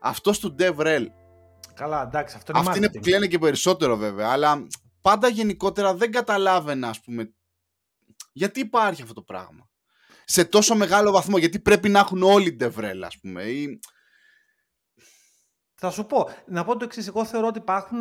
[0.00, 1.06] Αυτός του DevRel.
[1.74, 4.66] Καλά, εντάξει, αυτό είναι Αυτή είναι που κλαίνε και περισσότερο βέβαια, αλλά
[5.00, 7.34] πάντα γενικότερα δεν καταλάβαινα, ας πούμε,
[8.32, 9.68] γιατί υπάρχει αυτό το πράγμα.
[10.24, 13.42] Σε τόσο μεγάλο βαθμό, γιατί πρέπει να έχουν όλοι DevRel, ας πούμε.
[13.42, 13.80] Ή...
[15.74, 17.06] Θα σου πω, να πω το εξής.
[17.06, 18.00] Εγώ θεωρώ ότι υπάρχουν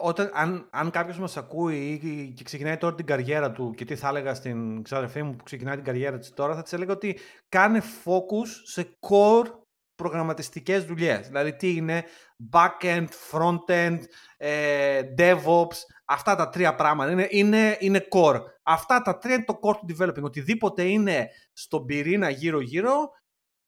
[0.00, 4.08] όταν, αν, αν κάποιος μας ακούει και ξεκινάει τώρα την καριέρα του και τι θα
[4.08, 7.18] έλεγα στην ξαδερφή μου που ξεκινάει την καριέρα της τώρα, θα της έλεγα ότι
[7.48, 9.46] κάνε focus σε core
[9.94, 11.26] προγραμματιστικές δουλειές.
[11.26, 12.04] Δηλαδή τι είναι
[12.52, 13.98] backend, frontend,
[14.36, 18.40] ε, DevOps, αυτά τα τρία πράγματα είναι, είναι, είναι core.
[18.62, 20.22] Αυτά τα τρία είναι το core του developing.
[20.22, 23.08] Οτιδήποτε είναι στον πυρήνα γύρω-γύρω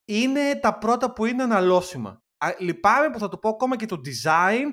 [0.04, 2.22] είναι τα πρώτα που είναι αναλώσιμα.
[2.58, 4.64] Λυπάμαι που θα το πω ακόμα και το design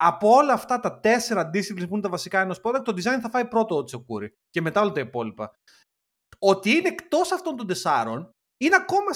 [0.00, 3.30] από όλα αυτά τα τέσσερα disciplines που είναι τα βασικά ενός product, το design θα
[3.30, 5.50] φάει πρώτο ο Τσεκούρη και μετά όλα τα υπόλοιπα.
[6.38, 9.12] Ότι είναι εκτός αυτών των τεσσάρων είναι ακόμα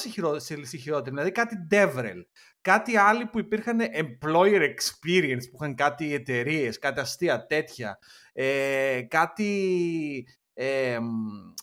[0.62, 1.00] συγχειρότερο.
[1.00, 2.22] Δηλαδή κάτι DevRel,
[2.60, 7.98] κάτι άλλοι που υπήρχαν employer experience, που είχαν κάτι εταιρείες, κάτι αστεία τέτοια,
[8.32, 10.98] ε, κάτι ε,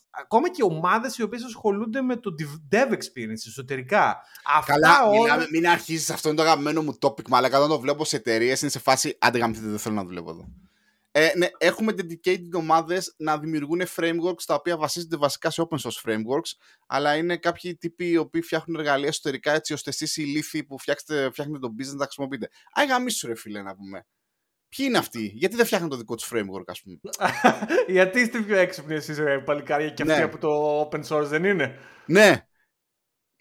[0.10, 2.36] ακόμα και ομάδες οι οποίες ασχολούνται με το
[2.72, 4.18] dev experience εσωτερικά.
[4.66, 5.48] Καλά, Αυτά όλα...
[5.52, 8.72] μην αρχίσεις, αυτό είναι το αγαπημένο μου topic, αλλά όταν το βλέπω σε εταιρείες είναι
[8.72, 10.48] σε φάση, άντε γαμηθείτε, δεν θέλω να δουλεύω εδώ.
[11.12, 16.10] Ε, ναι, έχουμε dedicated ομάδες να δημιουργούν frameworks τα οποία βασίζονται βασικά σε open source
[16.10, 16.52] frameworks,
[16.88, 20.80] αλλά είναι κάποιοι τύποι οι οποίοι φτιάχνουν εργαλεία εσωτερικά έτσι ώστε εσείς οι λύθοι που
[20.80, 22.50] φτιάχνετε, φτιάχνετε το business να τα χρησιμοποιείτε.
[22.80, 24.06] Α, γαμίσου ρε φίλε να πούμε.
[24.70, 27.00] Ποιοι είναι αυτοί, γιατί δεν φτιάχνουν το δικό τους framework, ας πούμε;
[27.88, 30.24] γιατί είστε πιο έξυπνοι εσείς, παλικάρια, και αυτοί Ναι.
[30.24, 32.44] από το open source δεν είναι; Ναι.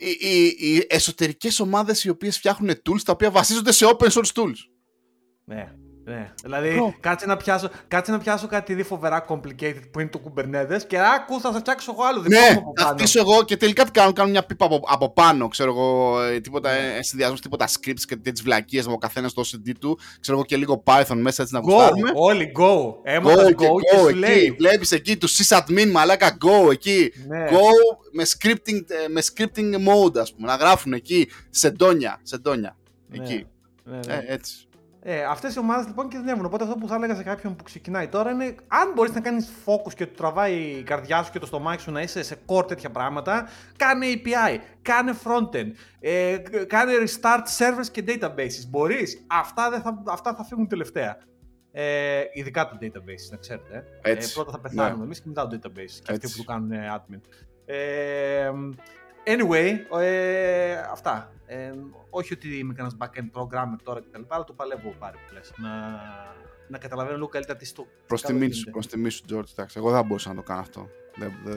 [0.00, 4.32] Οι, οι, οι εσωτερικές ομάδες οι οποίες φτιάχνουν tools τα οποία βασίζονται σε open source
[4.34, 4.56] tools.
[5.44, 5.74] Ναι.
[6.08, 6.32] Ναι.
[6.42, 6.94] Δηλαδή, Bro.
[7.00, 10.98] κάτσε να, πιάσω, κάτσε να πιάσω κάτι δι φοβερά complicated που είναι το Kubernetes και
[10.98, 12.96] άκου θα σε φτιάξω εγώ άλλο δικό Ναι, μου από θα πάνω.
[12.98, 16.40] χτίσω εγώ και τελικά τι κάνουν, κάνουν μια πίπα από, από πάνω, ξέρω εγώ, ε,
[16.40, 20.36] τίποτα ε, συνδυασμός, τίποτα scripts και τέτοιες βλακίες με ο καθένας στο CD του, ξέρω
[20.36, 22.10] εγώ και λίγο Python μέσα έτσι να Go, γουστάρουμε.
[22.14, 22.94] όλοι go.
[23.02, 24.54] Έμαθα Go go, και και go σου εκεί, λέει.
[24.58, 27.12] βλέπεις εκεί του sysadmin μαλάκα go εκεί.
[27.28, 27.44] Ναι.
[27.50, 32.38] Go με scripting, ε, με scripting mode ας πούμε, να γράφουν εκεί σε ντόνια, σε
[32.38, 32.76] ντόνια.
[33.08, 33.24] Ναι.
[33.24, 33.46] Εκεί,
[33.84, 34.14] Ναι, ναι.
[34.14, 34.67] ε, έτσι.
[35.02, 36.44] Ε, Αυτές οι ομάδες λοιπόν κινδυνεύουν.
[36.44, 39.48] Οπότε αυτό που θα έλεγα σε κάποιον που ξεκινάει τώρα είναι αν μπορείς να κάνεις
[39.66, 42.68] focus και του τραβάει η καρδιά σου και το στομάχι σου να είσαι σε core
[42.68, 45.70] τέτοια πράγματα, κάνε API, κάνε frontend,
[46.00, 46.36] ε,
[46.66, 48.66] κάνε restart servers και databases.
[48.68, 49.24] Μπορείς.
[49.26, 51.18] Αυτά, δεν θα, αυτά θα φύγουν τελευταία.
[51.72, 53.84] Ε, ειδικά το database, να ξέρετε.
[54.02, 54.10] ε.
[54.10, 54.28] Έτσι.
[54.30, 55.04] Ε, πρώτα θα πεθάνουμε Ναι.
[55.04, 55.70] εμείς και μετά το database.
[56.04, 56.36] Και αυτοί Έτσι.
[56.36, 57.20] που το κάνουν ε, admin.
[57.66, 58.50] Ε,
[59.28, 61.32] anyway, ε, αυτά.
[61.46, 61.72] Ε,
[62.10, 64.22] όχι ότι είμαι κανένας backend programmer τώρα κτλ.
[64.28, 65.40] Αλλά το παλεύω πάρα πολλέ.
[65.56, 65.70] Να,
[66.68, 67.86] να καταλαβαίνω λίγο καλύτερα τι στο.
[68.06, 68.64] Προς καλό τιμή γίνεται.
[68.66, 69.78] σου, προς τιμή σου, George, εντάξει.
[69.78, 70.88] Εγώ δεν θα μπορούσα να το κάνω αυτό.
[71.14, 71.56] Δεν, δεν,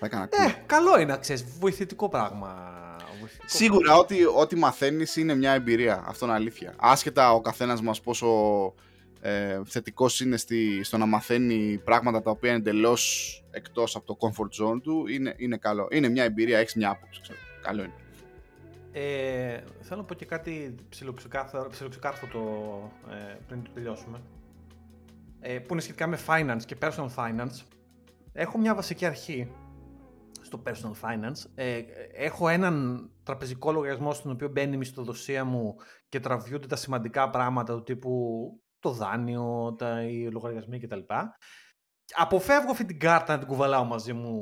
[0.00, 0.54] θα έκανα Ε, cool.
[0.66, 1.44] καλό είναι να ξέρεις.
[1.58, 2.76] Βοηθητικό πράγμα.
[3.18, 6.04] Βοηθητικό Σίγουρα ό,τι, ό,τι μαθαίνεις είναι μια εμπειρία.
[6.06, 6.74] Αυτό είναι αλήθεια.
[6.78, 8.26] Άσχετα ο καθένας μας πόσο
[9.20, 14.16] ε, θετικός είναι στη, στο να μαθαίνει πράγματα τα οποία είναι εντελώς εκτός από το
[14.20, 15.88] comfort zone του, είναι, είναι καλό.
[15.90, 17.38] Είναι μια εμπειρία, έχεις μια άποψη, ξέρω.
[17.62, 17.94] Καλό είναι.
[18.92, 22.40] Ε, θέλω να πω και κάτι ψιλοξεκάρθο ψιλοξεκάρθωτο
[23.10, 24.20] ε, πριν το τελειώσουμε.
[25.40, 27.64] Ε, που είναι σχετικά με finance και personal finance.
[28.32, 29.50] Έχω μια βασική αρχή
[30.40, 31.50] στο personal finance.
[31.54, 31.80] Ε,
[32.12, 35.76] έχω έναν τραπεζικό λογαριασμό στον οποίο μπαίνει η μισθοδοσία μου
[36.08, 38.10] και τραβιούνται τα σημαντικά πράγματα του τύπου
[38.80, 41.00] το δάνειο, τα, οι λογαριασμοί κτλ.
[42.16, 44.38] Αποφεύγω αυτή την κάρτα να την κουβαλάω μαζί μου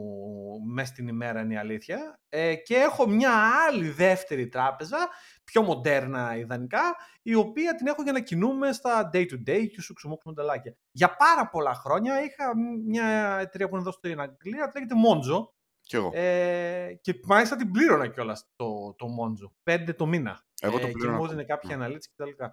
[0.72, 3.32] μέσα στην ημέρα είναι η αλήθεια ε, και έχω μια
[3.68, 4.97] άλλη δεύτερη τράπεζα
[5.45, 6.80] πιο μοντέρνα ιδανικά
[7.22, 10.76] η οποία την έχω για να κινούμε στα day to day και σου ξεμόξουμε μοντελάκια.
[10.91, 12.53] Για πάρα πολλά χρόνια είχα
[12.86, 15.43] μια εταιρεία που είναι εδώ στην Αγγλία που λέγεται Monzo
[15.80, 16.11] Κι εγώ.
[16.14, 19.51] ε, και μάλιστα την πλήρωνα κιόλας το, το Monzo.
[19.62, 20.43] Πέντε το μήνα.
[20.61, 21.26] Εγώ το Ε, πλήρωνα Και μου ακόμα.
[21.28, 21.84] έδινε κάποια Ναι.
[21.84, 22.45] αναλύση κτλ.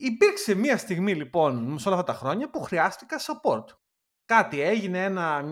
[0.00, 3.64] Υπήρξε μια στιγμή λοιπόν σε όλα αυτά τα χρόνια που χρειάστηκα support.
[4.24, 5.44] Κάτι έγινε, ένα,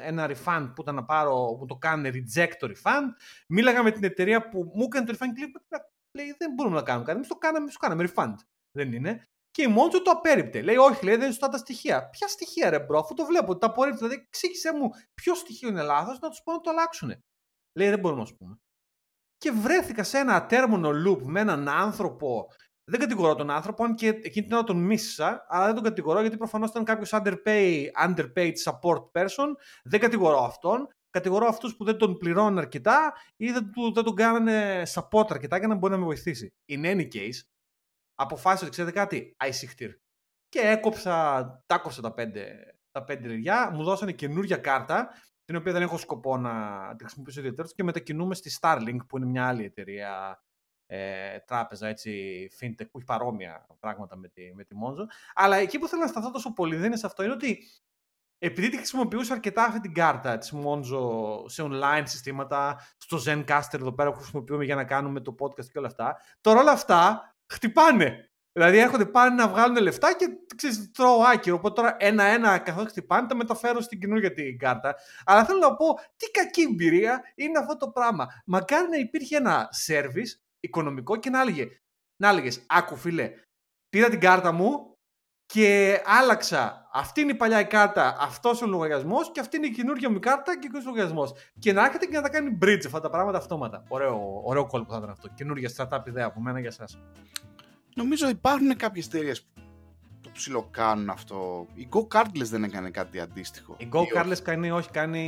[0.00, 3.08] ένα refund που ήταν να πάρω, που το κάνουν reject το refund.
[3.48, 5.52] Μίλαγα με την εταιρεία που μου έκανε το refund και λέει,
[6.16, 7.16] λέει δεν μπορούμε να κάνουμε κάτι.
[7.16, 8.34] Εμείς το κάναμε, σου κάναμε refund.
[8.70, 9.24] Δεν είναι.
[9.50, 10.62] Και η Monzo το απέρριπτε.
[10.62, 12.08] Λέει, Όχι, λέει, δεν είναι σωστά τα στοιχεία.
[12.08, 13.98] Ποια στοιχεία, ρε bro, αφού το βλέπω, τα απορρίπτω.
[13.98, 17.08] Δηλαδή, εξήγησε μου ποιο στοιχείο είναι λάθος, να τους πω να το αλλάξουν.
[17.78, 18.60] Λέει, δεν μπορούμε να σου πούμε.
[19.36, 22.46] Και βρέθηκα σε ένα terminal loop με έναν άνθρωπο.
[22.90, 26.20] Δεν κατηγορώ τον άνθρωπο, αν και εκείνη την ώρα τον μίσησα, αλλά δεν τον κατηγορώ
[26.20, 29.46] γιατί προφανώς ήταν κάποιος underpaid, underpaid support person.
[29.84, 30.88] Δεν κατηγορώ αυτόν.
[31.10, 35.58] Κατηγορώ αυτούς που δεν τον πληρώνουν αρκετά ή δεν, του, δεν τον κάνανε support αρκετά
[35.58, 36.52] για να μπορεί να με βοηθήσει.
[36.68, 37.40] In any case,
[38.14, 39.90] αποφάσισα ότι ξέρετε κάτι, icictir.
[40.48, 41.12] Και έκοψα,
[41.66, 42.56] τα έκοψα τα πέντε,
[42.90, 45.08] τα πέντε λιριά, μου δώσανε καινούργια κάρτα,
[45.44, 46.50] την οποία δεν έχω σκοπό να
[46.96, 50.42] τη χρησιμοποιήσω ιδιαίτερα και μετακινούμε στη Starlink, που είναι μια άλλη εταιρεία
[50.92, 55.04] ε, τράπεζα, έτσι, fintech, που έχει παρόμοια πράγματα με τη, με τη Monzo.
[55.34, 57.58] Αλλά εκεί που θέλω να σταθώ τόσο πολύ δεν είναι σε αυτό, είναι ότι
[58.38, 61.00] επειδή τη χρησιμοποιούσα αρκετά αυτή την κάρτα της Monzo
[61.46, 65.78] σε online συστήματα, στο Zencaster εδώ πέρα που χρησιμοποιούμε για να κάνουμε το podcast και
[65.78, 68.30] όλα αυτά, τώρα όλα αυτά χτυπάνε.
[68.52, 70.26] Δηλαδή έρχονται πάνε να βγάλουν λεφτά και
[70.56, 71.56] ξέρεις, τρώω άκυρο.
[71.56, 74.94] Οπότε τώρα ένα-ένα καθώς χτυπάνε τα μεταφέρω στην καινούργια την κάρτα.
[75.24, 78.26] Αλλά θέλω να πω τι κακή εμπειρία είναι αυτό το πράγμα.
[78.46, 81.68] Μακάρι να υπήρχε ένα service οικονομικό και να έλεγε,
[82.16, 83.32] να έλεγες, άκου φίλε,
[83.88, 84.90] πήρα την κάρτα μου
[85.46, 86.88] και άλλαξα.
[86.92, 90.10] Αυτή είναι η παλιά η κάρτα, αυτός είναι ο λογαριασμός και αυτή είναι η καινούργια
[90.10, 91.32] μου κάρτα και ο λογαριασμός.
[91.58, 93.84] Και να έρχεται και να τα κάνει bridge αυτά τα πράγματα αυτόματα.
[93.88, 95.28] Ωραίο, ωραίο κόλπο θα ήταν αυτό.
[95.28, 96.84] Καινούργια startup ιδέα από μένα για εσά.
[97.94, 99.60] Νομίζω υπάρχουν κάποιες εταιρείες που
[100.32, 101.66] το ψιλοκάνουν αυτό.
[101.74, 103.76] Η Go Cardless δεν έκανε κάτι αντίστοιχο.
[103.78, 105.20] Η Go Ή Carless κάνει, όχι, κάνει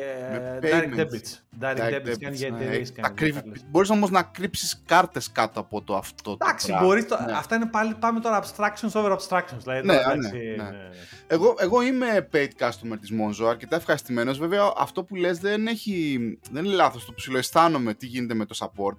[0.00, 0.98] ε, Με direct payments.
[1.00, 1.60] debits.
[1.60, 2.64] Direct, Direct debits, κάνει για debits, ναι.
[2.64, 2.92] εταιρείες.
[2.92, 6.36] Τα κρύβει- Μπορείς όμως να κρύψεις κάρτες κάτω από το αυτό.
[6.36, 6.86] το Εντάξει, πράγμα.
[6.86, 7.32] μπορείς το, Ναι.
[7.32, 9.58] αυτά είναι πάλι, πάμε τώρα abstractions over abstractions.
[9.62, 10.62] Δηλαδή, Ναι, τώρα, ναι, εντάξει, ναι.
[10.62, 10.88] ναι, ναι.
[11.26, 14.38] Εγώ, εγώ είμαι paid customer της Monzo, αρκετά ευχαριστημένος.
[14.38, 16.18] Βέβαια, αυτό που λες δεν, έχει,
[16.50, 17.04] δεν είναι λάθος.
[17.04, 18.96] Το ψιλοαισθάνομαι τι γίνεται με το support.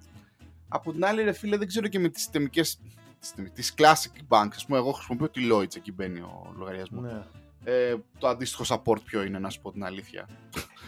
[0.68, 2.80] Από την άλλη, ρε φίλε, δεν ξέρω και με τις συστημικές
[3.20, 3.50] αυτή της στιγμή.
[3.50, 4.48] Της Classic Bank.
[4.62, 7.02] Α πούμε, εγώ χρησιμοποιώ τη Lloyds, εκεί μπαίνει ο λογαριασμός.
[7.02, 7.22] Ναι.
[7.64, 10.28] Ε, το αντίστοιχο support ποιο είναι, να σου πω την αλήθεια.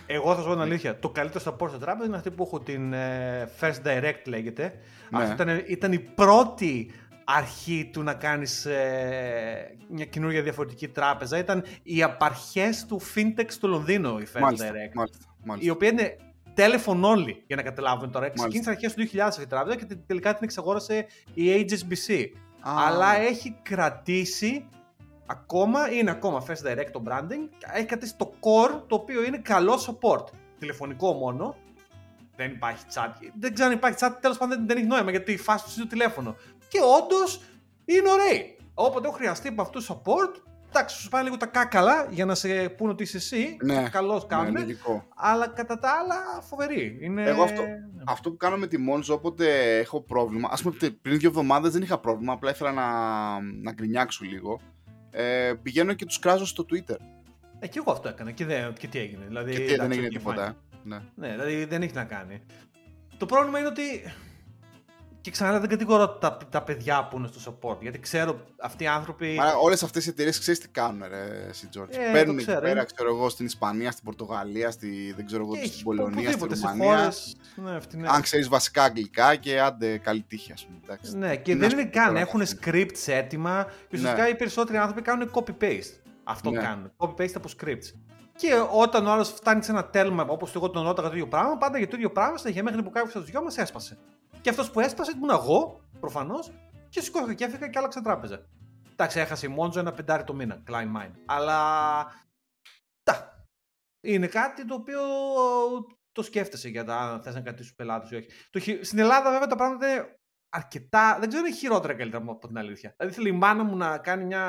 [0.07, 0.99] Εγώ θα σου πω την αλήθεια.
[0.99, 4.75] Το καλύτερο support στην τράπεζα είναι αυτή που έχω την ε, First Direct λέγεται.
[5.11, 5.23] Ναι.
[5.23, 6.93] Αυτή ήταν, ήταν η πρώτη
[7.25, 11.39] αρχή του να κάνεις ε, μια καινούργια διαφορετική τράπεζα.
[11.39, 14.95] Ήταν οι απαρχές του fintech στο Λονδίνο η First Μάλιστα, Direct.
[14.95, 15.73] μάλιστα, Η μάλιστα.
[15.73, 16.17] οποία είναι
[16.57, 18.31] telephone only, για να καταλάβουμε τώρα.
[18.31, 22.27] Ξεκίνησε αρχές του 2000 αυτή η τράπεζα και τελικά την εξαγόρασε η HSBC.
[22.61, 24.69] Α, Αλλά έχει κρατήσει
[25.27, 29.75] ακόμα, είναι ακόμα First Direct το branding, έχει κρατήσει το core το οποίο είναι καλό
[29.87, 30.25] support.
[30.59, 31.57] Τηλεφωνικό μόνο.
[32.37, 33.11] Δεν υπάρχει chat.
[33.39, 35.71] Δεν ξέρω αν υπάρχει chat, τέλος πάντων δεν, δεν έχει νόημα γιατί η φάση του
[35.75, 36.37] είναι το τηλέφωνο.
[36.69, 37.43] Και όντως
[37.85, 38.57] είναι ωραίοι.
[38.75, 42.69] Όποτε έχω χρειαστεί από αυτού support, εντάξει, σου πάνε λίγο τα κάκαλα για να σε
[42.69, 43.57] πούνε ότι είσαι εσύ.
[43.65, 44.53] Ναι, Καλώ ναι, κάνουν.
[44.57, 45.09] λογικό.
[45.17, 46.99] αλλά κατά τα άλλα φοβερή.
[47.01, 47.23] Είναι...
[47.25, 47.79] Εγώ αυτό- Ναι.
[48.07, 51.83] Αυτό που κάνω με τη Monzo όποτε έχω πρόβλημα, ας πούμε πριν δύο εβδομάδες δεν
[51.83, 52.87] είχα πρόβλημα, απλά ήθελα να,
[53.41, 54.61] να γκρινιάξω λίγο.
[55.11, 56.97] Ε, πηγαίνω και τους κράζω στο Twitter.
[57.59, 58.31] Ε, και εγώ αυτό έκανα.
[58.31, 59.25] Και, δεν, και τι έγινε.
[59.27, 60.53] Δηλαδή, και τι, δεν εντάξει, έγινε οκ, τίποτα.
[60.53, 60.55] fine.
[60.75, 60.79] ε.
[60.83, 61.01] Ναι.
[61.15, 62.43] Ναι, δηλαδή δεν έχει να κάνει.
[63.17, 63.83] Το πρόβλημα είναι ότι.
[65.21, 67.77] Και ξανά δεν κατηγορώ τα, τα παιδιά που είναι στο support.
[67.81, 69.35] Γιατί ξέρω αυτοί οι άνθρωποι.
[69.35, 71.97] Μα όλες αυτές οι εταιρείες ξέρεις τι κάνουν, ρε, εσύ Τζόρτζ.
[71.97, 75.27] Ε, το Παίρνουν εκεί ξέρω, πέρα, είναι- ξέρω εγώ, στην Ισπανία, στην Πορτογαλία, στη, δεν
[75.27, 76.97] ξέρω εγώ, έχει στην Πολωνία, στην οπουδήποτε, σε Ρουμανία.
[76.99, 78.11] χώρες, Ναι, φτηνές.
[78.11, 80.79] Αν ξέρεις βασικά αγγλικά και άντε καλή τύχη, ας πούμε.
[80.85, 81.17] εντάξει.
[81.17, 82.07] Ναι, και Να δεν σου είναι πω καν.
[82.07, 82.59] τώρα Έχουν αυτό.
[82.65, 84.29] scripts έτοιμα και ουσιαστικά Ναι.
[84.29, 86.01] οι περισσότεροι άνθρωποι κάνουν copy-paste.
[86.25, 86.61] Αυτό Ναι.
[86.61, 86.93] κάνουν.
[86.97, 87.95] Copy-paste από scripts.
[88.37, 91.57] Και όταν ο άλλος φτάνει σε ένα τέλμα, όπως εγώ τον ρώταγα το ίδιο πράγμα,
[91.57, 93.99] πάντα για το ίδιο πράγμα, στα μέχρι που κάποιος από τους δυο μας έσπασε.
[94.41, 96.53] Και αυτός που έσπασε ήμουν εγώ, προφανώς,
[96.89, 98.47] και σηκώθηκα και έφυγα και άλλαξα τράπεζα.
[98.93, 101.13] Εντάξει, έχασε η Μόντζο ένα πεντάρι το μήνα, Klein Mine.
[101.27, 102.05] Αλλά.
[103.03, 103.45] Τα.
[104.01, 105.01] Είναι κάτι το οποίο
[106.13, 108.29] το σκέφτεσαι για τα αν θες να κρατήσεις τους πελάτες ή όχι.
[108.51, 110.20] Το, χει- στην Ελλάδα, βέβαια, τα πράγματα είναι
[110.51, 111.17] αρκετά.
[111.21, 112.95] Δεν ξέρω αν είναι χειρότερα καλύτερα από την αλήθεια.
[112.97, 114.45] Δηλαδή, θέλει η μάνα μου να κάνει μια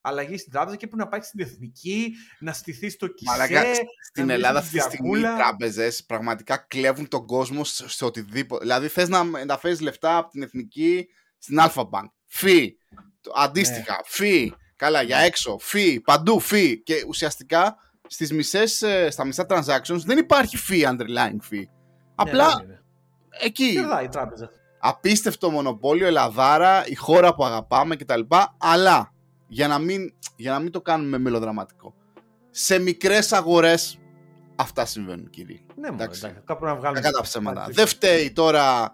[0.00, 3.30] αλλαγή στην τράπεζα και πρέπει να πάει στην εθνική, να στηθεί στο κισέ.
[3.30, 3.74] Μαλάκα, να
[4.04, 5.44] στην μπει Ελλάδα στη αυτή τη στιγμή οι διακούλα.
[5.44, 8.62] τράπεζες πραγματικά κλέβουν τον κόσμο σε, σε οτιδήποτε.
[8.64, 11.06] Δηλαδή θες να, να φέρεις λεφτά από την εθνική
[11.38, 12.08] στην Alpha Bank.
[12.26, 12.76] Φι.
[13.20, 13.92] Το- Αντίστοιχα.
[13.92, 13.98] Ναι.
[14.04, 14.52] Φι.
[14.76, 15.58] Καλά, για έξω.
[15.58, 16.00] Φι.
[16.00, 16.82] Παντού φι.
[16.82, 17.76] Και ουσιαστικά
[18.08, 21.64] στις μισές, ε, στα μισά transactions δεν υπάρχει fee underlying fee.
[22.14, 22.82] Απλά Ναι, δεν είναι.
[23.40, 23.72] εκεί.
[23.72, 24.50] Κερδάει η τράπεζα.
[24.80, 28.20] Απίστευτο μονοπόλιο, Ελλαδάρα, η χώρα που αγαπάμε κτλ.
[28.58, 29.12] Αλλά
[29.48, 31.94] για να μην, για να μην το κάνουμε μελοδραματικό.
[32.50, 33.98] Σε μικρές αγορές
[34.56, 35.64] αυτά συμβαίνουν κύριοι.
[35.74, 36.20] Ναι, μόνο Εντάξει.
[36.24, 36.42] εντάξει.
[36.46, 37.00] Κάπου να βγάλουμε.
[37.00, 37.60] Κακά τα ψέματα.
[37.60, 38.92] Πάρε Δεν φταίει τώρα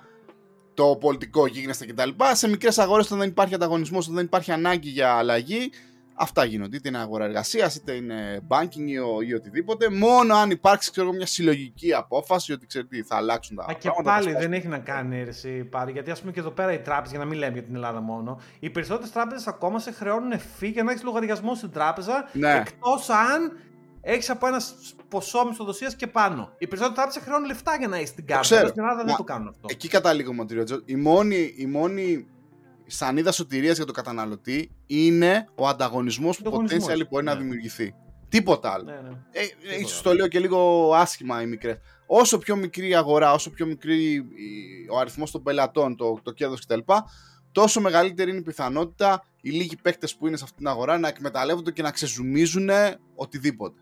[0.74, 2.10] το πολιτικό γίγνεστα κτλ.
[2.32, 5.70] Σε μικρές αγορές όταν δεν υπάρχει ανταγωνισμός, όταν δεν υπάρχει ανάγκη για αλλαγή,
[6.18, 6.76] αυτά γίνονται.
[6.76, 9.90] Είτε είναι αγορά εργασίας, είτε είναι banking ή, ο- ή οτιδήποτε.
[9.90, 13.72] Μόνο αν υπάρξει ξέρω, εγώ, μια συλλογική απόφαση ότι ξέρει τι, θα αλλάξουν τα Μα
[13.72, 14.10] και πράγματα.
[14.10, 14.50] θα πάλι σπάσουν.
[14.50, 15.92] δεν έχει να κάνει εσύ πάρει.
[15.92, 18.00] Γιατί ας πούμε και εδώ πέρα οι τράπεζες, για να μην λέμε για την Ελλάδα
[18.00, 22.28] μόνο, οι περισσότερες τράπεζες ακόμα σε χρεώνουν φύ για να έχεις λογαριασμό στην τράπεζα.
[22.32, 22.52] Ναι.
[22.54, 23.58] Εκτός αν
[24.00, 24.60] έχεις από ένα
[25.08, 26.52] ποσό μισθοδοσίας και πάνω.
[26.58, 28.42] Οι περισσότερες τράπεζες χρεώνουν λεφτά για να έχεις την κάρτα.
[28.42, 28.60] ξέρω.
[28.60, 29.66] αλλά Στην Ελλάδα δεν Μα- το κάνουν αυτό.
[29.70, 30.80] Εκεί καταλήγουμε, ο Τζο.
[30.84, 32.26] Η μόνη, η μόνη
[32.86, 37.40] σανίδα σωτηρίας για τον καταναλωτή είναι ο ανταγωνισμός που Ανταγωνισμός, potential μπορεί να ναι.
[37.40, 37.94] δημιουργηθεί.
[38.28, 38.84] Τίποτα άλλο.
[38.84, 39.16] Ναι, ναι.
[39.30, 40.02] Ε, ε, Τίποτα ίσως άλλο.
[40.02, 41.78] το λέω και λίγο άσχημα οι μικρές.
[42.06, 44.24] Όσο πιο μικρή η αγορά, όσο πιο μικρή η-
[44.92, 46.78] ο αριθμός των πελατών, το, το κέρδος κτλ.
[47.52, 51.08] Τόσο μεγαλύτερη είναι η πιθανότητα οι λίγοι παίκτες που είναι σε αυτή την αγορά να
[51.08, 52.68] εκμεταλλεύονται και να ξεζουμίζουν
[53.14, 53.80] οτιδήποτε.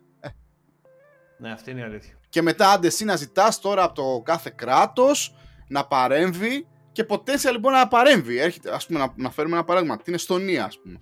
[1.39, 2.15] ναι, αυτή είναι η αλήθεια.
[2.29, 5.35] Και μετά άντε εσύ να ζητάς τώρα από το κάθε κράτος
[5.69, 8.39] να παρέμβει και potential λοιπόν να παρέμβει.
[8.39, 9.97] Έρχεται, ας πούμε, να, να φέρουμε ένα παράδειγμα.
[9.97, 11.01] Την Εστονία, ας πούμε.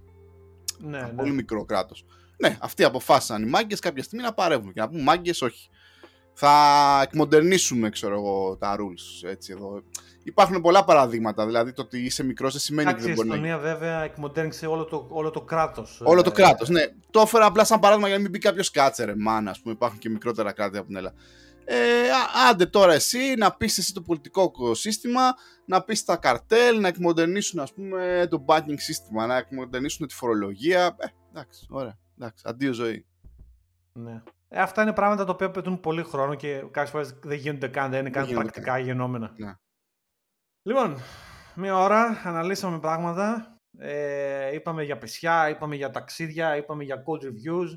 [0.78, 1.12] Ναι, Ένα ναι.
[1.12, 2.04] Πολύ μικρό κράτος.
[2.36, 5.68] Ναι, αυτοί αποφάσισαν οι μάγκες κάποια στιγμή να παρέμβουν και να πούμε μάγκες όχι.
[6.32, 6.52] Θα
[7.02, 9.28] εκμοντερνήσουμε, ξέρω εγώ, τα rules.
[9.28, 9.82] Έτσι, εδώ.
[10.24, 11.46] Υπάρχουν πολλά παραδείγματα.
[11.46, 13.56] Δηλαδή το ότι είσαι μικρός δεν σημαίνει ότι Εντάξει, η δεν μπορεί να γίνει.
[13.56, 16.00] Εστονία βέβαια εκμοντέρνησε όλο το, όλο το κράτος.
[16.04, 16.68] Όλο το κράτος.
[16.68, 19.60] Ναι, το έφερα απλά σαν παράδειγμα για να μην πει κάποιος κάτσε ρε μάνα, ας
[19.60, 19.74] πούμε.
[19.74, 21.16] Υπάρχουν και μικρότερα κράτη από την Ελλάδα.
[21.64, 25.34] Ε, α- άντε τώρα εσύ να πεις εσύ το πολιτικό σύστημα,
[25.64, 30.96] να πεις τα καρτέλ, να εκμοντερνήσουν ας πούμε το banking σύστημα, να εκμοντερνήσουν τη φορολογία.
[30.98, 31.98] Ε, εντάξει, ωραία.
[32.18, 33.06] Εντάξει, αντίο ζωή.
[33.92, 34.22] Ναι.
[34.48, 37.90] Ε, αυτά είναι πράγματα τα οποία πετούν πολύ χρόνο και κάποιες φορές δεν γίνονται καν,
[37.90, 39.34] δεν είναι καν γίνονται πρακτικά γεννόμενα.
[39.36, 39.54] Ναι.
[40.62, 40.96] Λοιπόν,
[41.54, 43.56] μία ώρα αναλύσαμε πράγματα.
[43.78, 47.68] Ε, είπαμε για πεσιά, είπαμε για ταξίδια, είπαμε για code reviews,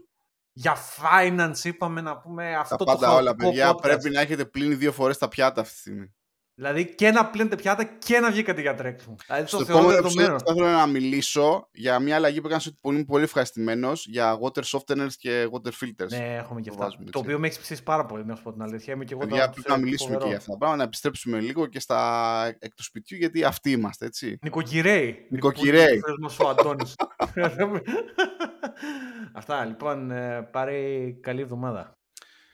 [0.57, 3.71] για finance είπαμε να πούμε αυτό Τα το πάντα όλα, χαοτικό παιδιά.
[3.71, 3.81] podcast.
[3.81, 6.14] Πρέπει να έχετε πλύνει δύο φορές τα πιάτα αυτή τη στιγμή.
[6.57, 9.15] Δηλαδή και να πλύνετε πιάτα και να βγήκατε για τρέξιμο.
[9.27, 10.33] Δηλαδή Στο στο θεό επόμενο δεδομένο.
[10.35, 14.07] επεισόδιο θα ήθελα να μιλήσω για μια αλλαγή που έκανα στο που είμαι πολύ ευχαριστημένος
[14.07, 16.07] για water softeners και water filters.
[16.09, 16.83] Ναι, έχουμε και Το αυτά.
[16.85, 17.19] βάζουμε, Το έτσι.
[17.19, 18.93] οποίο με έχει ψήσει πάρα πολύ, να σου πω την αλήθεια.
[18.93, 20.23] Είμαι και εγώ Παιδιά, το πρέπει να μιλήσουμε φοβερό.
[20.23, 23.71] και για αυτά τα πράγματα, να επιστρέψουμε λίγο και στα εκ του σπιτιού, γιατί αυτοί
[23.71, 24.37] είμαστε, έτσι.
[24.41, 25.27] Νοικοκυρέοι.
[25.29, 25.97] Νοικοκυρέοι.
[25.97, 26.95] Ο μας ο Αντώνης.
[29.33, 30.75] Αυτά, λοιπόν, ε, πάρε
[31.21, 31.97] καλή εβδομάδα.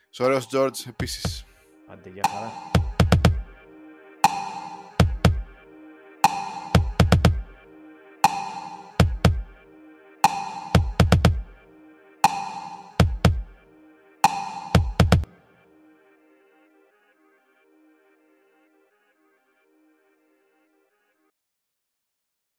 [0.09, 1.45] Σωρέος George, επίσης.
[1.91, 2.80] Άντε, για χαρά.